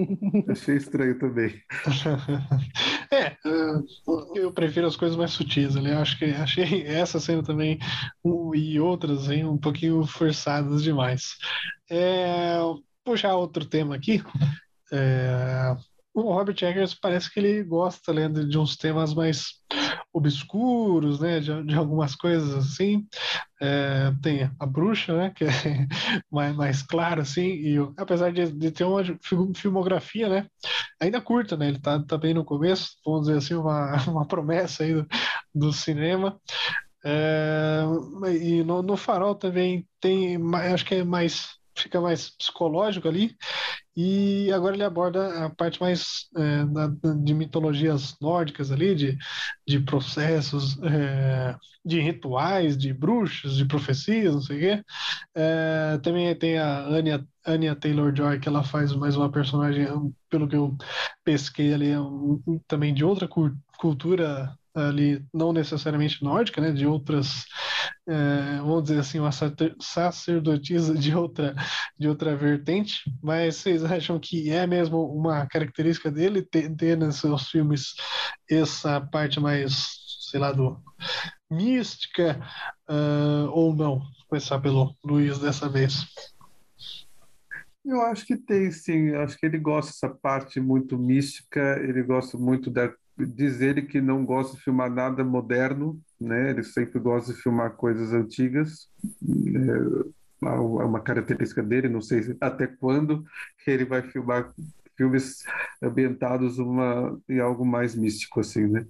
achei 0.49 0.77
estranho 0.77 1.17
também. 1.17 1.61
É, 3.09 3.37
eu 4.35 4.51
prefiro 4.51 4.85
as 4.85 4.97
coisas 4.97 5.17
mais 5.17 5.31
sutis 5.31 5.77
ali. 5.77 5.91
Eu 5.91 5.99
acho 5.99 6.19
que 6.19 6.25
achei 6.25 6.83
essa 6.85 7.21
cena 7.21 7.41
também 7.41 7.79
e 8.53 8.79
outras 8.81 9.29
hein, 9.29 9.45
um 9.45 9.57
pouquinho 9.57 10.05
forçadas 10.05 10.83
demais. 10.83 11.37
É, 11.89 12.57
puxar 13.05 13.35
outro 13.35 13.63
tema 13.63 13.95
aqui. 13.95 14.21
É, 14.91 15.73
o 16.13 16.33
Robert 16.33 16.57
Eggers 16.61 16.93
parece 16.93 17.31
que 17.31 17.39
ele 17.39 17.63
gosta 17.63 18.11
né, 18.11 18.27
de 18.27 18.57
uns 18.57 18.75
temas 18.75 19.13
mais 19.13 19.53
obscuros, 20.17 21.19
né, 21.19 21.39
de, 21.39 21.63
de 21.63 21.75
algumas 21.75 22.15
coisas 22.15 22.53
assim. 22.53 23.05
É, 23.61 24.11
tem 24.21 24.51
a 24.59 24.65
bruxa, 24.65 25.15
né, 25.17 25.31
que 25.35 25.45
é 25.45 25.47
mais, 26.31 26.55
mais 26.55 26.81
clara, 26.83 27.21
assim, 27.21 27.47
e 27.47 27.77
apesar 27.97 28.31
de, 28.31 28.51
de, 28.51 28.71
ter 28.71 28.83
uma 28.83 29.03
filmografia, 29.55 30.29
né, 30.29 30.47
ainda 30.99 31.21
curta, 31.21 31.57
né, 31.57 31.67
ele 31.69 31.79
tá, 31.79 31.99
tá 32.03 32.17
bem 32.17 32.33
no 32.33 32.45
começo, 32.45 32.91
vamos 33.05 33.27
dizer 33.27 33.37
assim, 33.37 33.55
uma, 33.55 33.95
uma 34.07 34.27
promessa 34.27 34.83
aí 34.83 34.93
do, 34.93 35.07
do 35.53 35.73
cinema. 35.73 36.39
É, 37.05 37.83
e 38.41 38.63
no, 38.63 38.81
no 38.81 38.97
Farol 38.97 39.35
também 39.35 39.87
tem, 40.01 40.37
acho 40.73 40.85
que 40.85 40.95
é 40.95 41.03
mais 41.03 41.56
fica 41.81 42.01
mais 42.01 42.29
psicológico 42.29 43.07
ali. 43.07 43.35
E 43.95 44.51
agora 44.51 44.75
ele 44.75 44.83
aborda 44.83 45.45
a 45.45 45.49
parte 45.49 45.81
mais 45.81 46.27
é, 46.35 46.65
da, 46.65 46.87
de 47.15 47.33
mitologias 47.33 48.15
nórdicas 48.21 48.71
ali, 48.71 48.93
de, 48.93 49.17
de 49.67 49.79
processos, 49.79 50.77
é, 50.83 51.55
de 51.83 51.99
rituais, 51.99 52.77
de 52.77 52.93
bruxas, 52.93 53.55
de 53.55 53.65
profecias, 53.65 54.35
não 54.35 54.41
sei 54.41 54.57
o 54.57 54.59
quê. 54.59 54.83
É, 55.33 55.97
também 56.03 56.33
tem 56.35 56.59
a 56.59 56.85
Anya, 56.85 57.25
Anya 57.45 57.75
Taylor-Joy, 57.75 58.39
que 58.39 58.47
ela 58.47 58.63
faz 58.63 58.93
mais 58.93 59.15
uma 59.15 59.31
personagem, 59.31 59.87
pelo 60.29 60.47
que 60.47 60.55
eu 60.55 60.77
pesquei 61.23 61.73
ali, 61.73 61.97
um, 61.97 62.61
também 62.67 62.93
de 62.93 63.03
outra 63.03 63.27
cultura 63.79 64.55
ali, 64.79 65.25
não 65.33 65.51
necessariamente 65.51 66.23
nórdica, 66.23 66.61
né, 66.61 66.71
de 66.71 66.85
outras 66.85 67.45
é, 68.07 68.57
vamos 68.59 68.83
dizer 68.83 68.99
assim, 68.99 69.19
uma 69.19 69.31
sacerdotisa 69.81 70.95
de 70.95 71.13
outra, 71.13 71.53
de 71.99 72.07
outra 72.07 72.35
vertente, 72.35 73.01
mas 73.21 73.57
vocês 73.57 73.83
acham 73.83 74.17
que 74.17 74.49
é 74.49 74.65
mesmo 74.65 75.03
uma 75.13 75.45
característica 75.45 76.09
dele 76.09 76.41
ter, 76.41 76.73
ter 76.75 76.97
nos 76.97 77.17
seus 77.17 77.49
filmes 77.49 77.95
essa 78.49 79.01
parte 79.01 79.39
mais, 79.39 79.87
sei 80.29 80.39
lá, 80.39 80.53
do 80.53 80.81
mística 81.51 82.39
uh, 82.89 83.49
ou 83.51 83.75
não? 83.75 83.99
Vou 83.99 84.27
começar 84.29 84.59
pelo 84.59 84.95
Luiz 85.03 85.37
dessa 85.39 85.67
vez. 85.67 86.05
Eu 87.83 88.01
acho 88.01 88.25
que 88.25 88.35
tem, 88.35 88.69
sim. 88.71 89.09
Eu 89.09 89.21
acho 89.21 89.37
que 89.37 89.45
ele 89.45 89.57
gosta 89.57 89.91
dessa 89.91 90.09
parte 90.09 90.59
muito 90.59 90.97
mística, 90.97 91.77
ele 91.81 92.03
gosta 92.03 92.37
muito 92.37 92.69
da. 92.69 92.93
Diz 93.17 93.61
ele 93.61 93.81
que 93.81 93.99
não 93.99 94.25
gosta 94.25 94.55
de 94.55 94.63
filmar 94.63 94.91
nada 94.91 95.23
moderno, 95.23 95.99
né? 96.19 96.51
Ele 96.51 96.63
sempre 96.63 96.99
gosta 96.99 97.33
de 97.33 97.41
filmar 97.41 97.71
coisas 97.71 98.13
antigas. 98.13 98.89
É, 100.43 100.47
é 100.47 100.59
uma 100.59 100.99
característica 100.99 101.63
dele, 101.63 101.89
não 101.89 102.01
sei 102.01 102.37
até 102.39 102.67
quando 102.67 103.25
ele 103.65 103.85
vai 103.85 104.03
filmar 104.03 104.53
filmes 104.95 105.43
ambientados 105.81 106.57
uma, 106.57 107.19
em 107.29 107.39
algo 107.39 107.63
mais 107.65 107.95
místico, 107.95 108.39
assim, 108.39 108.67
né? 108.67 108.85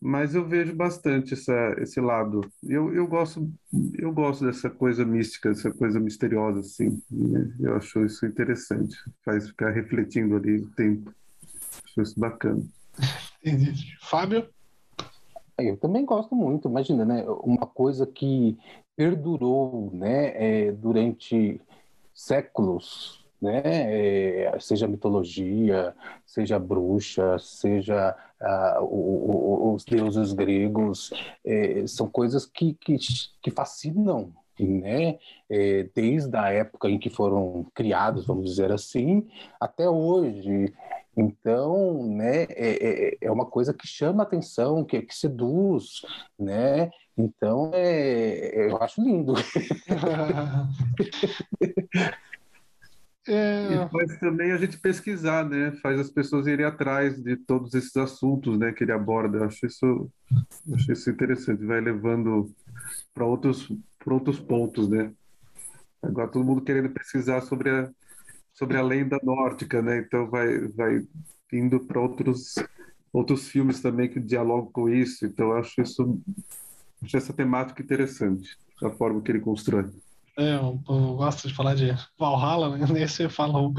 Mas 0.00 0.34
eu 0.34 0.46
vejo 0.46 0.74
bastante 0.74 1.32
essa, 1.32 1.74
esse 1.78 1.98
lado. 1.98 2.42
Eu, 2.62 2.94
eu, 2.94 3.06
gosto, 3.06 3.50
eu 3.94 4.12
gosto 4.12 4.44
dessa 4.44 4.68
coisa 4.68 5.02
mística, 5.02 5.48
dessa 5.48 5.70
coisa 5.70 5.98
misteriosa, 5.98 6.60
assim. 6.60 7.02
Né? 7.10 7.54
Eu 7.58 7.76
acho 7.76 8.04
isso 8.04 8.26
interessante. 8.26 8.94
Faz 9.24 9.48
ficar 9.48 9.70
refletindo 9.70 10.36
ali 10.36 10.58
o 10.58 10.70
tempo. 10.72 11.10
Acho 11.86 12.02
isso 12.02 12.20
bacana. 12.20 12.62
Fábio? 14.00 14.48
Eu 15.58 15.76
também 15.76 16.04
gosto 16.04 16.34
muito, 16.34 16.68
imagina, 16.68 17.04
né? 17.04 17.24
Uma 17.42 17.66
coisa 17.66 18.06
que 18.06 18.58
perdurou, 18.96 19.90
né, 19.92 20.32
é, 20.66 20.72
durante 20.72 21.60
séculos, 22.12 23.24
né? 23.40 23.62
É, 23.64 24.58
seja 24.58 24.88
mitologia, 24.88 25.94
seja 26.26 26.58
bruxa, 26.58 27.38
seja 27.38 28.16
o, 28.80 29.70
o, 29.70 29.74
os 29.74 29.84
deuses 29.84 30.32
gregos, 30.32 31.10
é, 31.44 31.86
são 31.86 32.08
coisas 32.08 32.46
que, 32.46 32.74
que, 32.74 32.96
que 33.42 33.50
fascinam, 33.50 34.32
né? 34.58 35.18
É, 35.50 35.88
desde 35.94 36.36
a 36.36 36.50
época 36.50 36.88
em 36.88 36.98
que 36.98 37.10
foram 37.10 37.66
criados, 37.74 38.26
vamos 38.26 38.50
dizer 38.50 38.72
assim, 38.72 39.26
até 39.60 39.88
hoje. 39.88 40.72
Então, 41.16 42.08
né, 42.08 42.44
é, 42.50 43.10
é, 43.10 43.16
é 43.20 43.30
uma 43.30 43.46
coisa 43.46 43.72
que 43.72 43.86
chama 43.86 44.22
atenção, 44.22 44.84
que, 44.84 45.00
que 45.02 45.14
seduz, 45.14 46.00
né? 46.38 46.90
Então, 47.16 47.70
é, 47.72 48.68
eu 48.68 48.82
acho 48.82 49.00
lindo. 49.00 49.34
É... 49.36 52.14
E 53.26 53.88
faz 53.90 54.18
também 54.18 54.52
a 54.52 54.58
gente 54.58 54.78
pesquisar, 54.78 55.48
né? 55.48 55.72
Faz 55.82 55.98
as 55.98 56.10
pessoas 56.10 56.46
irem 56.46 56.66
atrás 56.66 57.22
de 57.22 57.36
todos 57.36 57.72
esses 57.72 57.96
assuntos, 57.96 58.58
né? 58.58 58.70
Que 58.70 58.84
ele 58.84 58.92
aborda. 58.92 59.38
Eu 59.38 59.44
acho 59.44 59.64
isso, 59.64 60.10
acho 60.74 60.92
isso 60.92 61.10
interessante. 61.10 61.64
Vai 61.64 61.80
levando 61.80 62.52
para 63.14 63.24
outros, 63.24 63.72
outros 64.04 64.38
pontos, 64.38 64.88
né? 64.88 65.10
Agora 66.02 66.28
todo 66.28 66.44
mundo 66.44 66.60
querendo 66.60 66.90
pesquisar 66.90 67.40
sobre 67.40 67.70
a, 67.70 67.90
sobre 68.54 68.76
a 68.78 68.82
lenda 68.82 69.18
nórdica, 69.22 69.82
né? 69.82 69.98
Então 69.98 70.30
vai, 70.30 70.68
vai 70.68 71.06
indo 71.52 71.80
para 71.80 72.00
outros, 72.00 72.54
outros 73.12 73.48
filmes 73.48 73.82
também 73.82 74.08
que 74.08 74.20
dialogam 74.20 74.70
com 74.72 74.88
isso. 74.88 75.26
Então 75.26 75.52
acho 75.52 75.82
isso, 75.82 76.20
acho 77.02 77.16
essa 77.16 77.32
temática 77.32 77.82
interessante, 77.82 78.56
a 78.82 78.90
forma 78.90 79.20
que 79.20 79.30
ele 79.32 79.40
constrói. 79.40 79.90
É, 80.36 80.56
eu, 80.56 80.82
eu, 80.88 81.14
gosto 81.16 81.46
de 81.46 81.54
falar 81.54 81.76
de 81.76 81.94
Valhalla, 82.18 82.76
né? 82.76 82.86
Nesse 82.90 83.28
fala, 83.28 83.72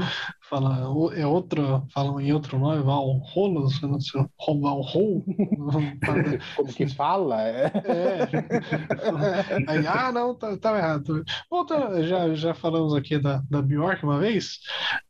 fala, 0.48 1.12
é 1.14 1.26
outro, 1.26 1.86
falam 1.92 2.18
em 2.18 2.32
outro 2.32 2.58
nome, 2.58 2.82
Valrolos, 2.82 3.80
não 3.82 4.00
sei, 4.00 4.24
Valrol, 4.38 5.22
como 6.56 6.72
que 6.74 6.88
fala? 6.88 7.42
É. 7.42 7.66
é. 7.84 8.28
Aí, 9.68 9.86
ah, 9.86 10.10
não, 10.10 10.34
tá, 10.34 10.56
tá 10.56 10.78
errado. 10.78 11.22
Voltando, 11.50 12.02
já, 12.04 12.34
já 12.34 12.54
falamos 12.54 12.94
aqui 12.94 13.18
da, 13.18 13.42
da 13.50 13.60
Bjork 13.60 14.02
uma 14.02 14.18
vez, 14.18 14.60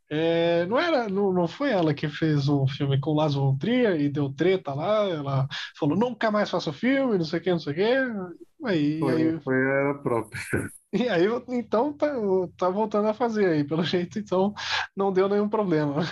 é, 0.09 0.65
não 0.65 0.77
era, 0.77 1.07
não, 1.07 1.31
não 1.31 1.47
foi 1.47 1.71
ela 1.71 1.93
que 1.93 2.09
fez 2.09 2.49
um 2.49 2.67
filme 2.67 2.99
com 2.99 3.13
Lázaro 3.13 3.45
von 3.45 3.57
Trier 3.57 4.01
e 4.01 4.09
deu 4.09 4.33
treta 4.33 4.73
lá, 4.73 5.05
ela 5.05 5.47
falou 5.79 5.97
nunca 5.97 6.29
mais 6.29 6.49
faço 6.49 6.73
filme, 6.73 7.17
não 7.17 7.25
sei 7.25 7.39
o 7.39 7.41
que, 7.43 7.51
não 7.51 7.59
sei 7.59 7.73
o 7.73 7.75
que. 7.75 8.65
Aí, 8.65 8.99
foi, 8.99 9.13
aí... 9.15 9.39
foi 9.39 9.55
ela 9.55 9.93
própria. 10.01 10.41
E 10.93 11.09
aí, 11.09 11.25
então, 11.49 11.91
tá, 11.91 12.07
tá 12.57 12.69
voltando 12.69 13.07
a 13.07 13.13
fazer 13.13 13.47
aí, 13.47 13.63
pelo 13.63 13.83
jeito, 13.85 14.19
então 14.19 14.53
não 14.95 15.11
deu 15.11 15.27
nenhum 15.27 15.49
problema. 15.49 16.03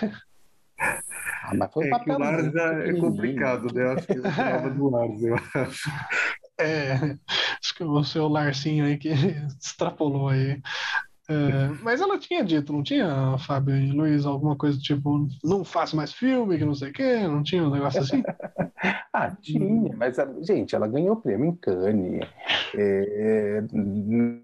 Ah, 0.78 1.54
mas 1.56 1.72
foi 1.72 1.90
é 1.90 2.00
que 2.00 2.12
o 2.12 2.18
Lars 2.18 2.56
é 2.56 2.94
complicado, 3.00 3.74
né? 3.74 3.94
Acho 3.94 4.08
que 4.08 4.18
eu 4.18 4.24
falava 4.32 4.70
do 4.70 4.90
Lars, 4.90 5.24
eu 5.24 5.36
acho. 5.36 5.90
É, 6.60 6.94
acho 7.62 7.76
que 7.76 7.84
o 7.84 8.04
seu 8.04 8.28
Larcinho 8.28 8.86
aí 8.86 8.98
que 8.98 9.10
extrapolou 9.60 10.30
aí. 10.30 10.62
É, 11.28 11.70
mas 11.82 12.02
ela 12.02 12.20
tinha 12.20 12.44
dito, 12.44 12.72
não 12.72 12.84
tinha, 12.84 13.36
Fábio 13.40 13.76
e 13.76 13.92
Luiz, 13.92 14.26
alguma 14.26 14.56
coisa 14.56 14.78
tipo, 14.78 15.28
não 15.44 15.64
faço 15.64 15.96
mais 15.96 16.14
filme, 16.14 16.58
que 16.58 16.66
não 16.66 16.76
sei 16.76 16.90
o 16.90 16.94
quê, 16.94 17.28
não 17.28 17.42
tinha 17.42 17.64
um 17.64 17.72
negócio 17.72 18.02
assim? 18.02 18.24
ah, 19.12 19.32
tinha, 19.42 19.96
mas, 19.96 20.18
gente, 20.42 20.76
ela 20.76 20.88
ganhou 20.88 21.14
o 21.14 21.22
prêmio 21.22 21.48
em 21.48 21.56
Cannes. 21.56 22.28
É, 22.78 23.64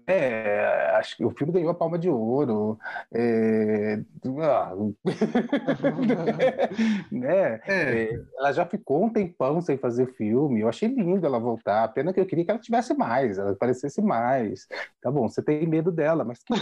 é, 0.06 0.96
acho 0.96 1.16
que 1.16 1.24
o 1.24 1.30
filme 1.30 1.52
ganhou 1.52 1.70
a 1.70 1.74
Palma 1.74 1.98
de 1.98 2.08
Ouro. 2.08 2.78
É, 3.12 4.00
ah, 4.40 4.72
né? 7.12 7.60
É. 7.66 7.68
é. 7.68 8.20
ela 8.38 8.52
já 8.52 8.64
ficou 8.64 9.04
um 9.04 9.10
tempão 9.10 9.60
sem 9.60 9.76
fazer 9.76 10.06
filme. 10.14 10.60
Eu 10.60 10.68
achei 10.68 10.88
lindo 10.88 11.26
ela 11.26 11.38
voltar. 11.38 11.86
Pena 11.88 12.12
que 12.12 12.20
eu 12.20 12.26
queria 12.26 12.44
que 12.44 12.50
ela 12.50 12.60
tivesse 12.60 12.94
mais, 12.94 13.38
ela 13.38 13.52
aparecesse 13.52 14.00
mais. 14.00 14.66
Tá 15.00 15.10
bom, 15.10 15.28
você 15.28 15.42
tem 15.42 15.66
medo 15.66 15.92
dela, 15.92 16.24
mas 16.24 16.42
que 16.42 16.54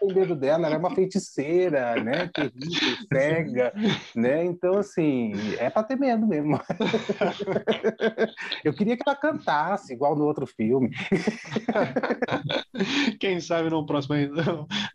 ponto 0.00 0.14
medo 0.14 0.36
dela, 0.36 0.66
ela 0.66 0.76
é 0.76 0.78
uma 0.78 0.94
feiticeira, 0.94 2.02
né? 2.02 2.30
Terrível, 2.32 3.06
cega, 3.12 3.72
né? 4.14 4.44
Então, 4.44 4.78
assim, 4.78 5.32
é 5.58 5.70
para 5.70 5.82
ter 5.82 5.96
medo 5.96 6.26
mesmo. 6.26 6.58
Eu 8.64 8.72
queria 8.72 8.96
que 8.96 9.02
ela 9.06 9.16
cantasse, 9.16 9.92
igual 9.92 10.16
no 10.16 10.24
outro 10.24 10.46
filme. 10.46 10.90
Quem 13.20 13.40
sabe 13.40 13.70
no 13.70 13.86
próximo 13.86 14.14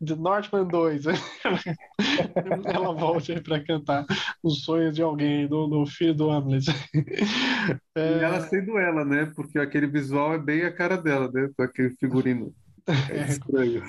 The 0.05 0.15
Northman 0.15 0.67
2 0.67 1.05
ela 2.65 2.93
volte 2.93 3.31
aí 3.31 3.41
para 3.41 3.63
cantar 3.63 4.05
os 4.43 4.63
sonhos 4.63 4.95
de 4.95 5.01
alguém, 5.01 5.47
do, 5.47 5.67
do 5.67 5.85
filho 5.85 6.13
do 6.13 6.29
Hamlet. 6.29 6.67
É... 7.95 8.17
E 8.17 8.23
ela 8.23 8.41
sendo 8.41 8.77
ela, 8.77 9.03
né? 9.03 9.31
Porque 9.35 9.59
aquele 9.59 9.87
visual 9.87 10.33
é 10.33 10.39
bem 10.39 10.63
a 10.63 10.71
cara 10.71 10.97
dela, 10.97 11.29
né? 11.31 11.49
Com 11.55 11.63
aquele 11.63 11.91
figurino. 11.91 12.53
É 12.87 13.21
estranho. 13.27 13.83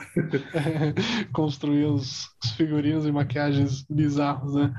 Construir 1.33 1.85
os, 1.85 2.29
os, 2.43 2.53
figurinos 2.53 3.07
e 3.07 3.13
maquiagens 3.13 3.83
bizarros, 3.89 4.55
né? 4.55 4.75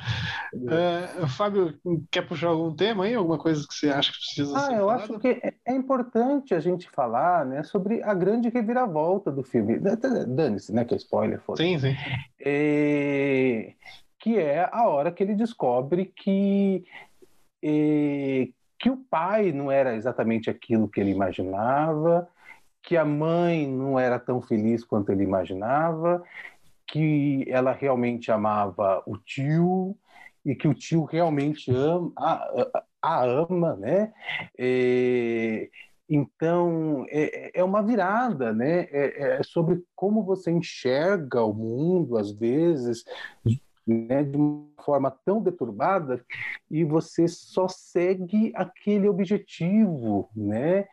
É. 0.70 1.24
É, 1.24 1.28
Fábio, 1.28 1.74
quer 2.12 2.28
puxar 2.28 2.50
algum 2.50 2.76
tema 2.76 3.06
aí? 3.06 3.14
Alguma 3.14 3.38
coisa 3.38 3.66
que 3.68 3.74
você 3.74 3.90
acha 3.90 4.12
que 4.12 4.18
precisa 4.18 4.58
ah, 4.58 4.62
ser 4.62 4.74
eu 4.74 4.88
falado? 4.88 5.02
acho 5.02 5.20
que 5.20 5.28
é, 5.28 5.54
é 5.66 5.74
importante 5.74 6.54
a 6.54 6.60
gente 6.60 6.90
falar 6.90 7.46
né, 7.46 7.64
sobre 7.64 8.04
a 8.04 8.14
grande 8.14 8.50
reviravolta 8.50 9.32
do 9.32 9.44
filme. 9.44 9.80
Dane-se, 9.80 10.74
né? 10.74 10.84
Que 10.84 10.94
é 10.94 10.98
spoiler. 10.98 11.40
Foi. 11.42 11.58
Sim, 11.58 11.80
sim. 11.80 11.96
É... 12.40 13.74
Que 14.20 14.38
é 14.38 14.68
a 14.70 14.88
hora 14.88 15.12
que 15.12 15.24
ele 15.24 15.34
descobre 15.34 16.12
que 16.14 16.84
é, 17.64 18.50
que 18.80 18.90
o 18.90 18.98
pai 18.98 19.52
não 19.52 19.72
era 19.72 19.96
exatamente 19.96 20.50
aquilo 20.50 20.88
que 20.88 21.00
ele 21.00 21.12
imaginava, 21.12 22.28
que 22.90 22.98
a 22.98 23.06
mãe 23.06 23.68
não 23.68 24.00
era 24.00 24.18
tão 24.18 24.42
feliz 24.42 24.84
quanto 24.84 25.12
ele 25.12 25.24
imaginava, 25.24 26.24
que 26.88 27.46
ela 27.48 27.72
realmente 27.72 28.32
amava 28.32 29.04
o 29.06 29.16
tio 29.16 29.96
e 30.44 30.56
que 30.56 30.68
o 30.68 30.74
tio 30.74 31.04
realmente 31.04 31.70
ama, 31.70 32.12
a, 32.18 32.84
a 33.00 33.24
ama, 33.24 33.76
né? 33.76 34.12
É, 34.58 35.70
então 36.10 37.06
é, 37.10 37.60
é, 37.60 37.64
uma 37.64 37.84
virada, 37.84 38.52
né? 38.54 38.88
É, 38.92 39.38
é, 39.38 39.44
sobre 39.44 39.84
como 39.96 40.24
você 40.24 40.50
enxerga 40.50 41.44
o 41.44 41.54
mundo 41.54 42.18
às 42.18 42.32
vezes, 42.32 43.04
né? 43.86 44.24
De 44.24 44.36
uma 44.36 44.66
forma 44.84 45.12
tão 45.24 45.44
deturbada 45.44 46.26
e 46.72 46.84
você 46.84 47.28
só 47.28 47.68
segue 47.68 48.52
aquele 48.56 49.08
objetivo, 49.08 50.28
né? 50.36 50.88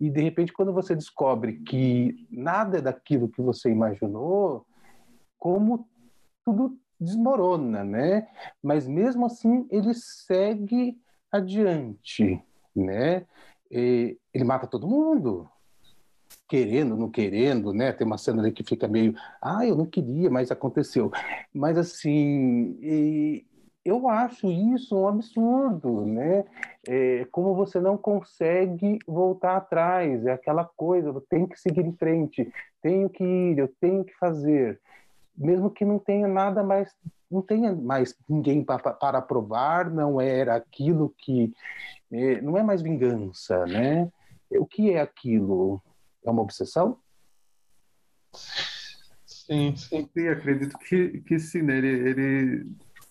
E 0.00 0.08
de 0.08 0.22
repente, 0.22 0.52
quando 0.52 0.72
você 0.72 0.96
descobre 0.96 1.60
que 1.60 2.26
nada 2.30 2.78
é 2.78 2.80
daquilo 2.80 3.28
que 3.28 3.42
você 3.42 3.70
imaginou, 3.70 4.64
como 5.38 5.86
tudo 6.44 6.78
desmorona, 6.98 7.84
né? 7.84 8.28
Mas 8.62 8.88
mesmo 8.88 9.26
assim, 9.26 9.66
ele 9.70 9.92
segue 9.94 10.98
adiante, 11.30 12.42
né? 12.74 13.26
E 13.70 14.18
ele 14.32 14.44
mata 14.44 14.66
todo 14.66 14.88
mundo, 14.88 15.48
querendo, 16.48 16.96
não 16.96 17.10
querendo, 17.10 17.72
né? 17.72 17.92
Tem 17.92 18.06
uma 18.06 18.18
cena 18.18 18.42
ali 18.42 18.52
que 18.52 18.64
fica 18.64 18.88
meio, 18.88 19.14
ah, 19.40 19.64
eu 19.66 19.76
não 19.76 19.86
queria, 19.86 20.28
mas 20.30 20.50
aconteceu. 20.50 21.10
Mas 21.54 21.78
assim, 21.78 22.76
e 22.80 23.46
eu 23.84 24.08
acho 24.08 24.50
isso 24.50 24.96
um 24.96 25.08
absurdo, 25.08 26.04
né? 26.04 26.44
É, 26.86 27.24
como 27.30 27.54
você 27.54 27.80
não 27.80 27.96
consegue 27.96 28.98
voltar 29.06 29.56
atrás, 29.56 30.26
é 30.26 30.32
aquela 30.32 30.64
coisa, 30.64 31.08
eu 31.08 31.20
tenho 31.22 31.48
que 31.48 31.58
seguir 31.58 31.84
em 31.84 31.96
frente, 31.96 32.52
tenho 32.82 33.08
que 33.08 33.24
ir, 33.24 33.58
eu 33.58 33.68
tenho 33.80 34.04
que 34.04 34.14
fazer, 34.16 34.80
mesmo 35.36 35.70
que 35.70 35.84
não 35.84 35.98
tenha 35.98 36.28
nada 36.28 36.62
mais, 36.62 36.94
não 37.30 37.40
tenha 37.40 37.72
mais 37.74 38.14
ninguém 38.28 38.62
para, 38.62 38.92
para 38.92 39.22
provar, 39.22 39.90
não 39.90 40.20
era 40.20 40.56
aquilo 40.56 41.14
que, 41.16 41.52
é, 42.12 42.40
não 42.42 42.58
é 42.58 42.62
mais 42.62 42.82
vingança, 42.82 43.64
né? 43.66 44.10
O 44.50 44.66
que 44.66 44.90
é 44.92 45.00
aquilo? 45.00 45.80
É 46.24 46.30
uma 46.30 46.42
obsessão? 46.42 46.98
Sim, 49.24 49.74
sim. 49.74 50.08
sim 50.12 50.28
acredito 50.28 50.76
que, 50.78 51.20
que 51.20 51.38
sim, 51.38 51.62
né? 51.62 51.78
ele, 51.78 51.88
ele 51.88 52.66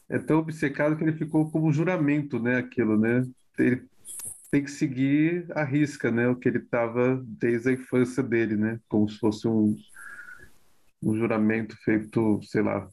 é 0.10 0.18
tão 0.18 0.40
obcecado 0.40 0.96
que 0.96 1.04
ele 1.04 1.14
ficou 1.14 1.50
como 1.52 1.72
juramento, 1.72 2.40
né? 2.40 2.58
Aquilo, 2.58 2.98
né? 2.98 3.26
Ele 3.58 3.84
tem 4.52 4.64
que 4.64 4.72
seguir 4.72 5.46
a 5.52 5.64
risca, 5.64 6.10
né? 6.10 6.28
O 6.28 6.36
que 6.36 6.50
ele 6.50 6.58
estava 6.58 7.24
desde 7.26 7.70
a 7.70 7.74
infância 7.74 8.24
dele, 8.24 8.56
né? 8.56 8.80
Como 8.90 9.08
se 9.08 9.20
fosse 9.20 9.48
um, 9.48 9.76
um 11.04 11.16
juramento 11.16 11.78
feito, 11.84 12.40
sei 12.44 12.64
lá. 12.64 12.90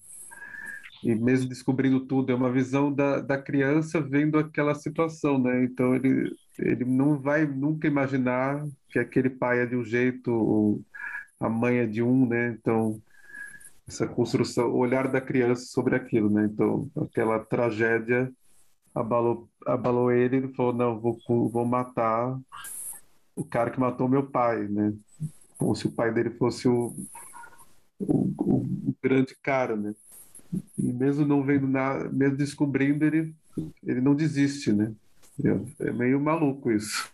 E 1.02 1.14
mesmo 1.14 1.48
descobrindo 1.48 2.00
tudo, 2.00 2.32
é 2.32 2.34
uma 2.34 2.52
visão 2.52 2.92
da, 2.92 3.20
da 3.20 3.40
criança 3.40 4.00
vendo 4.00 4.38
aquela 4.38 4.74
situação, 4.74 5.38
né? 5.38 5.64
Então 5.64 5.94
ele, 5.94 6.30
ele 6.58 6.84
não 6.84 7.18
vai 7.18 7.46
nunca 7.46 7.86
imaginar 7.86 8.62
que 8.90 8.98
aquele 8.98 9.30
pai 9.30 9.60
é 9.60 9.66
de 9.66 9.76
um 9.76 9.84
jeito, 9.84 10.82
a 11.40 11.48
mãe 11.48 11.78
é 11.78 11.86
de 11.86 12.02
um, 12.02 12.26
né? 12.26 12.56
Então 12.58 13.00
essa 13.88 14.06
construção, 14.06 14.68
o 14.68 14.78
olhar 14.78 15.08
da 15.08 15.20
criança 15.20 15.66
sobre 15.66 15.94
aquilo, 15.94 16.28
né? 16.28 16.48
Então, 16.52 16.90
aquela 16.96 17.38
tragédia 17.38 18.32
abalou, 18.94 19.48
abalou 19.64 20.10
ele, 20.10 20.36
ele 20.36 20.54
falou, 20.54 20.72
não, 20.72 20.98
vou, 20.98 21.18
vou 21.26 21.64
matar 21.64 22.38
o 23.34 23.44
cara 23.44 23.70
que 23.70 23.78
matou 23.78 24.08
meu 24.08 24.26
pai, 24.26 24.66
né? 24.66 24.92
Como 25.56 25.74
se 25.76 25.86
o 25.86 25.92
pai 25.92 26.12
dele 26.12 26.30
fosse 26.30 26.66
o, 26.66 26.96
o, 27.98 28.34
o 28.38 28.94
grande 29.02 29.36
cara, 29.40 29.76
né? 29.76 29.94
E 30.76 30.92
mesmo 30.92 31.24
não 31.24 31.44
vendo 31.44 31.68
nada, 31.68 32.08
mesmo 32.10 32.36
descobrindo, 32.36 33.04
ele, 33.04 33.34
ele 33.84 34.00
não 34.00 34.14
desiste, 34.14 34.72
né? 34.72 34.92
É, 35.80 35.88
é 35.88 35.92
meio 35.92 36.20
maluco 36.20 36.72
isso, 36.72 37.08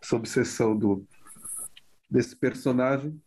essa 0.00 0.16
obsessão 0.16 0.76
do, 0.76 1.04
desse 2.08 2.36
personagem 2.36 3.20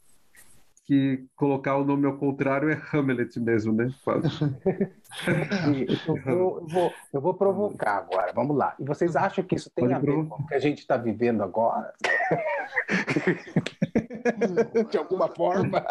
que 0.88 1.28
colocar 1.36 1.76
o 1.76 1.84
nome 1.84 2.08
ao 2.08 2.18
contrário 2.18 2.70
é 2.70 2.82
Hamlet 2.94 3.38
mesmo, 3.42 3.74
né? 3.74 3.94
Quase. 4.06 4.28
eu, 6.08 6.16
vou, 6.24 6.62
eu, 6.62 6.68
vou, 6.68 6.94
eu 7.14 7.22
vou 7.22 7.34
provocar 7.34 7.98
agora, 7.98 8.32
vamos 8.34 8.56
lá. 8.56 8.74
E 8.80 8.86
vocês 8.86 9.18
acham 9.18 9.44
que 9.44 9.56
isso 9.56 9.70
tem 9.70 9.84
Pode 9.84 9.96
a 9.96 10.00
ver 10.00 10.26
com 10.28 10.42
o 10.42 10.48
que 10.48 10.56
a 10.56 10.60
gente 10.60 10.80
está 10.80 10.96
vivendo 10.96 11.44
agora? 11.44 11.94
De 14.90 14.98
alguma 14.98 15.28
forma? 15.28 15.86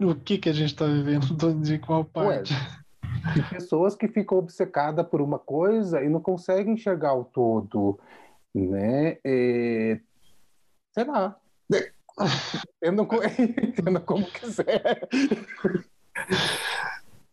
o 0.00 0.14
que, 0.14 0.38
que 0.38 0.48
a 0.48 0.52
gente 0.52 0.70
está 0.70 0.86
vivendo? 0.86 1.26
De 1.60 1.80
qual 1.80 2.04
parte? 2.04 2.54
Ué, 2.54 2.60
de 3.34 3.42
pessoas 3.50 3.96
que 3.96 4.06
ficam 4.06 4.38
obcecadas 4.38 5.04
por 5.08 5.20
uma 5.20 5.40
coisa 5.40 6.04
e 6.04 6.08
não 6.08 6.20
conseguem 6.20 6.74
enxergar 6.74 7.14
o 7.14 7.24
todo, 7.24 7.98
né? 8.54 9.18
É, 9.24 9.98
sei 10.94 11.04
lá. 11.04 11.36
Entenda 12.82 13.04
como, 13.06 13.22
entenda 13.24 14.00
como 14.00 14.26
quiser. 14.26 15.08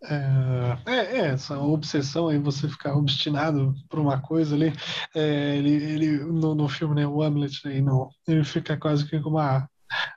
É, 0.07 0.77
é, 0.85 0.95
é, 0.95 1.27
essa 1.29 1.57
obsessão 1.57 2.27
aí, 2.27 2.37
você 2.37 2.69
ficar 2.69 2.95
obstinado 2.95 3.73
por 3.89 3.99
uma 3.99 4.21
coisa 4.21 4.55
ali. 4.55 4.73
É, 5.15 5.57
ele, 5.57 5.73
ele 5.73 6.17
no, 6.19 6.53
no 6.53 6.67
filme, 6.67 6.95
né, 6.95 7.07
o 7.07 7.23
Hamlet, 7.23 7.67
aí, 7.67 7.81
no, 7.81 8.09
ele 8.27 8.43
fica 8.43 8.77
quase 8.77 9.07
que 9.07 9.19
com 9.19 9.29
uma 9.29 9.67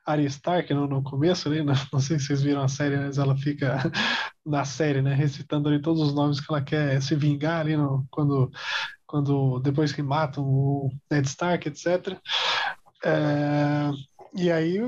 Arya 0.05 0.27
Stark 0.27 0.73
no, 0.75 0.87
no 0.87 1.03
começo 1.03 1.49
ali, 1.49 1.59
não, 1.59 1.73
né, 1.73 1.81
não 1.93 2.01
sei 2.01 2.19
se 2.19 2.27
vocês 2.27 2.43
viram 2.43 2.62
a 2.62 2.69
série, 2.69 2.97
mas 2.97 3.19
ela 3.19 3.37
fica 3.37 3.79
na 4.45 4.64
série, 4.64 5.01
né, 5.01 5.14
recitando 5.14 5.69
ali 5.69 5.81
todos 5.81 6.03
os 6.03 6.14
nomes 6.14 6.41
que 6.41 6.53
ela 6.53 6.62
quer 6.62 7.01
se 7.01 7.14
vingar 7.14 7.61
ali 7.61 7.77
no, 7.77 8.07
quando, 8.11 8.51
quando 9.07 9.59
depois 9.61 9.93
que 9.93 10.03
matam 10.03 10.45
o 10.45 10.91
Ned 11.11 11.27
Stark, 11.27 11.66
etc. 11.69 12.19
É, 13.05 13.91
e 14.35 14.51
aí, 14.51 14.79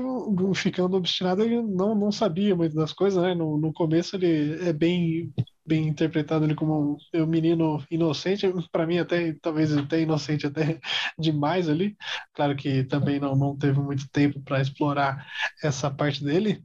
ficando 0.55 0.97
obstinado, 0.97 1.41
ele 1.43 1.61
não, 1.61 1.95
não 1.95 2.11
sabia 2.11 2.55
muito 2.55 2.75
das 2.75 2.93
coisas, 2.93 3.21
né? 3.21 3.33
No, 3.33 3.57
no 3.57 3.73
começo 3.73 4.15
ele 4.15 4.67
é 4.67 4.73
bem 4.73 5.33
bem 5.65 5.87
interpretado 5.87 6.43
ali 6.43 6.55
como 6.55 6.97
um, 7.13 7.25
menino 7.25 7.83
inocente, 7.89 8.51
para 8.71 8.85
mim 8.85 8.97
até 8.97 9.33
talvez 9.41 9.75
até 9.75 10.01
inocente 10.01 10.45
até 10.47 10.79
demais 11.17 11.69
ali. 11.69 11.95
Claro 12.33 12.55
que 12.55 12.83
também 12.83 13.19
não, 13.19 13.35
não 13.35 13.57
teve 13.57 13.79
muito 13.79 14.09
tempo 14.09 14.41
para 14.41 14.61
explorar 14.61 15.25
essa 15.63 15.89
parte 15.89 16.23
dele. 16.23 16.63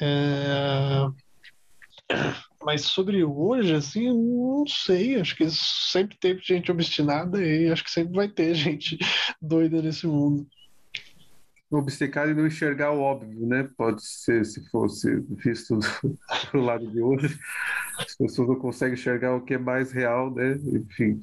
É... 0.00 1.06
Mas 2.62 2.82
sobre 2.82 3.22
hoje, 3.24 3.74
assim, 3.74 4.08
não 4.08 4.64
sei. 4.66 5.20
Acho 5.20 5.36
que 5.36 5.48
sempre 5.50 6.16
teve 6.18 6.40
gente 6.42 6.70
obstinada 6.72 7.44
e 7.44 7.70
acho 7.70 7.84
que 7.84 7.90
sempre 7.90 8.14
vai 8.14 8.28
ter 8.28 8.54
gente 8.56 8.98
doida 9.40 9.82
nesse 9.82 10.06
mundo 10.06 10.46
obcecado 11.70 12.30
e 12.30 12.34
não 12.34 12.46
enxergar 12.46 12.92
o 12.92 13.00
óbvio, 13.00 13.46
né? 13.46 13.68
Pode 13.76 14.02
ser, 14.02 14.44
se 14.44 14.66
fosse 14.70 15.20
visto 15.28 15.78
do 16.52 16.60
lado 16.60 16.86
de 16.86 17.02
hoje, 17.02 17.38
as 17.98 18.16
pessoas 18.16 18.48
não 18.48 18.56
conseguem 18.56 18.94
enxergar 18.94 19.34
o 19.34 19.42
que 19.42 19.54
é 19.54 19.58
mais 19.58 19.92
real, 19.92 20.30
né? 20.30 20.52
Enfim. 20.52 21.20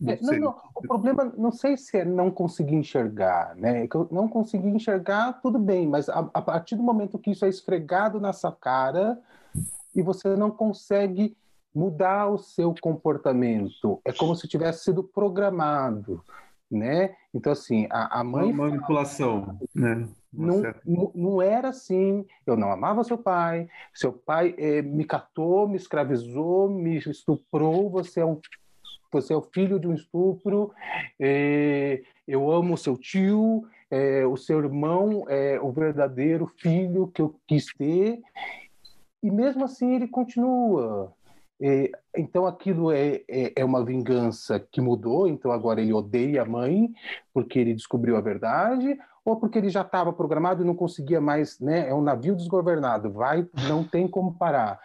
Não, 0.00 0.12
é, 0.12 0.18
não, 0.20 0.38
não, 0.38 0.56
o 0.74 0.82
problema 0.82 1.32
não 1.38 1.50
sei 1.50 1.76
se 1.76 1.98
é 1.98 2.04
não 2.04 2.30
conseguir 2.30 2.74
enxergar, 2.74 3.54
né? 3.56 3.84
É 3.84 3.88
não 4.10 4.28
conseguir 4.28 4.68
enxergar, 4.68 5.34
tudo 5.40 5.58
bem, 5.58 5.86
mas 5.86 6.08
a, 6.08 6.28
a 6.34 6.42
partir 6.42 6.76
do 6.76 6.82
momento 6.82 7.18
que 7.18 7.30
isso 7.30 7.44
é 7.44 7.48
esfregado 7.48 8.20
nessa 8.20 8.50
cara 8.52 9.18
e 9.94 10.02
você 10.02 10.36
não 10.36 10.50
consegue 10.50 11.36
mudar 11.74 12.28
o 12.28 12.38
seu 12.38 12.74
comportamento, 12.80 14.00
é 14.04 14.12
como 14.12 14.34
se 14.34 14.48
tivesse 14.48 14.84
sido 14.84 15.04
programado 15.04 16.22
né? 16.70 17.14
Então, 17.34 17.52
assim, 17.52 17.86
a, 17.90 18.20
a 18.20 18.24
mãe... 18.24 18.52
Uma 18.52 18.68
manipulação, 18.68 19.58
né? 19.74 20.08
Não, 20.32 20.62
não, 20.84 21.12
não, 21.14 21.42
era 21.42 21.68
assim, 21.68 22.26
eu 22.46 22.56
não 22.56 22.70
amava 22.70 23.02
seu 23.02 23.16
pai, 23.16 23.68
seu 23.94 24.12
pai 24.12 24.54
é, 24.58 24.82
me 24.82 25.04
catou, 25.04 25.66
me 25.66 25.76
escravizou, 25.76 26.68
me 26.68 26.98
estuprou, 26.98 27.88
você 27.88 28.20
é 28.20 28.24
um 28.26 28.38
você 29.10 29.32
é 29.32 29.36
o 29.36 29.40
filho 29.40 29.78
de 29.78 29.86
um 29.86 29.94
estupro, 29.94 30.72
é, 31.18 32.02
eu 32.28 32.50
amo 32.50 32.76
seu 32.76 32.98
tio, 32.98 33.66
é, 33.90 34.26
o 34.26 34.36
seu 34.36 34.58
irmão 34.58 35.24
é 35.28 35.58
o 35.60 35.72
verdadeiro 35.72 36.46
filho 36.58 37.08
que 37.08 37.22
eu 37.22 37.34
quis 37.46 37.66
ter, 37.78 38.20
e 39.22 39.30
mesmo 39.30 39.64
assim 39.64 39.94
ele 39.94 40.08
continua. 40.08 41.15
É, 41.60 41.90
então 42.14 42.46
aquilo 42.46 42.92
é, 42.92 43.22
é, 43.28 43.52
é, 43.56 43.64
uma 43.64 43.82
vingança 43.84 44.60
que 44.60 44.80
mudou, 44.80 45.26
então 45.26 45.50
agora 45.50 45.80
ele 45.80 45.92
odeia 45.92 46.42
a 46.42 46.44
mãe 46.44 46.92
porque 47.32 47.58
ele 47.58 47.72
descobriu 47.72 48.16
a 48.16 48.20
verdade, 48.20 48.98
ou 49.24 49.36
porque 49.36 49.58
ele 49.58 49.70
já 49.70 49.80
estava 49.80 50.12
programado 50.12 50.62
e 50.62 50.66
não 50.66 50.74
conseguia 50.74 51.20
mais, 51.20 51.58
né? 51.58 51.88
É 51.88 51.94
um 51.94 52.02
navio 52.02 52.36
desgovernado, 52.36 53.10
vai, 53.10 53.48
não 53.68 53.82
tem 53.82 54.06
como 54.06 54.34
parar. 54.34 54.78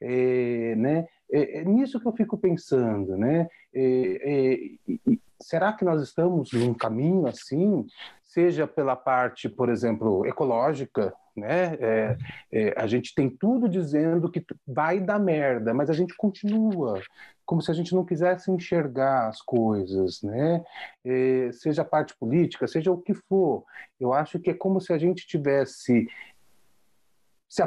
É, 0.00 0.74
né? 0.76 1.06
É, 1.30 1.60
é 1.60 1.64
nisso 1.64 2.00
que 2.00 2.06
eu 2.06 2.12
fico 2.12 2.36
pensando, 2.36 3.16
né? 3.16 3.48
É, 3.72 4.70
será 5.40 5.72
que 5.72 5.84
nós 5.84 6.02
estamos 6.02 6.52
num 6.52 6.74
caminho 6.74 7.26
assim, 7.26 7.86
seja 8.28 8.66
pela 8.66 8.94
parte, 8.94 9.48
por 9.48 9.70
exemplo, 9.70 10.24
ecológica, 10.26 11.14
né? 11.34 11.74
É, 11.80 12.16
é, 12.52 12.74
a 12.76 12.86
gente 12.86 13.14
tem 13.14 13.30
tudo 13.30 13.68
dizendo 13.68 14.30
que 14.30 14.44
vai 14.66 15.00
dar 15.00 15.18
merda, 15.18 15.72
mas 15.72 15.88
a 15.88 15.94
gente 15.94 16.14
continua 16.14 17.00
como 17.46 17.62
se 17.62 17.70
a 17.70 17.74
gente 17.74 17.94
não 17.94 18.04
quisesse 18.04 18.50
enxergar 18.50 19.28
as 19.28 19.40
coisas, 19.40 20.20
né? 20.22 20.62
É, 21.02 21.50
seja 21.52 21.80
a 21.80 21.86
parte 21.86 22.14
política, 22.14 22.68
seja 22.68 22.92
o 22.92 22.98
que 22.98 23.14
for. 23.14 23.64
Eu 23.98 24.12
acho 24.12 24.38
que 24.38 24.50
é 24.50 24.54
como 24.54 24.78
se 24.78 24.92
a 24.92 24.98
gente 24.98 25.26
tivesse 25.26 26.06
se 27.48 27.62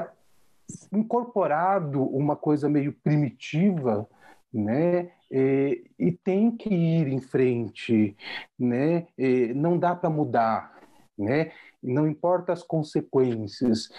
incorporado 0.93 2.03
uma 2.03 2.35
coisa 2.35 2.69
meio 2.69 2.93
primitiva, 2.93 4.07
né? 4.53 5.09
E, 5.31 5.83
e 5.97 6.11
tem 6.11 6.51
que 6.51 6.69
ir 6.69 7.07
em 7.07 7.21
frente, 7.21 8.15
né? 8.59 9.07
E 9.17 9.53
não 9.53 9.77
dá 9.77 9.95
para 9.95 10.09
mudar, 10.09 10.77
né? 11.17 11.51
não 11.81 12.07
importa 12.07 12.53
as 12.53 12.61
consequências. 12.61 13.89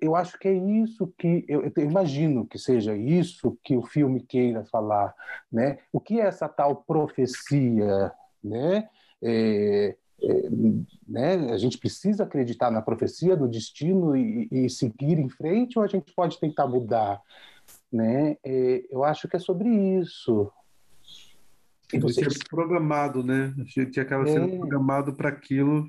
Eu 0.00 0.16
acho 0.16 0.38
que 0.38 0.48
é 0.48 0.52
isso 0.52 1.12
que 1.16 1.44
eu, 1.48 1.62
eu, 1.64 1.84
imagino 1.84 2.46
que 2.46 2.58
seja 2.58 2.96
isso 2.96 3.56
que 3.62 3.76
o 3.76 3.82
filme 3.82 4.20
queira 4.20 4.64
falar, 4.64 5.14
né? 5.50 5.78
O 5.92 6.00
que 6.00 6.20
é 6.20 6.26
essa 6.26 6.48
tal 6.48 6.76
profecia, 6.76 8.12
né? 8.42 8.88
É, 9.22 9.96
é, 10.20 10.50
né? 11.06 11.52
A 11.52 11.58
gente 11.58 11.78
precisa 11.78 12.24
acreditar 12.24 12.70
na 12.70 12.82
profecia, 12.82 13.36
no 13.36 13.48
destino 13.48 14.16
e, 14.16 14.48
e 14.50 14.68
seguir 14.68 15.18
em 15.18 15.28
frente, 15.28 15.78
ou 15.78 15.84
a 15.84 15.88
gente 15.88 16.12
pode 16.12 16.40
tentar 16.40 16.66
mudar, 16.66 17.22
né? 17.92 18.36
É, 18.44 18.84
eu 18.90 19.04
acho 19.04 19.28
que 19.28 19.36
é 19.36 19.40
sobre 19.40 19.68
isso. 19.68 20.50
E 21.92 21.98
você... 21.98 22.24
é 22.24 22.28
programado, 22.50 23.22
né? 23.22 23.54
A 23.58 23.64
gente 23.64 23.98
acaba 23.98 24.26
sendo 24.26 24.54
é. 24.54 24.58
programado 24.58 25.14
para 25.14 25.28
aquilo 25.28 25.88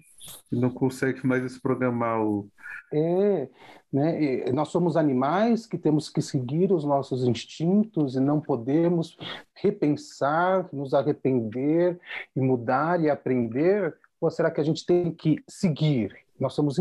e 0.51 0.55
não 0.55 0.69
consegue 0.69 1.25
mais 1.25 1.43
desprogramar 1.43 2.21
o. 2.21 2.47
É, 2.91 3.47
né? 3.91 4.47
E 4.47 4.51
nós 4.51 4.69
somos 4.69 4.95
animais 4.95 5.65
que 5.65 5.77
temos 5.77 6.09
que 6.09 6.21
seguir 6.21 6.71
os 6.71 6.83
nossos 6.85 7.23
instintos 7.27 8.15
e 8.15 8.19
não 8.19 8.39
podemos 8.39 9.17
repensar, 9.53 10.67
nos 10.71 10.93
arrepender 10.93 11.99
e 12.35 12.39
mudar 12.39 13.01
e 13.01 13.09
aprender. 13.09 13.95
Ou 14.21 14.29
será 14.31 14.49
que 14.49 14.61
a 14.61 14.63
gente 14.63 14.85
tem 14.85 15.11
que 15.11 15.43
seguir 15.47 16.15
nós 16.39 16.53
somos 16.53 16.77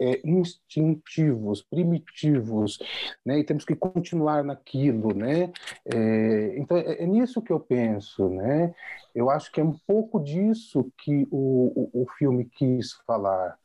é, 0.00 0.20
instintivos, 0.24 1.62
primitivos, 1.62 2.78
né? 3.24 3.38
E 3.38 3.44
temos 3.44 3.64
que 3.64 3.74
continuar 3.74 4.42
naquilo, 4.42 5.14
né? 5.14 5.52
É, 5.84 6.58
então 6.58 6.76
é, 6.76 7.02
é, 7.02 7.06
nisso 7.06 7.42
que 7.42 7.52
eu 7.52 7.60
penso, 7.60 8.28
né? 8.28 8.74
Eu 9.14 9.30
acho 9.30 9.50
que 9.52 9.60
é 9.60 9.64
um 9.64 9.76
pouco 9.86 10.20
disso 10.20 10.90
que 10.98 11.26
o, 11.30 11.90
o, 11.92 12.02
o 12.02 12.06
filme 12.18 12.44
quis 12.44 12.92
falar. 13.06 13.56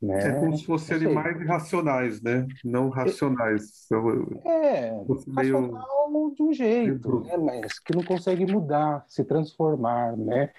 Né? 0.00 0.28
É 0.28 0.40
como 0.40 0.56
se 0.56 0.64
fossem 0.64 0.96
animais 0.96 1.40
irracionais, 1.40 2.22
né? 2.22 2.46
Não 2.64 2.88
racionais. 2.88 3.88
É, 4.44 4.92
meio... 5.26 5.72
racional 5.72 6.30
de 6.34 6.42
um 6.42 6.52
jeito, 6.52 7.20
né? 7.20 7.36
mas 7.36 7.78
que 7.80 7.94
não 7.94 8.04
consegue 8.04 8.46
mudar, 8.46 9.04
se 9.08 9.24
transformar, 9.24 10.16
né? 10.16 10.50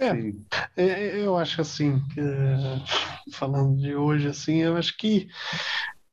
É, 0.00 0.82
é, 0.82 0.86
é, 0.86 1.24
eu 1.26 1.36
acho 1.36 1.60
assim, 1.60 2.00
que, 2.14 2.20
falando 3.32 3.76
de 3.76 3.94
hoje, 3.94 4.28
assim, 4.28 4.56
eu 4.62 4.76
acho 4.76 4.96
que 4.96 5.28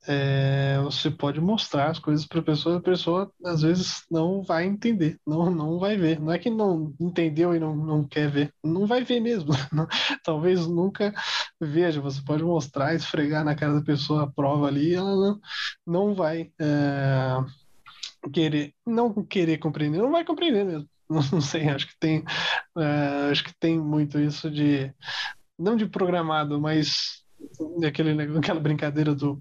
é, 0.06 0.78
você 0.82 1.10
pode 1.10 1.40
mostrar 1.40 1.90
as 1.90 1.98
coisas 1.98 2.26
para 2.26 2.40
a 2.40 2.42
pessoa, 2.42 2.76
a 2.78 2.82
pessoa 2.82 3.32
às 3.44 3.62
vezes 3.62 4.04
não 4.10 4.42
vai 4.42 4.66
entender, 4.66 5.18
não, 5.26 5.50
não 5.50 5.78
vai 5.78 5.96
ver. 5.96 6.20
Não 6.20 6.32
é 6.32 6.38
que 6.38 6.50
não 6.50 6.94
entendeu 7.00 7.54
e 7.54 7.58
não, 7.58 7.74
não 7.74 8.04
quer 8.06 8.30
ver, 8.30 8.52
não 8.62 8.86
vai 8.86 9.04
ver 9.04 9.20
mesmo. 9.20 9.50
Não, 9.72 9.86
talvez 10.24 10.66
nunca 10.66 11.12
veja. 11.60 12.00
Você 12.00 12.22
pode 12.22 12.42
mostrar, 12.42 12.94
esfregar 12.94 13.44
na 13.44 13.54
cara 13.54 13.74
da 13.74 13.82
pessoa 13.82 14.24
a 14.24 14.30
prova 14.30 14.66
ali, 14.66 14.94
ela 14.94 15.14
não, 15.14 15.40
não 15.86 16.14
vai 16.14 16.50
é, 16.58 17.36
querer, 18.32 18.74
não 18.86 19.12
querer 19.24 19.58
compreender, 19.58 19.98
não 19.98 20.12
vai 20.12 20.24
compreender 20.24 20.64
mesmo. 20.64 20.88
Não 21.32 21.40
sei, 21.40 21.68
acho 21.68 21.86
que 21.88 21.98
tem, 21.98 22.20
uh, 22.76 23.30
acho 23.30 23.44
que 23.44 23.54
tem 23.58 23.78
muito 23.78 24.18
isso 24.18 24.50
de 24.50 24.92
não 25.58 25.76
de 25.76 25.86
programado, 25.86 26.60
mas 26.60 27.24
aquele 27.86 28.38
aquela 28.38 28.60
brincadeira 28.60 29.14
do 29.14 29.38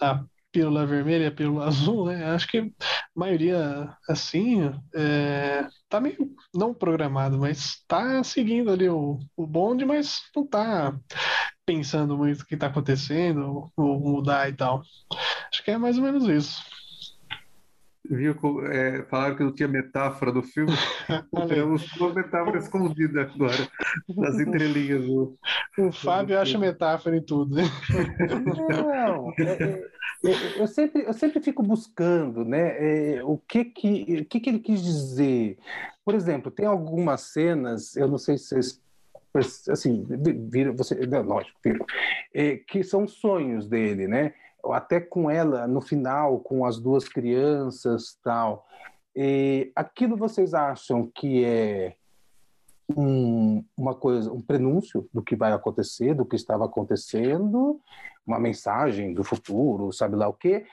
a 0.00 0.24
pílula 0.52 0.86
vermelha 0.86 1.28
a 1.28 1.32
pílula 1.32 1.66
azul, 1.68 2.06
né? 2.06 2.24
Acho 2.26 2.48
que 2.48 2.58
a 2.58 2.70
maioria 3.14 3.94
assim 4.08 4.60
é, 4.94 5.66
tá 5.88 6.00
meio 6.00 6.34
não 6.54 6.74
programado, 6.74 7.38
mas 7.38 7.82
tá 7.88 8.22
seguindo 8.24 8.70
ali 8.70 8.88
o, 8.88 9.18
o 9.36 9.46
bonde, 9.46 9.84
mas 9.84 10.20
não 10.34 10.46
tá 10.46 10.98
pensando 11.66 12.16
muito 12.16 12.42
o 12.42 12.46
que 12.46 12.56
tá 12.56 12.68
acontecendo 12.68 13.40
ou, 13.46 13.72
ou 13.76 14.00
mudar 14.00 14.48
e 14.48 14.54
tal. 14.54 14.82
Acho 15.52 15.64
que 15.64 15.70
é 15.70 15.78
mais 15.78 15.98
ou 15.98 16.04
menos 16.04 16.28
isso. 16.28 16.62
Viu, 18.10 18.34
é, 18.70 19.02
falaram 19.04 19.36
que 19.36 19.42
não 19.42 19.52
tinha 19.52 19.68
metáfora 19.68 20.32
do 20.32 20.42
filme. 20.42 20.72
Temos 21.48 21.90
uma 21.96 22.14
metáfora 22.14 22.58
escondida 22.58 23.22
agora, 23.22 23.68
nas 24.16 24.38
entrelinhas. 24.38 25.04
Do, 25.04 25.36
o 25.78 25.92
Fábio 25.92 26.38
acha 26.38 26.58
metáfora 26.58 27.16
em 27.16 27.22
tudo. 27.22 27.56
Né? 27.56 27.62
Não, 28.68 29.32
é, 29.38 29.42
é, 29.42 29.90
é, 30.24 30.60
eu, 30.60 30.66
sempre, 30.66 31.02
eu 31.02 31.12
sempre 31.12 31.40
fico 31.40 31.62
buscando 31.62 32.44
né, 32.44 33.16
é, 33.16 33.24
o, 33.24 33.38
que, 33.38 33.64
que, 33.64 34.20
o 34.20 34.24
que, 34.24 34.40
que 34.40 34.50
ele 34.50 34.60
quis 34.60 34.82
dizer. 34.82 35.58
Por 36.04 36.14
exemplo, 36.14 36.50
tem 36.50 36.66
algumas 36.66 37.22
cenas, 37.22 37.96
eu 37.96 38.08
não 38.08 38.18
sei 38.18 38.38
se 38.38 38.54
vocês 38.54 38.86
assim, 39.68 40.06
viram, 40.48 40.74
você, 40.74 40.94
não, 41.06 41.22
lógico, 41.22 41.58
viram, 41.62 41.84
é, 42.32 42.56
que 42.56 42.82
são 42.82 43.06
sonhos 43.06 43.68
dele, 43.68 44.06
né? 44.06 44.32
Até 44.72 45.00
com 45.00 45.30
ela 45.30 45.66
no 45.66 45.80
final, 45.80 46.40
com 46.40 46.64
as 46.64 46.78
duas 46.78 47.08
crianças 47.08 48.18
tal. 48.22 48.66
E 49.14 49.72
aquilo 49.74 50.16
vocês 50.16 50.52
acham 50.54 51.10
que 51.14 51.44
é 51.44 51.96
um, 52.94 53.64
uma 53.76 53.94
coisa, 53.94 54.32
um 54.32 54.40
prenúncio 54.40 55.08
do 55.12 55.22
que 55.22 55.34
vai 55.34 55.52
acontecer, 55.52 56.14
do 56.14 56.24
que 56.24 56.36
estava 56.36 56.66
acontecendo, 56.66 57.80
uma 58.26 58.38
mensagem 58.38 59.14
do 59.14 59.24
futuro, 59.24 59.92
sabe 59.92 60.16
lá 60.16 60.28
o 60.28 60.34
quê? 60.34 60.66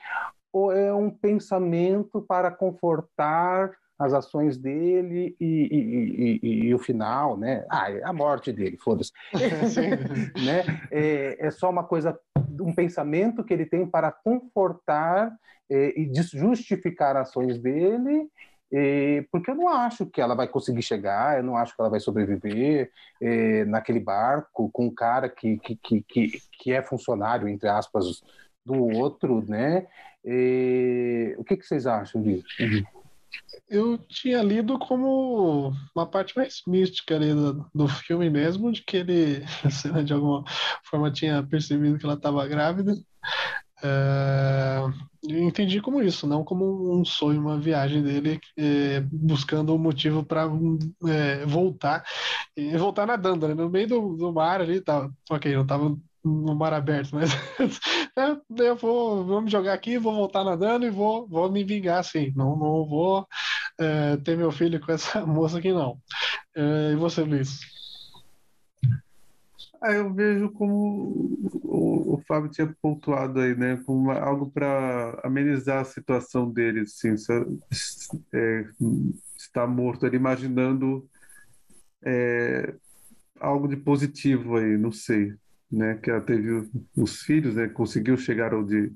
Ou 0.52 0.72
é 0.72 0.92
um 0.92 1.10
pensamento 1.10 2.20
para 2.22 2.50
confortar 2.50 3.72
as 3.98 4.12
ações 4.12 4.58
dele 4.58 5.36
e, 5.40 5.68
e, 5.70 6.40
e, 6.42 6.66
e, 6.66 6.74
o 6.74 6.78
final, 6.78 7.36
né? 7.36 7.64
Ah, 7.70 7.90
é 7.90 8.02
a 8.04 8.12
morte 8.12 8.52
dele, 8.52 8.76
foda-se. 8.76 9.12
né? 10.44 10.64
É, 10.90 11.46
é, 11.46 11.50
só 11.50 11.70
uma 11.70 11.84
coisa, 11.84 12.18
um 12.60 12.74
pensamento 12.74 13.44
que 13.44 13.52
ele 13.52 13.66
tem 13.66 13.86
para 13.86 14.10
confortar 14.10 15.32
é, 15.70 15.98
e 15.98 16.10
justificar 16.14 17.16
ações 17.16 17.58
dele, 17.58 18.28
é, 18.72 19.24
porque 19.30 19.50
eu 19.50 19.54
não 19.54 19.68
acho 19.68 20.06
que 20.06 20.20
ela 20.20 20.34
vai 20.34 20.48
conseguir 20.48 20.82
chegar, 20.82 21.38
eu 21.38 21.44
não 21.44 21.56
acho 21.56 21.74
que 21.74 21.80
ela 21.80 21.90
vai 21.90 22.00
sobreviver 22.00 22.90
é, 23.20 23.64
naquele 23.64 24.00
barco 24.00 24.70
com 24.72 24.86
um 24.86 24.94
cara 24.94 25.28
que, 25.28 25.58
que, 25.58 25.76
que, 25.76 26.40
que, 26.58 26.72
é 26.72 26.82
funcionário, 26.82 27.48
entre 27.48 27.68
aspas, 27.68 28.22
do 28.64 28.88
outro, 28.96 29.44
né? 29.46 29.86
O 31.36 31.44
que, 31.44 31.56
que 31.56 31.66
vocês 31.66 31.86
acham 31.86 32.22
disso? 32.22 32.46
Uhum 32.60 33.03
eu 33.68 33.98
tinha 34.08 34.42
lido 34.42 34.78
como 34.78 35.72
uma 35.94 36.06
parte 36.06 36.36
mais 36.36 36.62
mística 36.66 37.14
ali 37.16 37.32
do, 37.34 37.66
do 37.74 37.88
filme 37.88 38.30
mesmo, 38.30 38.72
de 38.72 38.82
que 38.82 38.98
ele, 38.98 39.44
de 40.04 40.12
alguma 40.12 40.44
forma, 40.84 41.10
tinha 41.10 41.42
percebido 41.42 41.98
que 41.98 42.04
ela 42.04 42.14
estava 42.14 42.46
grávida. 42.46 42.94
É, 43.82 44.80
eu 45.28 45.42
entendi 45.42 45.80
como 45.80 46.02
isso, 46.02 46.26
não 46.26 46.44
como 46.44 46.98
um 46.98 47.04
sonho, 47.04 47.40
uma 47.40 47.58
viagem 47.58 48.02
dele 48.02 48.40
é, 48.56 49.00
buscando 49.00 49.74
um 49.74 49.78
motivo 49.78 50.24
para 50.24 50.48
é, 51.06 51.44
voltar 51.44 52.04
e 52.56 52.76
voltar 52.76 53.06
nadando, 53.06 53.48
né? 53.48 53.54
no 53.54 53.68
meio 53.68 53.88
do, 53.88 54.16
do 54.16 54.32
mar 54.32 54.60
ali, 54.60 54.80
tá, 54.80 55.10
ok, 55.30 55.54
não 55.54 55.62
estava 55.62 55.96
no 56.24 56.54
mar 56.54 56.72
aberto, 56.72 57.10
mas 57.12 57.30
eu 58.58 58.76
vou, 58.76 59.24
vou 59.24 59.42
me 59.42 59.50
jogar 59.50 59.74
aqui, 59.74 59.98
vou 59.98 60.14
voltar 60.14 60.42
nadando 60.42 60.86
e 60.86 60.90
vou, 60.90 61.28
vou 61.28 61.52
me 61.52 61.62
vingar 61.62 61.98
assim. 61.98 62.32
Não, 62.34 62.56
não 62.56 62.86
vou 62.86 63.26
é, 63.78 64.16
ter 64.16 64.36
meu 64.36 64.50
filho 64.50 64.80
com 64.80 64.90
essa 64.90 65.24
moça 65.26 65.58
aqui, 65.58 65.72
não. 65.72 65.98
É, 66.56 66.92
e 66.92 66.96
você, 66.96 67.22
Luiz? 67.22 67.60
Ah, 69.82 69.92
eu 69.92 70.14
vejo 70.14 70.50
como 70.52 71.38
o, 71.62 72.14
o 72.14 72.22
Fábio 72.26 72.50
tinha 72.50 72.74
pontuado 72.80 73.40
aí, 73.40 73.54
né? 73.54 73.76
Como 73.84 74.04
uma, 74.04 74.18
algo 74.18 74.50
para 74.50 75.20
amenizar 75.22 75.80
a 75.80 75.84
situação 75.84 76.50
dele, 76.50 76.80
assim, 76.80 77.14
é, 78.32 78.64
está 79.36 79.66
morto 79.66 80.06
ali, 80.06 80.16
imaginando 80.16 81.06
é, 82.02 82.74
algo 83.38 83.68
de 83.68 83.76
positivo 83.76 84.56
aí, 84.56 84.78
não 84.78 84.90
sei 84.90 85.34
né? 85.74 85.98
Que 86.02 86.10
ela 86.10 86.20
teve 86.20 86.68
os 86.96 87.22
filhos, 87.22 87.54
né? 87.56 87.68
Conseguiu 87.68 88.16
chegar 88.16 88.54
onde 88.54 88.92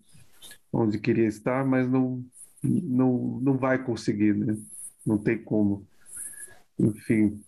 onde 0.73 0.99
queria 0.99 1.27
estar, 1.27 1.65
mas 1.65 1.89
não 1.89 2.25
não 2.63 3.41
não 3.43 3.57
vai 3.57 3.83
conseguir, 3.83 4.35
né? 4.35 4.57
Não 5.05 5.19
tem 5.19 5.39
como. 5.39 5.87
Enfim. 6.79 7.41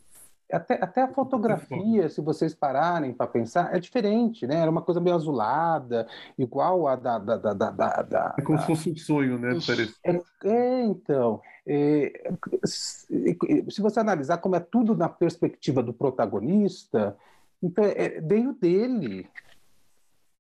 Até, 0.53 0.83
até 0.83 1.03
a 1.03 1.09
fotografia, 1.09 2.09
se 2.09 2.21
vocês 2.21 2.53
pararem 2.53 3.13
para 3.13 3.29
pensar, 3.29 3.73
é 3.73 3.79
diferente, 3.79 4.49
né? 4.49 4.57
Era 4.57 4.71
uma 4.71 4.83
coisa 4.83 5.01
meio 5.01 5.15
azulada, 5.15 6.09
igual 6.37 6.89
a 6.89 6.97
da. 6.97 7.19
da, 7.19 7.37
da, 7.37 7.53
da, 7.55 7.71
da 8.03 8.35
é 8.37 8.43
como 8.43 8.59
se 8.59 8.67
fosse 8.67 8.91
um 8.91 8.97
sonho, 8.97 9.39
né? 9.39 9.51
Parece. 9.65 9.95
É, 10.05 10.21
é 10.45 10.85
então. 10.85 11.41
É, 11.65 12.33
se 12.65 13.81
você 13.81 14.01
analisar 14.01 14.39
como 14.39 14.57
é 14.57 14.61
tudo 14.61 14.97
na 14.97 15.09
perspectiva 15.09 15.83
do 15.85 15.93
protagonista, 15.93 17.17
então, 17.63 17.85
é, 17.85 18.21
veio 18.21 18.53
dele, 18.55 19.29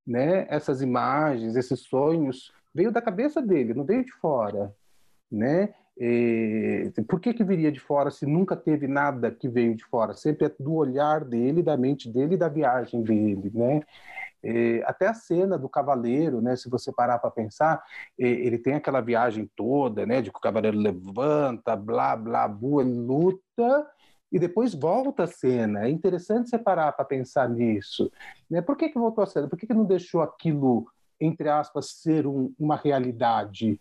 né? 0.06 0.46
Essas 0.48 0.80
imagens, 0.80 1.56
esses 1.56 1.80
sonhos, 1.80 2.52
veio 2.74 2.90
da 2.90 3.02
cabeça 3.02 3.42
dele, 3.42 3.74
não 3.74 3.84
veio 3.84 4.04
de 4.04 4.12
fora, 4.12 4.74
né? 5.30 5.74
E, 5.98 6.90
por 7.06 7.20
que, 7.20 7.34
que 7.34 7.44
viria 7.44 7.70
de 7.70 7.78
fora 7.78 8.10
se 8.10 8.24
nunca 8.24 8.56
teve 8.56 8.88
nada 8.88 9.30
que 9.30 9.48
veio 9.48 9.74
de 9.74 9.84
fora? 9.84 10.14
Sempre 10.14 10.46
é 10.46 10.52
do 10.58 10.74
olhar 10.74 11.24
dele, 11.24 11.62
da 11.62 11.76
mente 11.76 12.10
dele 12.10 12.38
da 12.38 12.48
viagem 12.48 13.02
dele, 13.02 13.50
né? 13.52 13.82
E, 14.42 14.82
até 14.86 15.06
a 15.06 15.14
cena 15.14 15.58
do 15.58 15.68
cavaleiro, 15.68 16.40
né? 16.40 16.56
Se 16.56 16.70
você 16.70 16.90
parar 16.90 17.18
para 17.18 17.30
pensar, 17.30 17.82
ele 18.18 18.56
tem 18.56 18.74
aquela 18.74 19.02
viagem 19.02 19.50
toda, 19.54 20.06
né? 20.06 20.22
De 20.22 20.30
que 20.30 20.38
o 20.38 20.40
cavaleiro 20.40 20.78
levanta, 20.78 21.76
blá, 21.76 22.16
blá, 22.16 22.46
ele 22.46 22.82
luta 22.82 23.86
e 24.32 24.38
depois 24.38 24.74
volta 24.74 25.24
a 25.24 25.26
cena. 25.26 25.86
É 25.86 25.90
interessante 25.90 26.50
você 26.50 26.58
parar 26.58 26.92
para 26.92 27.04
pensar 27.04 27.48
nisso. 27.48 28.10
Né? 28.48 28.60
Por 28.60 28.76
que, 28.76 28.88
que 28.88 28.98
voltou 28.98 29.24
a 29.24 29.26
cena? 29.26 29.48
Por 29.48 29.58
que, 29.58 29.66
que 29.66 29.74
não 29.74 29.84
deixou 29.84 30.22
aquilo, 30.22 30.86
entre 31.20 31.48
aspas, 31.48 31.90
ser 31.90 32.26
um, 32.26 32.52
uma 32.58 32.76
realidade? 32.76 33.80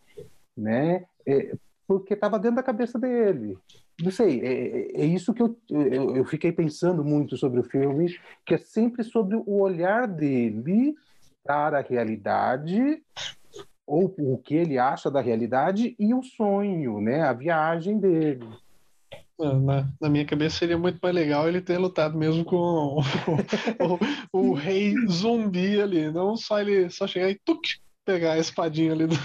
Né? 0.58 1.06
É, 1.26 1.56
porque 1.88 2.14
estava 2.14 2.40
dentro 2.40 2.58
da 2.58 2.64
cabeça 2.64 3.00
dele. 3.00 3.58
Não 4.02 4.12
sei, 4.12 4.40
é, 4.42 5.02
é 5.02 5.06
isso 5.06 5.34
que 5.34 5.42
eu, 5.42 5.58
eu, 5.70 6.16
eu, 6.16 6.26
fiquei 6.26 6.52
pensando 6.52 7.04
muito 7.04 7.36
sobre 7.36 7.60
o 7.60 7.64
filme, 7.64 8.18
que 8.46 8.54
é 8.54 8.58
sempre 8.58 9.04
sobre 9.04 9.36
o 9.36 9.60
olhar 9.60 10.08
dele 10.08 10.96
para 11.44 11.80
a 11.80 11.82
realidade, 11.82 13.04
ou 13.86 14.14
o 14.18 14.38
que 14.38 14.56
ele 14.56 14.78
acha 14.78 15.12
da 15.12 15.20
realidade, 15.20 15.96
e 16.00 16.14
o 16.14 16.24
sonho, 16.24 17.02
né? 17.02 17.24
a 17.24 17.34
viagem 17.34 18.00
dele. 18.00 18.48
Na, 19.40 19.90
na, 20.02 20.10
minha 20.10 20.26
cabeça 20.26 20.58
seria 20.58 20.78
muito 20.78 21.00
mais 21.02 21.16
legal 21.16 21.48
ele 21.48 21.62
ter 21.62 21.78
lutado 21.78 22.18
mesmo 22.18 22.44
com 22.44 22.58
o, 22.58 23.00
o, 23.00 23.00
o, 24.38 24.50
o 24.52 24.54
rei 24.54 24.94
zumbi 25.08 25.82
ali, 25.82 26.12
não 26.12 26.36
só 26.36 26.60
ele 26.60 26.90
só 26.90 27.08
chegar 27.08 27.30
e 27.30 27.40
tuc, 27.46 27.62
pegar 28.04 28.34
a 28.34 28.40
espadinha 28.40 28.92
ali 28.92 29.08
do, 29.08 29.16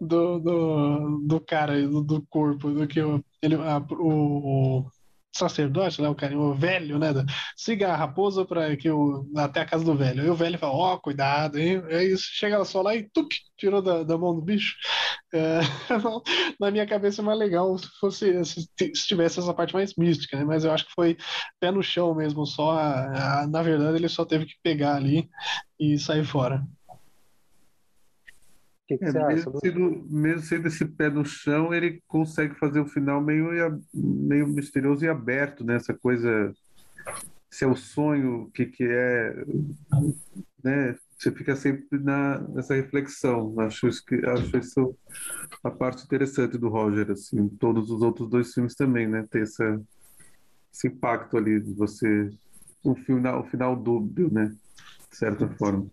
do, 0.00 0.38
do, 0.38 1.18
do 1.26 1.40
cara, 1.40 1.80
do, 1.88 2.02
do 2.02 2.26
corpo, 2.28 2.70
do 2.70 2.86
que 2.86 3.00
o, 3.00 3.24
ele, 3.42 3.56
a, 3.56 3.78
o, 3.90 4.86
sacerdote, 5.36 6.00
né, 6.02 6.08
o 6.08 6.14
cara, 6.14 6.38
o 6.38 6.54
velho, 6.54 6.98
né, 6.98 7.08
siga 7.56 7.92
a 7.92 7.96
raposa 7.96 8.44
para 8.44 8.76
que 8.76 8.90
o 8.90 9.26
até 9.36 9.60
a 9.60 9.66
casa 9.66 9.84
do 9.84 9.96
velho. 9.96 10.22
Aí 10.22 10.30
o 10.30 10.34
velho 10.34 10.58
fala, 10.58 10.72
ó, 10.72 10.94
oh, 10.94 11.00
cuidado, 11.00 11.58
hein? 11.58 11.82
Aí 11.90 12.16
chega 12.18 12.64
só 12.64 12.82
lá 12.82 12.94
e 12.94 13.08
tuc, 13.10 13.32
tirou 13.56 13.82
da, 13.82 14.02
da 14.02 14.18
mão 14.18 14.34
do 14.34 14.42
bicho. 14.42 14.76
É, 15.34 15.60
na 16.60 16.70
minha 16.70 16.86
cabeça 16.86 17.20
é 17.20 17.24
mais 17.24 17.38
legal 17.38 17.76
se 17.78 17.88
fosse 18.00 18.44
se, 18.44 18.68
tivesse 19.06 19.40
essa 19.40 19.52
parte 19.54 19.74
mais 19.74 19.94
mística, 19.96 20.36
né? 20.36 20.44
Mas 20.44 20.64
eu 20.64 20.72
acho 20.72 20.86
que 20.86 20.92
foi 20.94 21.16
pé 21.60 21.70
no 21.70 21.82
chão 21.82 22.14
mesmo, 22.14 22.46
só 22.46 22.72
a, 22.72 23.42
a, 23.42 23.46
na 23.46 23.62
verdade 23.62 23.96
ele 23.96 24.08
só 24.08 24.24
teve 24.24 24.46
que 24.46 24.54
pegar 24.62 24.96
ali 24.96 25.28
e 25.78 25.98
sair 25.98 26.24
fora. 26.24 26.64
Que 28.86 28.96
que 28.96 29.04
é, 29.04 29.26
mesmo, 29.26 29.58
sendo, 29.58 30.06
mesmo 30.08 30.42
sendo 30.42 30.68
esse 30.68 30.84
pé 30.84 31.10
no 31.10 31.24
chão, 31.24 31.74
ele 31.74 32.00
consegue 32.06 32.54
fazer 32.54 32.80
o 32.80 32.86
final 32.86 33.20
meio, 33.20 33.48
meio 33.92 34.46
misterioso 34.46 35.04
e 35.04 35.08
aberto, 35.08 35.64
né? 35.64 35.74
Essa 35.74 35.92
coisa, 35.92 36.54
se 37.50 37.64
é 37.64 37.66
o 37.66 37.74
sonho, 37.74 38.42
o 38.42 38.50
que, 38.52 38.66
que 38.66 38.84
é, 38.84 39.44
né? 40.62 40.96
Você 41.18 41.32
fica 41.32 41.56
sempre 41.56 41.98
na, 41.98 42.38
nessa 42.48 42.74
reflexão. 42.74 43.58
Acho 43.58 43.88
isso, 43.88 44.04
que, 44.04 44.14
acho 44.26 44.56
isso 44.58 44.96
a 45.64 45.70
parte 45.70 46.04
interessante 46.04 46.58
do 46.58 46.68
Roger, 46.68 47.10
assim. 47.10 47.48
Todos 47.48 47.90
os 47.90 48.02
outros 48.02 48.28
dois 48.28 48.52
filmes 48.52 48.74
também, 48.74 49.08
né? 49.08 49.26
Tem 49.30 49.42
essa, 49.42 49.82
esse 50.72 50.88
impacto 50.88 51.36
ali 51.36 51.58
de 51.58 51.72
você... 51.72 52.30
O 52.84 52.94
final, 52.94 53.40
o 53.40 53.44
final 53.44 53.74
dúbio, 53.74 54.32
né? 54.32 54.54
De 55.10 55.16
certa 55.16 55.48
forma. 55.56 55.86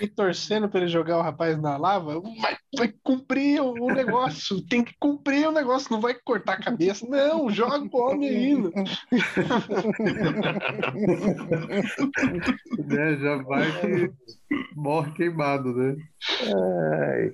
E 0.00 0.06
torcendo 0.06 0.68
para 0.68 0.80
ele 0.80 0.88
jogar 0.88 1.18
o 1.18 1.22
rapaz 1.22 1.60
na 1.60 1.76
lava, 1.76 2.20
vai, 2.20 2.56
vai 2.76 2.94
cumprir 3.02 3.60
o, 3.60 3.86
negócio, 3.92 4.60
tem 4.68 4.84
que 4.84 4.94
cumprir 4.98 5.48
o 5.48 5.52
negócio, 5.52 5.90
não 5.90 6.00
vai 6.00 6.14
cortar 6.14 6.54
a 6.54 6.62
cabeça, 6.62 7.06
não, 7.08 7.50
joga 7.50 7.88
o 7.90 8.00
homem 8.00 8.28
ainda. 8.28 8.70
né, 12.86 13.16
já 13.16 13.36
vai 13.42 13.66
que 13.80 14.12
morre 14.74 15.12
queimado, 15.12 15.72
né? 15.72 15.96
É, 16.48 17.32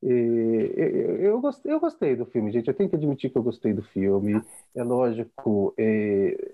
eu, 0.00 1.40
gostei, 1.40 1.72
eu 1.72 1.80
gostei 1.80 2.14
do 2.14 2.26
filme, 2.26 2.52
gente. 2.52 2.68
Eu 2.68 2.74
tenho 2.74 2.88
que 2.88 2.94
admitir 2.94 3.30
que 3.30 3.38
eu 3.38 3.42
gostei 3.42 3.72
do 3.72 3.82
filme. 3.82 4.40
É 4.74 4.84
lógico, 4.84 5.74
é, 5.76 6.52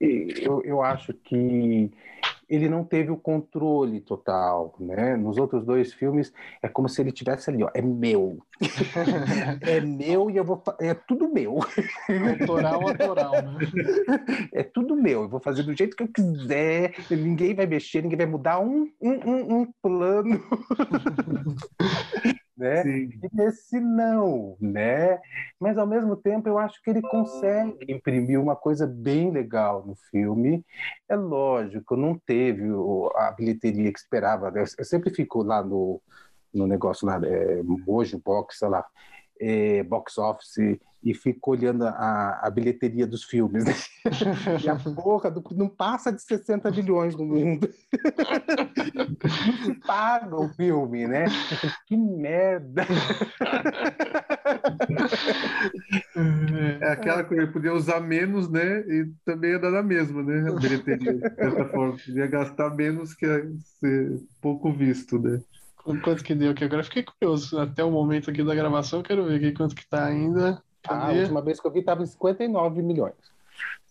eu, 0.00 0.62
eu 0.62 0.82
acho 0.82 1.12
que 1.12 1.90
ele 2.48 2.68
não 2.68 2.84
teve 2.84 3.10
o 3.10 3.16
controle 3.16 4.00
total, 4.00 4.74
né? 4.80 5.16
Nos 5.16 5.36
outros 5.38 5.64
dois 5.64 5.92
filmes 5.92 6.32
é 6.62 6.68
como 6.68 6.88
se 6.88 7.00
ele 7.00 7.12
tivesse 7.12 7.50
ali, 7.50 7.62
ó, 7.64 7.70
é 7.74 7.82
meu, 7.82 8.38
é 9.62 9.80
meu 9.80 10.30
e 10.30 10.36
eu 10.36 10.44
vou, 10.44 10.62
é 10.80 10.94
tudo 10.94 11.32
meu. 11.32 11.58
Autoral, 12.40 12.88
autoral, 12.88 13.32
né? 13.32 13.58
É 14.52 14.62
tudo 14.62 14.96
meu, 14.96 15.22
eu 15.22 15.28
vou 15.28 15.40
fazer 15.40 15.62
do 15.62 15.74
jeito 15.74 15.96
que 15.96 16.02
eu 16.02 16.08
quiser, 16.08 16.94
ninguém 17.10 17.54
vai 17.54 17.66
mexer, 17.66 18.02
ninguém 18.02 18.18
vai 18.18 18.26
mudar 18.26 18.60
um, 18.60 18.90
um, 19.00 19.60
um 19.60 19.72
plano. 19.82 20.40
né? 22.56 22.82
Sim. 22.82 23.10
E 23.22 23.28
nesse 23.32 23.78
não, 23.78 24.56
né? 24.60 25.20
Mas 25.60 25.76
ao 25.76 25.86
mesmo 25.86 26.16
tempo 26.16 26.48
eu 26.48 26.58
acho 26.58 26.80
que 26.82 26.90
ele 26.90 27.02
consegue 27.02 27.76
imprimir 27.88 28.40
uma 28.40 28.56
coisa 28.56 28.86
bem 28.86 29.30
legal 29.30 29.84
no 29.86 29.94
filme. 30.10 30.64
É 31.08 31.14
lógico, 31.14 31.96
não 31.96 32.18
teve 32.26 32.64
a 33.16 33.30
bilheteria 33.32 33.92
que 33.92 33.98
esperava. 33.98 34.52
Eu 34.56 34.84
sempre 34.84 35.10
fico 35.10 35.42
lá 35.42 35.62
no, 35.62 36.00
no 36.56 36.66
negócio 36.66 37.06
lá, 37.06 37.20
é, 37.24 37.62
Mojo 37.62 38.20
Box, 38.24 38.58
sei 38.58 38.68
lá, 38.68 38.84
é, 39.40 39.82
box 39.82 40.18
office 40.18 40.78
e 41.06 41.14
fico 41.14 41.52
olhando 41.52 41.84
a, 41.84 42.40
a 42.42 42.50
bilheteria 42.50 43.06
dos 43.06 43.22
filmes. 43.22 43.64
Né? 43.64 43.72
e 44.64 44.68
a 44.68 44.74
porra 44.76 45.30
do, 45.30 45.42
não 45.54 45.68
passa 45.68 46.12
de 46.12 46.20
60 46.20 46.68
milhões 46.72 47.14
no 47.14 47.24
mundo. 47.24 47.68
não 48.92 49.64
se 49.64 49.74
paga 49.86 50.34
o 50.34 50.48
filme, 50.48 51.06
né? 51.06 51.26
Que 51.86 51.96
merda! 51.96 52.84
É 56.80 56.90
aquela 56.90 57.22
coisa, 57.22 57.44
ele 57.44 57.52
podia 57.52 57.72
usar 57.72 58.00
menos, 58.00 58.50
né? 58.50 58.80
E 58.80 59.08
também 59.24 59.52
ia 59.52 59.60
dar 59.60 59.70
na 59.70 59.82
mesma, 59.84 60.22
né? 60.24 60.50
A 60.50 60.54
bilheteria, 60.54 61.12
de 61.14 61.34
certa 61.34 61.66
forma. 61.66 61.96
Podia 62.04 62.26
gastar 62.26 62.74
menos 62.74 63.14
que 63.14 63.26
ser 63.78 64.20
pouco 64.40 64.72
visto, 64.72 65.20
né? 65.20 65.40
Quanto 66.02 66.24
que 66.24 66.34
deu 66.34 66.50
aqui? 66.50 66.64
Agora 66.64 66.82
fiquei 66.82 67.04
curioso. 67.04 67.58
Até 67.60 67.84
o 67.84 67.90
momento 67.90 68.30
aqui 68.30 68.42
da 68.42 68.54
gravação, 68.54 69.02
quero 69.02 69.24
ver 69.26 69.36
aqui 69.36 69.52
quanto 69.52 69.74
que 69.74 69.86
tá 69.88 70.04
ainda. 70.04 70.60
Ah, 70.88 71.08
a 71.08 71.12
última 71.12 71.40
vez 71.40 71.60
que 71.60 71.66
eu 71.66 71.70
vi 71.70 71.80
estava 71.80 72.02
em 72.02 72.06
59 72.06 72.82
milhões. 72.82 73.14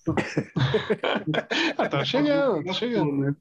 ah, 1.78 1.89
tá 1.89 2.06
chegando, 2.06 2.64
tá 2.64 2.74
chegando. 2.74 3.12
Né? 3.12 3.36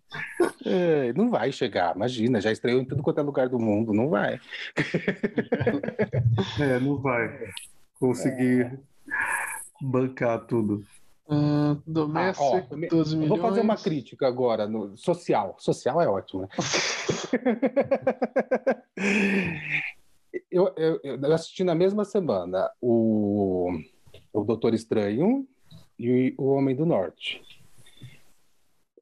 É, 0.65 1.13
não 1.13 1.31
vai 1.31 1.53
chegar, 1.53 1.95
imagina, 1.95 2.41
já 2.41 2.51
estreou 2.51 2.81
em 2.81 2.87
tudo 2.87 3.03
quanto 3.03 3.21
é 3.21 3.23
lugar 3.23 3.51
do 3.51 3.59
mundo, 3.59 3.93
não 3.93 4.09
vai. 4.09 4.41
é, 6.59 6.81
não 6.81 6.97
vai 6.97 7.53
conseguir 8.01 8.63
é. 8.63 8.79
bancar 9.83 10.47
tudo. 10.47 10.83
Uh, 11.27 11.81
doméstico, 11.87 12.45
ah, 12.45 12.67
ó, 12.71 12.89
12 12.89 13.17
milhões. 13.17 13.29
Vou 13.29 13.39
fazer 13.39 13.63
uma 13.63 13.77
crítica 13.77 14.27
agora, 14.27 14.67
no 14.67 14.95
social. 14.97 15.57
Social 15.59 16.01
é 16.01 16.07
ótimo, 16.07 16.43
né? 16.43 16.49
eu, 20.51 20.73
eu, 20.77 21.01
eu, 21.03 21.33
assisti 21.33 21.65
na 21.65 21.75
mesma 21.75 22.05
semana 22.05 22.71
o, 22.81 23.71
o 24.33 24.45
Doutor 24.45 24.75
Estranho 24.75 25.47
e 25.99 26.35
o 26.37 26.53
Homem 26.53 26.77
do 26.77 26.85
Norte. 26.85 27.43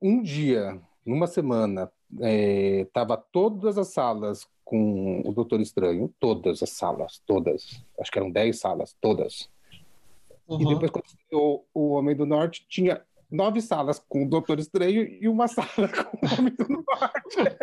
Um 0.01 0.23
dia, 0.23 0.81
numa 1.05 1.27
semana, 1.27 1.91
é, 2.21 2.87
todas 3.33 3.79
as 3.79 3.89
salas 3.89 4.47
com 4.65 5.23
o 5.25 5.33
Doutor 5.33 5.61
Estranho, 5.61 6.13
todas 6.21 6.63
as 6.63 6.71
salas, 6.71 7.21
todas. 7.27 7.83
Acho 8.01 8.11
que 8.11 8.19
eram 8.19 8.31
10 8.31 8.59
salas, 8.59 8.97
todas. 9.01 9.51
Uhum. 10.49 10.61
E 10.61 10.67
depois, 10.67 10.91
quando 10.91 11.05
o, 11.33 11.65
o 11.75 11.93
Homem 11.93 12.17
do 12.17 12.27
Norte, 12.27 12.65
tinha 12.69 13.03
nove 13.31 13.63
salas 13.63 13.99
com 14.09 14.25
o 14.25 14.29
Doutor 14.29 14.59
Estranho 14.59 15.03
e 15.03 15.27
uma 15.29 15.49
sala 15.49 15.69
com 15.89 16.27
o 16.27 16.35
Homem 16.39 16.55
do 16.55 16.69
Norte. 16.69 17.57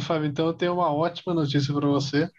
Fábio, 0.00 0.26
então 0.26 0.46
eu 0.46 0.54
tenho 0.54 0.74
uma 0.74 0.92
ótima 0.92 1.34
notícia 1.34 1.72
para 1.74 1.86
você. 1.86 2.30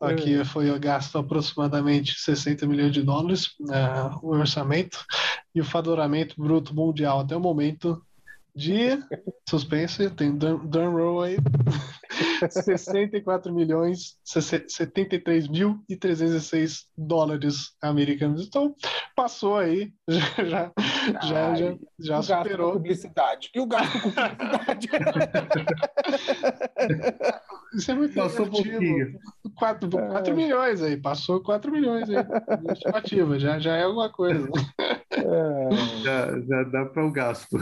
Aqui 0.00 0.40
é. 0.40 0.44
foi 0.44 0.76
gasto 0.80 1.16
aproximadamente 1.18 2.18
60 2.18 2.66
milhões 2.66 2.92
de 2.92 3.02
dólares 3.02 3.46
uh, 3.60 4.18
o 4.20 4.30
orçamento 4.30 5.04
e 5.54 5.60
o 5.60 5.64
faturamento 5.64 6.34
bruto 6.36 6.74
mundial 6.74 7.20
até 7.20 7.36
o 7.36 7.40
momento 7.40 8.02
de 8.54 8.98
suspense, 9.48 10.10
tem 10.10 10.36
drum 10.36 10.92
roll 10.92 11.22
aí, 11.22 11.36
64 12.50 13.52
milhões, 13.52 14.16
73 14.24 15.48
mil 15.48 15.82
e 15.88 15.96
306 15.96 16.86
dólares 16.96 17.74
americanos. 17.80 18.46
Então, 18.46 18.74
passou 19.16 19.56
aí, 19.56 19.92
já, 20.08 20.70
já, 21.22 21.22
já, 21.22 21.54
já, 21.98 22.20
já 22.20 22.22
superou. 22.22 22.74
publicidade. 22.74 23.50
E 23.54 23.60
o 23.60 23.66
gasto 23.66 24.00
com 24.00 24.10
publicidade? 24.10 24.88
Isso 27.74 27.90
é 27.90 27.94
muito 27.94 28.14
Passou 28.14 28.50
negativo. 28.50 29.18
4, 29.56 29.88
4 29.88 30.32
é. 30.32 30.36
milhões 30.36 30.82
aí, 30.82 30.96
passou 30.96 31.42
4 31.42 31.72
milhões 31.72 32.08
aí. 32.10 32.16
Estimativa, 32.70 33.38
já, 33.38 33.58
já 33.58 33.76
é 33.76 33.84
alguma 33.84 34.10
coisa. 34.10 34.46
É. 34.78 36.02
Já, 36.02 36.40
já 36.40 36.62
dá 36.64 36.84
para 36.84 37.06
o 37.06 37.10
gasto. 37.10 37.56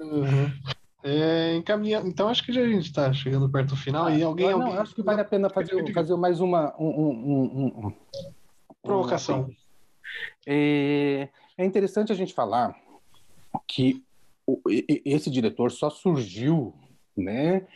Uhum. 0.00 0.52
É, 1.02 1.56
encaminha... 1.56 2.00
Então 2.04 2.28
acho 2.28 2.44
que 2.44 2.52
já 2.52 2.60
a 2.60 2.68
gente 2.68 2.86
está 2.86 3.12
chegando 3.12 3.48
perto 3.48 3.70
do 3.70 3.76
final. 3.76 4.10
E 4.10 4.22
alguém, 4.22 4.50
não, 4.50 4.62
alguém... 4.62 4.78
acho 4.78 4.94
que 4.94 5.02
vale 5.02 5.20
a 5.20 5.24
pena 5.24 5.48
fazer, 5.48 5.92
fazer 5.92 6.16
mais 6.16 6.40
uma 6.40 6.74
um, 6.78 6.88
um, 6.88 7.86
um, 7.86 7.92
provocação. 8.82 9.48
É, 10.46 11.28
é 11.56 11.64
interessante 11.64 12.12
a 12.12 12.14
gente 12.14 12.34
falar 12.34 12.74
que 13.66 14.02
esse 15.04 15.30
diretor 15.30 15.70
só 15.70 15.90
surgiu 15.90 16.74
né? 17.18 17.66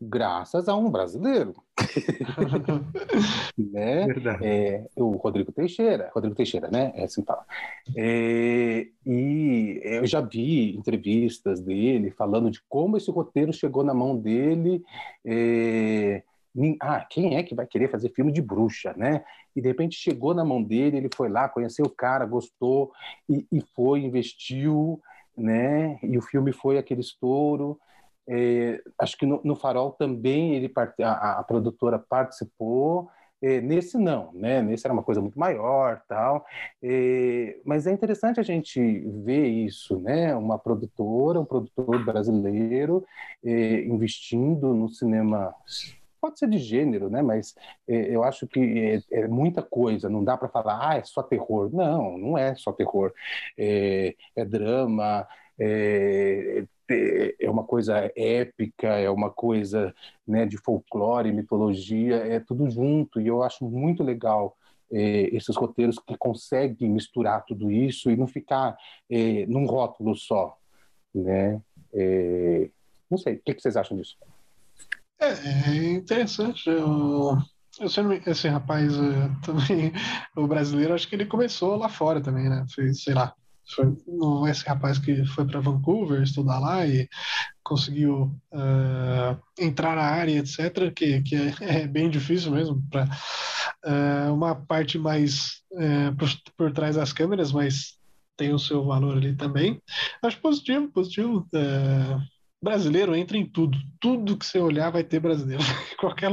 Graças 0.00 0.68
a 0.68 0.76
um 0.76 0.90
brasileiro. 0.90 1.54
né? 3.56 4.06
É, 4.42 4.86
o 4.96 5.12
Rodrigo 5.12 5.52
Teixeira, 5.52 6.10
Rodrigo 6.14 6.34
Teixeira, 6.36 6.68
né? 6.70 6.92
É 6.94 7.04
assim 7.04 7.24
fala. 7.24 7.44
É, 7.96 8.86
e 9.06 9.80
eu 9.82 10.06
já 10.06 10.20
vi 10.20 10.76
entrevistas 10.76 11.60
dele 11.60 12.10
falando 12.10 12.50
de 12.50 12.60
como 12.68 12.96
esse 12.96 13.10
roteiro 13.10 13.52
chegou 13.52 13.82
na 13.82 13.94
mão 13.94 14.16
dele. 14.16 14.82
É, 15.24 16.22
ah, 16.80 17.06
quem 17.08 17.36
é 17.36 17.42
que 17.42 17.54
vai 17.54 17.66
querer 17.66 17.90
fazer 17.90 18.10
filme 18.10 18.30
de 18.32 18.42
bruxa, 18.42 18.92
né? 18.96 19.24
E 19.56 19.60
de 19.60 19.68
repente 19.68 19.96
chegou 19.96 20.34
na 20.34 20.44
mão 20.44 20.62
dele, 20.62 20.98
ele 20.98 21.08
foi 21.14 21.28
lá, 21.28 21.48
conheceu 21.48 21.86
o 21.86 21.90
cara, 21.90 22.26
gostou 22.26 22.92
e, 23.28 23.46
e 23.50 23.62
foi, 23.74 24.00
investiu, 24.00 25.00
né? 25.36 25.98
E 26.02 26.18
o 26.18 26.22
filme 26.22 26.52
foi 26.52 26.76
aquele 26.76 27.00
estouro. 27.00 27.78
É, 28.28 28.80
acho 28.98 29.16
que 29.16 29.26
no, 29.26 29.40
no, 29.44 29.56
Farol 29.56 29.92
também 29.92 30.54
ele 30.54 30.72
a, 31.02 31.40
a 31.40 31.42
produtora 31.42 31.98
participou. 31.98 33.10
É, 33.42 33.60
nesse 33.60 33.98
não, 33.98 34.32
né? 34.32 34.62
Nesse 34.62 34.86
era 34.86 34.94
uma 34.94 35.02
coisa 35.02 35.20
muito 35.20 35.38
maior, 35.38 36.00
tal. 36.08 36.46
É, 36.80 37.58
mas 37.64 37.86
é 37.88 37.92
interessante 37.92 38.38
a 38.38 38.42
gente 38.42 38.80
ver 39.24 39.48
isso, 39.48 39.98
né? 39.98 40.34
Uma 40.36 40.58
produtora, 40.58 41.40
um 41.40 41.44
produtor 41.44 42.04
brasileiro 42.04 43.04
é, 43.44 43.82
investindo 43.84 44.72
no 44.72 44.88
cinema 44.88 45.52
pode 46.22 46.38
ser 46.38 46.48
de 46.48 46.58
gênero, 46.58 47.10
né? 47.10 47.20
Mas 47.20 47.54
é, 47.88 48.14
eu 48.14 48.22
acho 48.22 48.46
que 48.46 49.02
é, 49.10 49.22
é 49.22 49.28
muita 49.28 49.60
coisa. 49.60 50.08
Não 50.08 50.22
dá 50.22 50.36
para 50.36 50.48
falar, 50.48 50.78
ah, 50.90 50.96
é 50.96 51.04
só 51.04 51.22
terror. 51.22 51.68
Não, 51.74 52.16
não 52.16 52.38
é 52.38 52.54
só 52.54 52.72
terror. 52.72 53.12
É, 53.58 54.14
é 54.36 54.44
drama, 54.44 55.26
é, 56.90 57.48
uma 57.50 57.64
coisa 57.64 58.10
épica, 58.16 58.88
é 58.88 59.08
uma 59.10 59.30
coisa 59.30 59.94
né, 60.26 60.46
de 60.46 60.58
folclore, 60.58 61.32
mitologia, 61.32 62.16
é 62.16 62.40
tudo 62.40 62.68
junto. 62.70 63.20
E 63.20 63.26
eu 63.26 63.42
acho 63.42 63.64
muito 63.64 64.02
legal 64.02 64.56
é, 64.92 65.34
esses 65.34 65.56
roteiros 65.56 65.98
que 65.98 66.16
conseguem 66.16 66.90
misturar 66.90 67.44
tudo 67.44 67.70
isso 67.70 68.10
e 68.10 68.16
não 68.16 68.26
ficar 68.26 68.76
é, 69.10 69.46
num 69.46 69.66
rótulo 69.66 70.14
só. 70.14 70.56
Né? 71.14 71.60
É, 71.94 72.70
não 73.10 73.18
sei, 73.18 73.34
o 73.34 73.42
que, 73.42 73.54
que, 73.54 73.62
vocês 73.62 73.76
acham 73.76 73.96
disso? 73.96 74.16
É, 75.20 75.32
é 75.32 75.92
interessante. 75.92 76.68
Eu, 76.68 77.38
eu 77.80 77.88
esse 78.26 78.48
rapaz 78.48 78.92
é, 78.94 79.46
também, 79.46 79.92
o 80.36 80.46
brasileiro, 80.46 80.94
acho 80.94 81.08
que 81.08 81.14
ele 81.14 81.26
começou 81.26 81.76
lá 81.76 81.88
fora 81.88 82.20
também, 82.20 82.48
né? 82.48 82.66
Fez, 82.74 83.02
sei 83.02 83.14
lá, 83.14 83.34
foi 83.74 83.96
esse 84.50 84.64
rapaz 84.66 84.98
que 84.98 85.24
foi 85.24 85.46
para 85.46 85.60
Vancouver 85.60 86.22
estudar 86.22 86.58
lá 86.58 86.86
e 86.86 87.08
conseguiu 87.62 88.34
uh, 88.52 89.40
entrar 89.58 89.96
na 89.96 90.02
área, 90.02 90.38
etc., 90.38 90.92
que, 90.94 91.22
que 91.22 91.34
é, 91.36 91.54
é 91.82 91.86
bem 91.86 92.10
difícil 92.10 92.52
mesmo, 92.52 92.82
para 92.90 93.04
uh, 93.04 93.08
eh, 93.84 94.30
uma 94.30 94.54
parte 94.54 94.98
mais 94.98 95.62
uh, 95.72 96.14
por, 96.16 96.28
por 96.56 96.72
trás 96.72 96.96
das 96.96 97.12
câmeras, 97.12 97.52
mas 97.52 97.98
tem 98.36 98.52
o 98.52 98.58
seu 98.58 98.84
valor 98.84 99.16
ali 99.16 99.34
também. 99.34 99.80
Acho 100.22 100.40
positivo, 100.40 100.90
positivo. 100.90 101.46
Brasileiro 102.62 103.14
entra 103.14 103.36
em 103.36 103.44
tudo. 103.44 103.76
Tudo 104.00 104.36
que 104.36 104.46
você 104.46 104.58
olhar 104.58 104.90
vai 104.90 105.02
ter 105.02 105.18
brasileiro. 105.18 105.62
qualquer, 105.98 106.30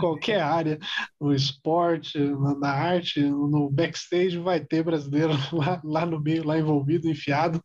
qualquer 0.00 0.40
área, 0.40 0.78
no 1.20 1.32
esporte, 1.32 2.18
na, 2.60 2.70
arte, 2.70 3.20
no 3.20 3.70
backstage, 3.70 4.38
vai 4.38 4.60
ter 4.60 4.82
brasileiro 4.82 5.32
lá, 5.52 5.80
lá 5.84 6.06
no 6.06 6.20
meio, 6.20 6.46
lá 6.46 6.58
envolvido, 6.58 7.08
enfiado. 7.08 7.62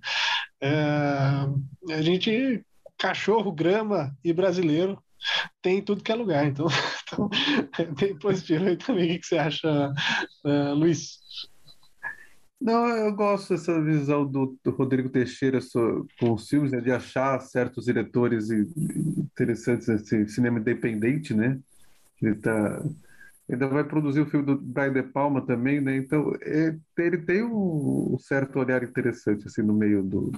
É, 0.62 0.70
a 0.70 2.02
gente, 2.02 2.64
cachorro, 2.98 3.52
grama 3.52 4.16
e 4.24 4.32
brasileiro, 4.32 5.02
tem 5.62 5.82
tudo 5.82 6.04
que 6.04 6.12
é 6.12 6.16
lugar. 6.16 6.46
Então, 6.46 6.68
então 7.04 7.30
é 7.78 7.86
bem 7.86 8.18
positivo 8.18 8.66
aí 8.66 8.78
também. 8.78 9.16
O 9.16 9.20
que 9.20 9.26
você 9.26 9.38
acha, 9.38 9.92
uh, 10.46 10.74
Luiz? 10.74 11.27
Não, 12.60 12.88
eu 12.88 13.14
gosto 13.14 13.54
dessa 13.54 13.80
visão 13.82 14.26
do, 14.26 14.58
do 14.64 14.72
Rodrigo 14.72 15.10
Teixeira 15.10 15.60
com 16.20 16.34
os 16.34 16.50
filmes, 16.50 16.72
né, 16.72 16.82
de 16.82 16.92
achar 16.92 17.40
certos 17.40 17.86
diretores 17.86 18.50
interessantes 18.50 19.88
nesse 19.88 20.28
cinema 20.30 20.60
independente, 20.60 21.36
né? 21.36 21.60
Ele 22.20 22.36
tá, 22.36 22.84
ainda 23.48 23.68
vai 23.68 23.84
produzir 23.84 24.22
o 24.22 24.26
filme 24.26 24.46
do 24.46 24.58
Brian 24.60 24.92
De 24.92 25.04
Palma 25.04 25.46
também, 25.46 25.80
né? 25.80 25.96
Então, 25.98 26.34
é, 26.42 26.76
ele 26.98 27.20
tem 27.20 27.44
um, 27.44 28.16
um, 28.16 28.20
certo 28.20 28.58
olhar 28.58 28.84
interessante, 28.84 29.48
assim, 29.48 29.62
no 29.62 29.74
meio 29.74 30.02
do, 30.02 30.32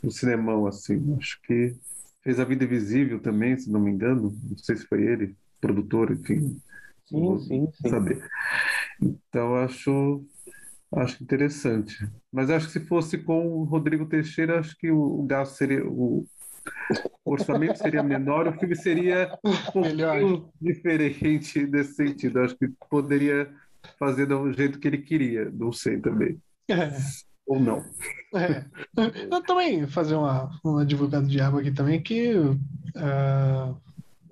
do 0.00 0.10
cinemão, 0.10 0.66
assim. 0.68 1.16
Acho 1.18 1.40
que 1.42 1.74
fez 2.22 2.38
A 2.38 2.44
Vida 2.44 2.64
Invisível 2.64 3.18
também, 3.18 3.58
se 3.58 3.70
não 3.70 3.80
me 3.80 3.90
engano. 3.90 4.36
Não 4.48 4.56
sei 4.56 4.76
se 4.76 4.86
foi 4.86 5.02
ele, 5.02 5.34
produtor, 5.60 6.12
enfim. 6.12 6.60
Sim, 7.06 7.38
sim, 7.40 7.68
sim. 7.74 7.88
Saber. 7.88 8.24
Então, 9.02 9.56
acho 9.56 10.24
Acho 10.92 11.22
interessante. 11.22 11.96
Mas 12.32 12.50
acho 12.50 12.66
que 12.66 12.72
se 12.72 12.86
fosse 12.86 13.18
com 13.18 13.46
o 13.46 13.64
Rodrigo 13.64 14.06
Teixeira, 14.06 14.58
acho 14.58 14.76
que 14.76 14.90
o, 14.90 15.22
gasto 15.22 15.54
seria. 15.54 15.86
O, 15.86 16.26
orçamento 17.24 17.78
seria 17.78 18.02
menor, 18.02 18.48
o 18.48 18.52
filme 18.58 18.76
seria 18.76 19.30
um 19.44 19.96
pouco 20.20 20.52
diferente 20.60 21.64
nesse 21.66 21.94
sentido. 21.94 22.40
Acho 22.40 22.56
que 22.56 22.68
poderia 22.90 23.50
fazer 23.98 24.26
do 24.26 24.52
jeito 24.52 24.78
que 24.78 24.88
ele 24.88 24.98
queria, 24.98 25.50
não 25.50 25.72
sei 25.72 25.98
também. 25.98 26.38
É. 26.68 26.90
Ou 27.46 27.58
não. 27.58 27.82
É. 28.34 28.64
Eu 29.30 29.42
também 29.42 29.86
fazer 29.86 30.14
uma, 30.14 30.50
divulgada 30.86 31.26
de 31.26 31.40
água 31.40 31.60
aqui 31.60 31.70
também, 31.72 32.02
que 32.02 32.32
uh, 32.34 33.80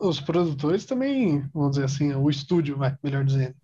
os 0.00 0.20
produtores 0.20 0.84
também, 0.84 1.48
vamos 1.52 1.72
dizer 1.72 1.84
assim, 1.84 2.14
o 2.14 2.28
estúdio, 2.30 2.76
vai, 2.76 2.96
melhor 3.02 3.24
dizendo, 3.24 3.54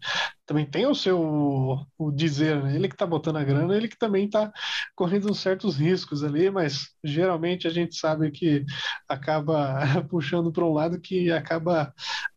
também 0.47 0.67
tem 0.67 0.87
o 0.87 0.95
seu 0.95 1.87
o 1.99 2.11
dizer, 2.11 2.63
né? 2.63 2.75
Ele 2.75 2.89
que 2.89 2.95
está 2.95 3.07
botando 3.07 3.37
a 3.37 3.45
grana, 3.45 3.77
ele 3.77 3.89
que 3.89 3.99
também 3.99 4.27
está 4.27 4.53
correndo 4.95 5.35
certos 5.35 5.77
riscos 5.77 6.23
ali, 6.23 6.51
mas 6.51 6.91
geralmente 7.03 7.67
a 7.67 7.71
gente 7.71 7.97
sabe 7.97 8.31
que 8.31 8.65
acaba 9.09 9.81
puxando 10.11 10.53
para 10.53 10.65
um 10.65 10.73
lado 10.73 11.01
que 11.01 11.31
acaba 11.33 11.93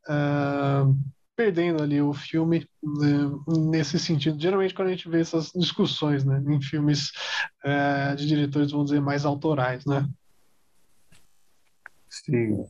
uh, 0.07 0.97
perdendo 1.35 1.83
ali 1.83 2.01
o 2.01 2.13
filme 2.13 2.67
né, 2.81 3.29
nesse 3.69 3.99
sentido. 3.99 4.41
Geralmente 4.41 4.73
quando 4.73 4.87
a 4.87 4.91
gente 4.91 5.09
vê 5.09 5.19
essas 5.19 5.51
discussões, 5.51 6.23
né, 6.23 6.41
em 6.47 6.61
filmes 6.61 7.11
uh, 7.65 8.15
de 8.15 8.25
diretores, 8.25 8.71
vamos 8.71 8.87
dizer, 8.87 9.01
mais 9.01 9.25
autorais, 9.25 9.85
né? 9.85 10.07
Sim. 12.09 12.65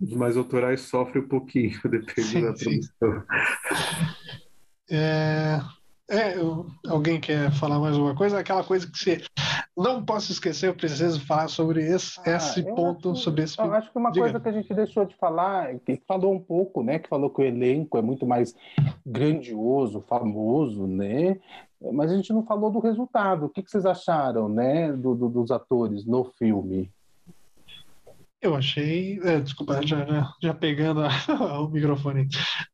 Os 0.00 0.12
mais 0.14 0.36
autorais 0.36 0.82
sofrem 0.82 1.24
um 1.24 1.28
pouquinho, 1.28 1.78
depende 1.88 2.22
sim, 2.22 2.42
da 2.42 2.52
produção. 2.52 3.24
É, 4.90 5.60
é, 6.10 6.36
eu, 6.36 6.66
alguém 6.88 7.20
quer 7.20 7.52
falar 7.52 7.78
mais 7.78 7.94
alguma 7.94 8.16
coisa? 8.16 8.38
Aquela 8.38 8.64
coisa 8.64 8.90
que 8.90 8.98
você 8.98 9.22
não 9.76 10.04
posso 10.04 10.32
esquecer, 10.32 10.68
eu 10.68 10.74
preciso 10.74 11.24
falar 11.24 11.48
sobre 11.48 11.82
esse, 11.82 12.20
ah, 12.26 12.36
esse 12.36 12.62
ponto, 12.62 13.12
acho, 13.12 13.22
sobre 13.22 13.44
esse 13.44 13.58
Eu 13.58 13.72
acho 13.72 13.92
que 13.92 13.98
uma 13.98 14.10
Diga. 14.10 14.24
coisa 14.24 14.40
que 14.40 14.48
a 14.48 14.52
gente 14.52 14.74
deixou 14.74 15.04
de 15.04 15.14
falar, 15.14 15.78
que 15.78 16.02
falou 16.08 16.34
um 16.34 16.40
pouco, 16.40 16.82
né? 16.82 16.98
Que 16.98 17.08
falou 17.08 17.30
que 17.30 17.40
o 17.40 17.44
elenco 17.44 17.96
é 17.96 18.02
muito 18.02 18.26
mais 18.26 18.54
grandioso, 19.06 20.00
famoso, 20.08 20.86
né? 20.86 21.38
Mas 21.92 22.10
a 22.10 22.16
gente 22.16 22.32
não 22.32 22.44
falou 22.44 22.70
do 22.70 22.80
resultado. 22.80 23.46
O 23.46 23.48
que, 23.48 23.62
que 23.62 23.70
vocês 23.70 23.86
acharam, 23.86 24.48
né? 24.48 24.92
Do, 24.92 25.14
do, 25.14 25.28
dos 25.28 25.50
atores 25.50 26.04
no 26.04 26.24
filme? 26.24 26.90
Eu 28.42 28.56
achei, 28.56 29.20
é, 29.22 29.38
desculpa, 29.38 29.86
já, 29.86 30.02
já, 30.06 30.32
já 30.42 30.54
pegando 30.54 31.02
a, 31.02 31.10
o 31.60 31.68
microfone, 31.68 32.26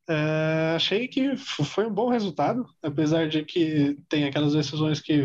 é, 0.08 0.74
achei 0.76 1.08
que 1.08 1.36
foi 1.36 1.86
um 1.86 1.92
bom 1.92 2.08
resultado, 2.08 2.64
apesar 2.80 3.28
de 3.28 3.44
que 3.44 3.98
tem 4.08 4.24
aquelas 4.24 4.52
decisões 4.52 5.00
que 5.00 5.24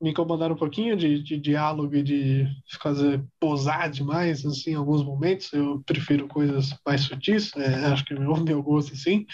me 0.00 0.10
incomodaram 0.10 0.56
um 0.56 0.58
pouquinho 0.58 0.96
de, 0.96 1.22
de 1.22 1.38
diálogo 1.38 1.94
e 1.94 2.02
de 2.02 2.48
fazer 2.82 3.24
posar 3.38 3.88
demais, 3.90 4.44
assim, 4.44 4.72
em 4.72 4.74
alguns 4.74 5.04
momentos. 5.04 5.52
Eu 5.52 5.80
prefiro 5.86 6.26
coisas 6.26 6.74
mais 6.84 7.02
sutis, 7.02 7.54
é, 7.54 7.86
acho 7.86 8.04
que 8.04 8.14
é 8.14 8.18
o 8.18 8.42
meu 8.42 8.60
gosto, 8.64 8.92
assim. 8.94 9.24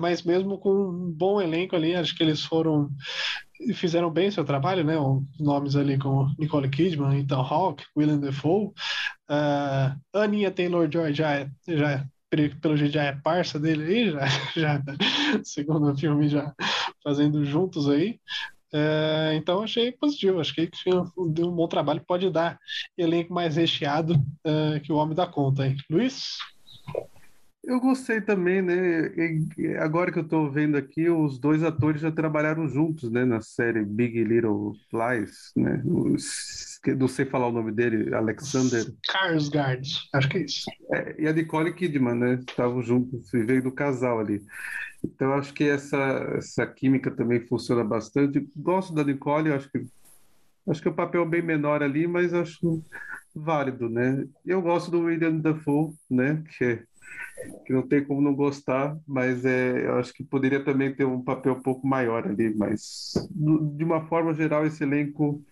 Mas 0.00 0.22
mesmo 0.22 0.58
com 0.58 0.70
um 0.70 1.10
bom 1.10 1.40
elenco 1.40 1.76
ali, 1.76 1.94
acho 1.94 2.14
que 2.16 2.22
eles 2.22 2.42
foram 2.42 2.90
fizeram 3.74 4.10
bem 4.10 4.30
seu 4.30 4.44
trabalho, 4.44 4.84
né? 4.84 4.94
Nomes 5.38 5.76
ali 5.76 5.98
como 5.98 6.34
Nicole 6.38 6.68
Kidman, 6.68 7.20
Ethan 7.20 7.42
Hawke, 7.42 7.84
Willem 7.96 8.20
Dafoe. 8.20 8.72
Uh, 9.28 9.96
Aninha 10.12 10.50
Taylor-Joy 10.50 11.12
já 11.12 11.32
é, 11.32 11.50
já 11.66 11.90
é, 11.92 12.04
pelo 12.60 12.76
jeito 12.76 12.92
já 12.92 13.04
é 13.04 13.12
parça 13.12 13.58
dele 13.58 13.84
aí, 13.84 14.10
já, 14.10 14.20
já 14.56 14.82
segundo 15.44 15.96
filme 15.96 16.28
já 16.28 16.54
fazendo 17.02 17.44
juntos 17.44 17.88
aí. 17.88 18.20
Uh, 18.74 19.32
então 19.34 19.62
achei 19.62 19.92
positivo, 19.92 20.40
acho 20.40 20.54
que 20.54 20.68
deu 21.30 21.48
um 21.48 21.54
bom 21.54 21.68
trabalho, 21.68 22.04
pode 22.06 22.28
dar 22.30 22.58
elenco 22.98 23.32
mais 23.32 23.56
recheado 23.56 24.14
uh, 24.14 24.80
que 24.82 24.92
o 24.92 24.96
homem 24.96 25.14
dá 25.14 25.26
conta, 25.26 25.66
hein? 25.66 25.76
Luiz? 25.88 26.36
Eu 27.66 27.80
gostei 27.80 28.20
também, 28.20 28.62
né? 28.62 29.12
E 29.58 29.74
agora 29.78 30.12
que 30.12 30.18
eu 30.20 30.22
estou 30.22 30.48
vendo 30.48 30.76
aqui, 30.76 31.10
os 31.10 31.36
dois 31.36 31.64
atores 31.64 32.00
já 32.00 32.12
trabalharam 32.12 32.68
juntos, 32.68 33.10
né? 33.10 33.24
Na 33.24 33.40
série 33.40 33.84
Big 33.84 34.22
Little 34.22 34.72
Lies, 34.92 35.50
né? 35.56 35.82
Os, 35.84 36.80
não 36.96 37.08
sei 37.08 37.26
falar 37.26 37.48
o 37.48 37.52
nome 37.52 37.72
dele, 37.72 38.14
Alexander. 38.14 38.86
Skarsgård, 39.04 39.84
acho 40.14 40.28
que 40.28 40.38
é 40.38 40.42
isso. 40.44 40.64
É, 40.92 41.16
e 41.20 41.26
a 41.26 41.32
Nicole 41.32 41.74
Kidman, 41.74 42.14
né? 42.14 42.34
Estavam 42.34 42.80
juntos, 42.82 43.32
veio 43.32 43.64
do 43.64 43.72
casal 43.72 44.20
ali. 44.20 44.40
Então 45.02 45.32
acho 45.32 45.52
que 45.52 45.64
essa 45.64 45.98
essa 46.36 46.64
química 46.68 47.10
também 47.10 47.40
funciona 47.48 47.82
bastante. 47.82 48.48
Gosto 48.54 48.94
da 48.94 49.02
Nicole, 49.02 49.52
acho 49.52 49.68
que 49.72 49.84
acho 50.68 50.80
que 50.80 50.86
é 50.86 50.90
um 50.90 50.94
papel 50.94 51.26
bem 51.26 51.42
menor 51.42 51.82
ali, 51.82 52.06
mas 52.06 52.32
acho 52.32 52.80
válido, 53.34 53.88
né? 53.88 54.24
Eu 54.44 54.62
gosto 54.62 54.88
do 54.88 55.00
William 55.00 55.36
Dafoe, 55.38 55.92
né? 56.08 56.44
Que 56.56 56.64
é 56.64 56.82
que 57.64 57.72
não 57.72 57.86
tem 57.86 58.04
como 58.04 58.20
não 58.20 58.34
gostar, 58.34 58.96
mas 59.06 59.44
é, 59.44 59.86
eu 59.86 59.98
acho 59.98 60.12
que 60.12 60.24
poderia 60.24 60.64
também 60.64 60.94
ter 60.94 61.04
um 61.04 61.22
papel 61.22 61.54
um 61.54 61.62
pouco 61.62 61.86
maior 61.86 62.26
ali, 62.26 62.54
mas 62.54 63.12
de 63.76 63.84
uma 63.84 64.06
forma 64.06 64.34
geral 64.34 64.66
esse 64.66 64.82
elenco 64.82 65.44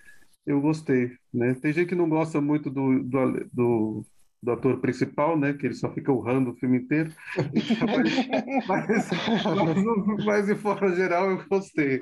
eu 0.47 0.61
gostei, 0.61 1.17
né? 1.33 1.55
Tem 1.55 1.73
gente 1.73 1.89
que 1.89 1.95
não 1.95 2.09
gosta 2.09 2.41
muito 2.41 2.71
do, 2.71 3.03
do, 3.03 3.49
do 3.53 4.07
do 4.45 4.53
ator 4.53 4.79
principal, 4.79 5.39
né? 5.39 5.55
Que 5.55 5.67
ele 5.67 5.75
só 5.75 5.91
fica 5.91 6.13
urrando 6.13 6.51
o 6.51 6.55
filme 6.55 6.79
inteiro. 6.79 7.11
mas, 8.69 9.09
mas, 9.09 10.25
mas, 10.25 10.47
de 10.47 10.55
forma 10.55 10.95
geral, 10.95 11.31
eu 11.31 11.43
gostei 11.49 11.99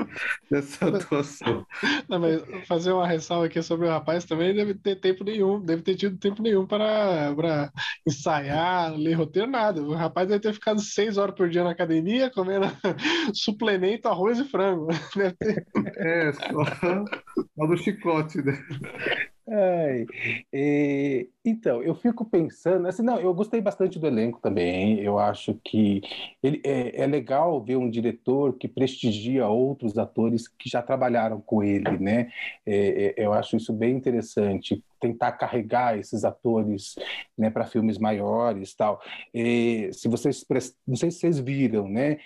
dessa 0.50 0.88
atuação. 0.88 1.64
Não, 2.08 2.18
mas 2.18 2.42
fazer 2.66 2.92
uma 2.92 3.06
ressalva 3.06 3.46
aqui 3.46 3.62
sobre 3.62 3.86
o 3.86 3.90
rapaz 3.90 4.24
também 4.24 4.52
deve 4.54 4.74
ter 4.74 4.96
tempo 4.96 5.22
nenhum, 5.22 5.60
deve 5.60 5.82
ter 5.82 5.94
tido 5.94 6.18
tempo 6.18 6.42
nenhum 6.42 6.66
para, 6.66 7.32
para 7.36 7.72
ensaiar, 8.06 8.92
ler 8.96 9.14
roteiro, 9.14 9.48
nada. 9.48 9.80
O 9.80 9.94
rapaz 9.94 10.26
deve 10.26 10.40
ter 10.40 10.52
ficado 10.52 10.80
seis 10.80 11.16
horas 11.16 11.36
por 11.36 11.48
dia 11.48 11.62
na 11.62 11.70
academia, 11.70 12.28
comendo 12.30 12.66
suplemento, 13.32 14.08
arroz 14.08 14.38
e 14.38 14.44
frango. 14.44 14.88
É, 15.96 16.32
só, 16.32 17.04
só 17.56 17.66
do 17.66 17.76
chicote, 17.76 18.42
né? 18.42 18.58
Ai, 19.48 20.06
e, 20.52 21.28
então, 21.44 21.82
eu 21.82 21.96
fico 21.96 22.24
pensando, 22.24 22.86
assim, 22.86 23.02
não, 23.02 23.18
eu 23.18 23.34
gostei 23.34 23.60
bastante 23.60 23.98
do 23.98 24.06
elenco 24.06 24.38
também. 24.40 25.00
Eu 25.00 25.18
acho 25.18 25.58
que 25.64 26.00
ele, 26.40 26.62
é, 26.64 27.02
é, 27.02 27.06
legal 27.06 27.60
ver 27.60 27.76
um 27.76 27.90
diretor 27.90 28.52
que 28.56 28.68
prestigia 28.68 29.48
outros 29.48 29.98
atores 29.98 30.46
que 30.46 30.70
já 30.70 30.80
trabalharam 30.80 31.40
com 31.40 31.60
ele, 31.62 31.98
né? 31.98 32.30
É, 32.64 33.14
é, 33.16 33.26
eu 33.26 33.32
acho 33.32 33.56
isso 33.56 33.72
bem 33.72 33.96
interessante, 33.96 34.82
tentar 35.00 35.32
carregar 35.32 35.98
esses 35.98 36.24
atores 36.24 36.94
né, 37.36 37.50
para 37.50 37.66
filmes 37.66 37.98
maiores, 37.98 38.72
tal. 38.74 39.00
se 39.92 40.08
vocês, 40.08 40.46
não 40.86 40.94
sei 40.94 41.10
se 41.10 41.18
vocês 41.18 41.40
viram, 41.40 41.88
né? 41.88 42.18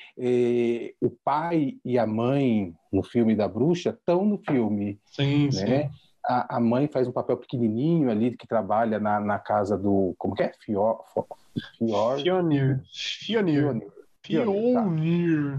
o 1.01 1.09
pai 1.25 1.79
e 1.83 1.99
a 1.99 2.07
mãe 2.07 2.75
no 2.93 3.03
filme 3.03 3.35
da 3.35 3.49
bruxa 3.49 3.91
estão 3.91 4.27
no 4.27 4.37
filme, 4.37 5.01
sim, 5.07 5.47
né? 5.47 5.85
Sim 5.85 6.06
a, 6.27 6.57
a 6.57 6.61
mãe 6.61 6.89
faz 6.89 7.07
um 7.07 7.13
papel 7.13 7.37
pequenininho 7.37 8.11
ali 8.11 8.37
que 8.37 8.47
trabalha 8.47 8.99
na, 8.99 9.21
na 9.21 9.39
casa 9.39 9.77
do 9.77 10.15
como 10.19 10.35
que 10.35 10.43
é 10.43 10.53
Fior, 10.61 11.05
Fior... 11.79 12.19
Fionir 12.19 12.83
Fionir 12.93 13.93
Pionir. 14.27 15.59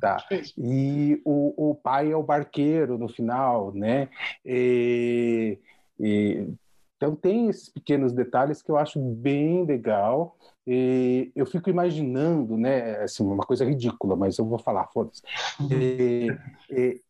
Tá. 0.00 0.16
tá. 0.18 0.26
E 0.56 1.20
o, 1.24 1.70
o 1.70 1.74
pai 1.74 2.12
é 2.12 2.16
o 2.16 2.22
barqueiro 2.22 2.96
no 2.96 3.08
final, 3.08 3.72
né? 3.74 4.08
E, 4.44 5.58
e 5.98 6.48
Então 6.96 7.16
tem 7.16 7.48
esses 7.48 7.68
pequenos 7.68 8.12
detalhes 8.12 8.62
que 8.62 8.70
eu 8.70 8.76
acho 8.76 9.00
bem 9.00 9.64
legal. 9.64 10.36
E 10.66 11.30
eu 11.34 11.44
fico 11.44 11.68
imaginando, 11.68 12.56
né, 12.56 13.02
assim, 13.02 13.22
uma 13.22 13.44
coisa 13.44 13.64
ridícula, 13.64 14.16
mas 14.16 14.38
eu 14.38 14.46
vou 14.46 14.58
falar, 14.58 14.86
foda-se. 14.86 15.22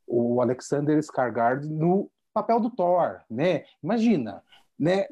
o 0.09 0.41
Alexander 0.41 0.99
Skarsgård 0.99 1.65
no 1.69 2.11
papel 2.35 2.61
do 2.61 2.71
Thor, 2.71 3.21
né? 3.31 3.65
Imagina, 3.83 4.43
né? 4.79 5.07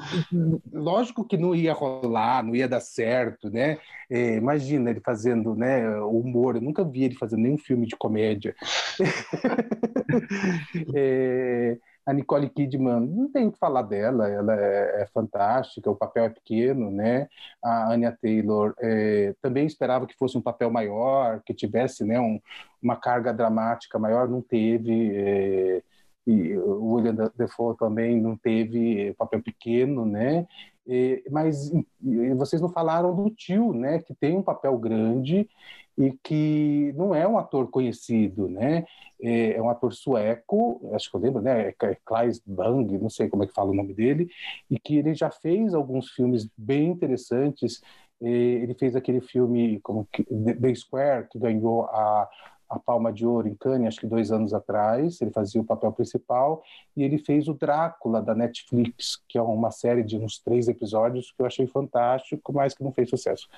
Lógico 0.72 1.24
que 1.24 1.36
não 1.36 1.54
ia 1.54 1.72
rolar, 1.72 2.42
não 2.42 2.54
ia 2.54 2.68
dar 2.68 2.80
certo, 2.80 3.48
né? 3.48 3.78
É, 4.10 4.36
imagina 4.36 4.90
ele 4.90 5.00
fazendo, 5.00 5.54
né, 5.54 5.88
humor. 6.00 6.56
Eu 6.56 6.62
nunca 6.62 6.84
vi 6.84 7.04
ele 7.04 7.14
fazendo 7.14 7.42
nenhum 7.42 7.58
filme 7.58 7.86
de 7.86 7.96
comédia. 7.96 8.54
é, 10.94 11.78
a 12.04 12.12
Nicole 12.12 12.50
Kidman, 12.50 13.00
não 13.00 13.30
tem 13.30 13.46
o 13.46 13.52
que 13.52 13.58
falar 13.58 13.82
dela, 13.82 14.28
ela 14.28 14.54
é, 14.54 15.02
é, 15.02 15.06
fantástica, 15.14 15.90
o 15.90 15.96
papel 15.96 16.24
é 16.24 16.28
pequeno, 16.28 16.90
né? 16.90 17.28
A 17.62 17.92
Anya 17.92 18.16
Taylor 18.20 18.74
é, 18.80 19.34
também 19.40 19.66
esperava 19.66 20.06
que 20.06 20.18
fosse 20.18 20.36
um 20.36 20.42
papel 20.42 20.70
maior, 20.70 21.40
que 21.46 21.54
tivesse, 21.54 22.04
né, 22.04 22.18
um, 22.18 22.40
uma 22.82 22.96
carga 22.96 23.32
dramática 23.32 23.98
maior, 23.98 24.28
não 24.28 24.42
teve. 24.42 25.12
É, 25.14 25.82
e 26.26 26.56
o 26.56 26.94
William 26.94 27.30
Defoe 27.36 27.76
também 27.76 28.20
não 28.20 28.36
teve 28.36 29.12
papel 29.14 29.42
pequeno, 29.42 30.04
né? 30.04 30.46
E, 30.86 31.22
mas 31.30 31.72
e 32.02 32.34
vocês 32.34 32.60
não 32.60 32.68
falaram 32.68 33.14
do 33.14 33.30
tio, 33.30 33.72
né? 33.72 34.00
Que 34.00 34.14
tem 34.14 34.36
um 34.36 34.42
papel 34.42 34.76
grande 34.78 35.48
e 35.96 36.12
que 36.22 36.92
não 36.96 37.14
é 37.14 37.26
um 37.26 37.38
ator 37.38 37.68
conhecido, 37.70 38.48
né? 38.48 38.84
É, 39.20 39.52
é 39.54 39.62
um 39.62 39.68
ator 39.68 39.92
sueco, 39.92 40.90
acho 40.94 41.10
que 41.10 41.16
eu 41.16 41.20
lembro, 41.20 41.42
né? 41.42 41.68
É 41.68 41.96
Klaus 42.04 42.40
Bang, 42.44 42.98
não 42.98 43.10
sei 43.10 43.28
como 43.28 43.44
é 43.44 43.46
que 43.46 43.52
fala 43.52 43.70
o 43.70 43.74
nome 43.74 43.94
dele, 43.94 44.28
e 44.70 44.78
que 44.78 44.96
ele 44.96 45.14
já 45.14 45.30
fez 45.30 45.74
alguns 45.74 46.10
filmes 46.10 46.48
bem 46.56 46.88
interessantes. 46.90 47.80
Ele 48.20 48.74
fez 48.74 48.94
aquele 48.94 49.20
filme 49.20 49.80
como 49.80 50.08
The 50.12 50.74
Square 50.76 51.28
que 51.28 51.38
ganhou 51.40 51.86
a 51.86 52.28
a 52.72 52.78
Palma 52.78 53.12
de 53.12 53.26
Ouro 53.26 53.46
em 53.46 53.54
Cannes, 53.54 53.88
acho 53.88 54.00
que 54.00 54.06
dois 54.06 54.32
anos 54.32 54.54
atrás, 54.54 55.20
ele 55.20 55.30
fazia 55.30 55.60
o 55.60 55.64
papel 55.64 55.92
principal, 55.92 56.62
e 56.96 57.02
ele 57.02 57.18
fez 57.18 57.48
o 57.48 57.54
Drácula 57.54 58.22
da 58.22 58.34
Netflix, 58.34 59.22
que 59.28 59.36
é 59.36 59.42
uma 59.42 59.70
série 59.70 60.02
de 60.02 60.16
uns 60.16 60.38
três 60.38 60.68
episódios 60.68 61.32
que 61.32 61.42
eu 61.42 61.46
achei 61.46 61.66
fantástico, 61.66 62.52
mas 62.52 62.74
que 62.74 62.82
não 62.82 62.92
fez 62.92 63.10
sucesso. 63.10 63.48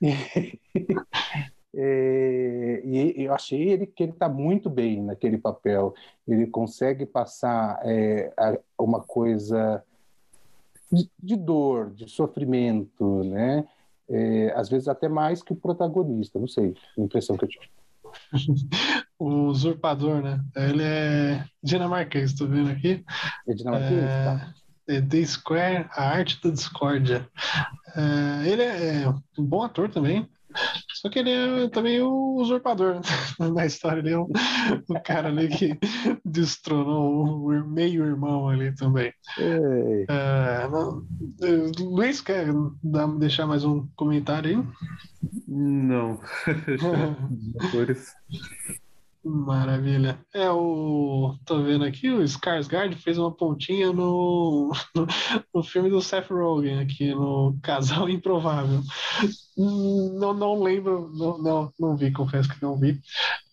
É, 1.74 2.82
e 2.84 3.24
eu 3.24 3.32
achei 3.32 3.70
ele 3.70 3.86
que 3.86 4.02
ele 4.02 4.12
está 4.12 4.28
muito 4.28 4.68
bem 4.68 5.02
naquele 5.02 5.38
papel. 5.38 5.94
Ele 6.28 6.46
consegue 6.46 7.06
passar 7.06 7.80
é, 7.82 8.30
uma 8.78 9.00
coisa 9.00 9.82
de, 10.92 11.10
de, 11.18 11.34
dor, 11.34 11.90
de 11.90 12.10
sofrimento, 12.10 13.24
né? 13.24 13.66
É, 14.08 14.52
às 14.54 14.68
vezes 14.68 14.88
até 14.88 15.08
mais 15.08 15.42
que 15.42 15.54
o 15.54 15.56
protagonista. 15.56 16.38
Não 16.38 16.46
sei, 16.46 16.74
a 16.98 17.00
impressão 17.00 17.36
que 17.38 17.44
eu 17.44 17.48
tive. 17.48 17.70
o 19.18 19.46
usurpador, 19.46 20.22
né? 20.22 20.40
Ele 20.56 20.82
é 20.82 21.44
dinamarquês, 21.62 22.34
tô 22.34 22.46
vendo 22.46 22.70
aqui. 22.70 23.04
É 23.48 23.54
dinamarquês, 23.54 24.04
é... 24.04 24.24
tá. 24.24 24.54
É 24.88 25.00
The 25.00 25.24
Square, 25.24 25.86
a 25.92 26.08
arte 26.08 26.40
da 26.42 26.50
discórdia. 26.50 27.28
É, 27.96 28.48
ele 28.48 28.62
é 28.62 29.08
um 29.38 29.44
bom 29.44 29.62
ator 29.62 29.88
também. 29.88 30.28
Só 31.02 31.08
que 31.08 31.18
ele 31.18 31.30
é 31.30 31.68
também 31.68 32.00
o 32.00 32.36
usurpador 32.36 33.00
na 33.52 33.66
história. 33.66 33.98
Ele 33.98 34.10
é 34.10 34.18
o, 34.18 34.28
o 34.88 35.02
cara 35.02 35.30
ali 35.30 35.48
que 35.48 35.76
destronou 36.24 37.44
o 37.44 37.68
meio 37.68 38.04
irmão 38.04 38.48
ali 38.48 38.72
também. 38.72 39.12
Não, 40.70 41.04
Luiz, 41.80 42.20
quer 42.20 42.46
dar, 42.84 43.08
deixar 43.18 43.48
mais 43.48 43.64
um 43.64 43.84
comentário 43.96 44.60
aí? 44.60 45.28
Não. 45.48 46.20
Maravilha. 49.24 50.18
É, 50.34 50.50
o. 50.50 51.36
Tô 51.44 51.62
vendo 51.62 51.84
aqui, 51.84 52.10
o 52.10 52.22
Skarsgård 52.24 52.96
fez 52.96 53.18
uma 53.18 53.30
pontinha 53.30 53.92
no, 53.92 54.72
no, 54.94 55.06
no, 55.54 55.62
filme 55.62 55.88
do 55.88 56.02
Seth 56.02 56.28
Rogen, 56.28 56.80
aqui, 56.80 57.14
no 57.14 57.56
Casal 57.62 58.08
Improvável. 58.08 58.80
Não, 59.56 60.34
não 60.34 60.60
lembro, 60.60 61.08
não, 61.14 61.38
não, 61.38 61.72
não 61.78 61.96
vi, 61.96 62.10
confesso 62.10 62.48
que 62.48 62.60
não 62.60 62.76
vi. 62.76 63.00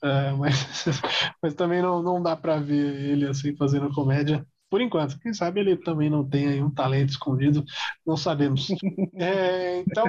Uh, 0.03 0.35
mas, 0.39 0.85
mas 1.41 1.53
também 1.53 1.83
não, 1.83 2.01
não 2.01 2.21
dá 2.21 2.35
para 2.35 2.59
ver 2.59 3.11
ele 3.11 3.27
assim 3.27 3.55
fazendo 3.55 3.93
comédia. 3.93 4.43
Por 4.71 4.81
enquanto, 4.81 5.19
quem 5.19 5.33
sabe 5.33 5.59
ele 5.59 5.77
também 5.77 6.09
não 6.09 6.27
tem 6.27 6.47
aí 6.47 6.61
um 6.63 6.69
talento 6.69 7.09
escondido, 7.09 7.63
não 8.05 8.17
sabemos. 8.17 8.67
É, 9.21 9.79
então, 9.81 10.05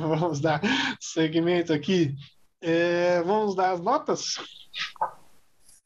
vamos 0.00 0.40
dar 0.40 0.60
segmento 0.98 1.72
aqui. 1.72 2.14
É, 2.62 3.20
vamos 3.22 3.56
dar 3.56 3.72
as 3.72 3.80
notas? 3.80 4.36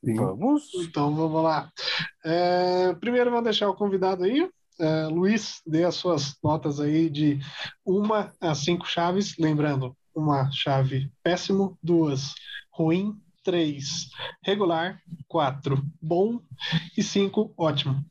Sim. 0.04 0.14
Vamos. 0.16 0.64
Então 0.74 1.14
vamos 1.14 1.42
lá. 1.42 1.70
É, 2.24 2.94
primeiro 2.94 3.30
vamos 3.30 3.44
deixar 3.44 3.68
o 3.68 3.74
convidado 3.74 4.24
aí. 4.24 4.48
É, 4.78 5.06
Luiz, 5.06 5.62
dê 5.66 5.84
as 5.84 5.94
suas 5.94 6.36
notas 6.44 6.78
aí 6.80 7.08
de 7.08 7.40
uma 7.84 8.32
a 8.40 8.54
cinco 8.54 8.86
chaves. 8.86 9.36
Lembrando, 9.38 9.96
uma 10.14 10.50
chave 10.52 11.10
péssimo, 11.22 11.78
duas 11.82 12.34
ruim, 12.70 13.18
três 13.42 14.10
regular, 14.44 15.00
quatro 15.26 15.82
bom 16.00 16.40
e 16.96 17.02
cinco 17.02 17.54
ótimo. 17.56 18.04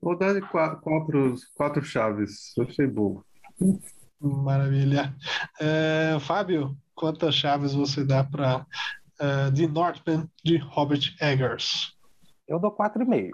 Vou 0.00 0.16
dar 0.16 0.32
de 0.32 0.40
quatro, 0.40 0.80
quatro, 0.80 1.34
quatro 1.54 1.84
chaves. 1.84 2.52
Achei 2.58 2.86
bom. 2.86 3.22
Maravilha. 4.20 5.14
É, 5.60 6.18
Fábio, 6.20 6.76
quantas 7.00 7.34
chaves 7.34 7.72
você 7.72 8.04
dá 8.04 8.22
para 8.22 8.58
uh, 8.58 9.50
The 9.56 9.66
Northman 9.66 10.28
de 10.44 10.58
Robert 10.58 11.16
Eggers. 11.18 11.96
Eu 12.46 12.60
dou 12.60 12.70
4,5. 12.76 13.30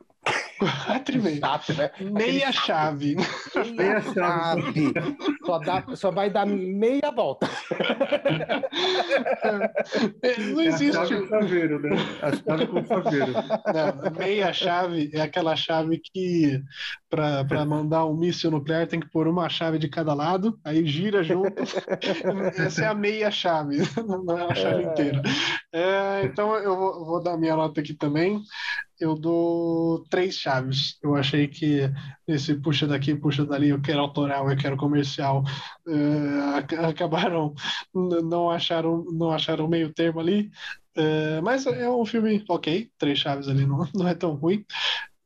Quatro 0.59 1.17
e 1.17 1.19
meio. 1.21 1.39
Chato, 1.39 1.75
né? 1.75 1.91
Meia 2.01 2.53
chave. 2.53 3.17
Meia 3.77 4.01
chave. 4.01 4.93
Só, 5.45 5.59
dá, 5.59 5.85
só 5.95 6.11
vai 6.11 6.31
dar 6.31 6.47
meia 6.47 7.11
volta. 7.15 7.49
É, 10.23 10.39
não 10.41 10.61
existe. 10.61 10.97
É 10.97 11.01
a 11.01 11.07
chave 11.07 11.29
chaveiro, 11.29 11.81
né? 11.81 11.91
A 12.23 12.33
chave 12.33 12.67
com 12.67 12.85
chaveiro. 12.85 13.33
Não, 13.33 14.11
meia 14.19 14.53
chave 14.53 15.11
é 15.13 15.21
aquela 15.21 15.57
chave 15.57 16.01
que, 16.13 16.61
para 17.09 17.65
mandar 17.65 18.07
um 18.07 18.17
míssil 18.17 18.51
nuclear, 18.51 18.87
tem 18.87 19.01
que 19.01 19.11
pôr 19.11 19.29
uma 19.29 19.49
chave 19.49 19.79
de 19.79 19.89
cada 19.89 20.15
lado, 20.15 20.59
aí 20.65 20.87
gira 20.87 21.23
junto. 21.23 21.63
Essa 22.57 22.85
é 22.85 22.87
a 22.87 22.95
meia 22.95 23.31
chave, 23.31 23.79
não 24.07 24.39
é 24.39 24.51
a 24.51 24.55
chave 24.55 24.85
é. 24.85 24.87
inteira. 24.87 25.23
É, 25.73 26.23
então 26.25 26.55
eu 26.57 26.77
vou, 26.77 27.05
vou 27.05 27.23
dar 27.23 27.37
minha 27.37 27.57
nota 27.57 27.81
aqui 27.81 27.95
também 27.95 28.43
eu 28.99 29.15
dou 29.15 30.05
três 30.09 30.35
chaves. 30.47 30.97
Eu 31.03 31.17
achei 31.17 31.49
que 31.49 31.91
esse 32.27 32.55
puxa 32.55 32.87
daqui, 32.87 33.15
puxa 33.15 33.45
dali, 33.45 33.71
eu 33.71 33.81
quero 33.83 34.01
autoral, 34.01 34.49
eu 34.51 34.57
quero 34.57 34.77
comercial, 34.77 35.43
uh, 35.89 36.87
acabaram 36.89 37.55
não 37.95 38.51
acharam 38.51 39.05
não 39.13 39.31
acharam 39.33 39.69
meio 39.69 39.93
termo 39.93 40.21
ali. 40.21 40.51
Uh, 40.97 41.43
mas 41.43 41.67
é 41.67 41.91
um 41.91 42.07
filme 42.07 42.43
ok, 42.49 42.91
três 42.99 43.19
chaves 43.19 43.49
ali 43.49 43.67
não, 43.67 43.87
não 43.95 44.09
é 44.09 44.15
tão 44.15 44.35
ruim. 44.35 44.65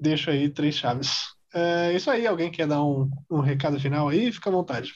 Deixo 0.01 0.31
aí 0.31 0.49
três 0.51 0.77
chaves. 0.77 1.27
É 1.55 1.93
isso 1.95 2.11
aí, 2.11 2.27
alguém 2.27 2.51
quer 2.51 2.66
dar 2.66 2.83
um, 2.85 3.11
um 3.31 3.41
recado 3.41 3.79
final 3.81 4.09
aí? 4.09 4.33
Fica 4.33 4.51
à 4.51 4.53
vontade. 4.53 4.93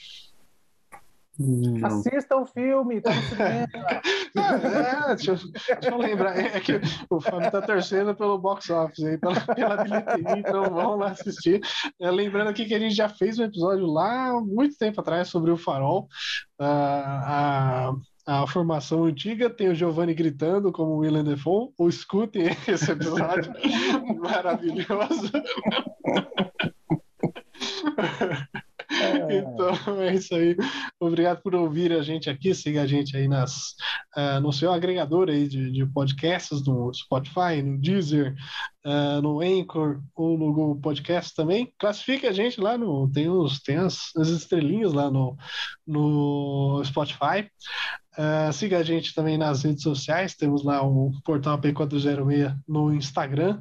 Não. 1.39 1.87
Assista 1.87 2.37
o 2.37 2.47
filme, 2.47 3.01
tá 3.01 3.13
no 3.13 3.23
cinema. 3.23 3.67
é, 5.11 5.15
deixa, 5.17 5.33
eu, 5.33 5.37
deixa, 5.37 5.91
eu 5.91 5.99
lembrar. 5.99 6.39
É 6.39 6.61
que 6.61 6.81
o 7.11 7.21
Fábio 7.21 7.51
tá 7.51 7.61
torcendo 7.61 8.15
pelo 8.15 8.39
box 8.39 8.71
office 8.71 9.05
aí, 9.05 9.19
pela, 9.19 9.41
pela 9.41 9.83
bilheteria, 9.83 10.39
então 10.39 10.63
vamos 10.71 10.99
lá 10.99 11.09
assistir. 11.09 11.61
É, 12.01 12.11
lembrando 12.11 12.51
aqui 12.51 12.65
que 12.67 12.75
a 12.75 12.79
gente 12.79 12.95
já 12.95 13.09
fez 13.09 13.39
um 13.39 13.45
episódio 13.45 13.87
lá 13.87 14.41
muito 14.41 14.79
tempo 14.79 15.01
atrás 15.01 15.29
sobre 15.29 15.51
o 15.51 15.57
farol. 15.57 16.09
Uh, 16.61 16.63
a, 16.63 17.93
a 18.27 18.47
formação 18.47 19.05
antiga 19.05 19.51
tem 19.51 19.69
o 19.69 19.75
Giovanni 19.75 20.15
gritando 20.15 20.71
como 20.71 20.93
o 20.93 20.99
William 20.99 21.25
Defoe. 21.25 21.71
Ou 21.77 21.89
escutem 21.89 22.57
esse 22.69 22.93
episódio 22.93 23.53
maravilhoso. 24.23 25.33
Então 29.15 30.01
é 30.01 30.15
isso 30.15 30.35
aí. 30.35 30.57
Obrigado 30.99 31.43
por 31.43 31.55
ouvir 31.55 31.93
a 31.93 32.03
gente 32.03 32.29
aqui. 32.29 32.55
Siga 32.55 32.83
a 32.83 32.87
gente 32.87 33.17
aí 33.17 33.29
nas, 33.29 33.75
uh, 34.17 34.41
no 34.41 34.53
seu 34.53 34.73
agregador 34.73 35.29
aí 35.29 35.49
de, 35.49 35.71
de, 35.71 35.87
podcasts, 35.87 36.65
no 36.67 36.93
Spotify, 36.93 37.63
no 37.63 37.79
Deezer, 37.79 38.35
uh, 38.85 39.23
no 39.23 39.41
Anchor 39.41 40.01
ou 40.15 40.39
no 40.39 40.53
Google 40.53 40.81
Podcast 40.81 41.35
também. 41.35 41.73
Classifique 41.79 42.27
a 42.27 42.33
gente 42.33 42.61
lá 42.61 42.77
no. 42.77 43.11
Tem, 43.11 43.29
os, 43.29 43.61
tem 43.61 43.77
as, 43.77 44.11
as 44.17 44.29
estrelinhas 44.29 44.93
lá 44.93 45.11
no, 45.11 45.37
no 45.87 46.83
Spotify. 46.85 47.49
Uh, 48.17 48.53
siga 48.53 48.79
a 48.79 48.83
gente 48.83 49.15
também 49.15 49.37
nas 49.37 49.65
redes 49.65 49.83
sociais. 49.83 50.35
Temos 50.35 50.65
lá 50.65 50.83
o 50.83 51.11
portal 51.25 51.61
P406 51.61 52.55
no 52.67 52.95
Instagram. 52.95 53.61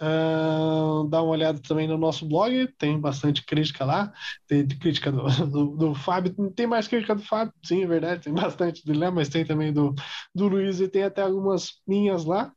Uh, 0.00 1.08
dá 1.08 1.20
uma 1.20 1.32
olhada 1.32 1.60
também 1.60 1.88
no 1.88 1.98
nosso 1.98 2.24
blog, 2.26 2.68
tem 2.78 3.00
bastante 3.00 3.44
crítica 3.44 3.84
lá. 3.84 4.12
Tem 4.46 4.64
crítica 4.66 5.10
do, 5.10 5.24
do, 5.46 5.76
do, 5.76 5.92
Fábio, 5.94 6.32
tem 6.52 6.68
mais 6.68 6.86
crítica 6.86 7.16
do 7.16 7.22
Fábio, 7.22 7.52
sim, 7.64 7.82
é 7.82 7.86
verdade, 7.86 8.22
tem 8.22 8.32
bastante 8.32 8.80
Léo, 8.90 9.12
mas 9.12 9.28
tem 9.28 9.44
também 9.44 9.72
do, 9.72 9.92
do 10.34 10.48
Luiz 10.48 10.80
e 10.80 10.88
tem 10.88 11.02
até 11.02 11.20
algumas 11.22 11.82
minhas 11.86 12.24
lá. 12.24 12.50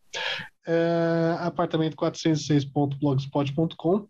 Uh, 0.67 1.37
apartamento406.blogspot.com. 1.47 4.07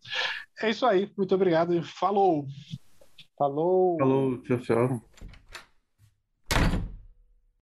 É 0.62 0.70
isso 0.70 0.86
aí, 0.86 1.10
muito 1.18 1.34
obrigado 1.34 1.74
e 1.74 1.82
falou! 1.82 2.46
Falou! 3.38 3.98
Falou, 3.98 4.38
tchau, 4.44 4.60
tchau. 4.60 5.02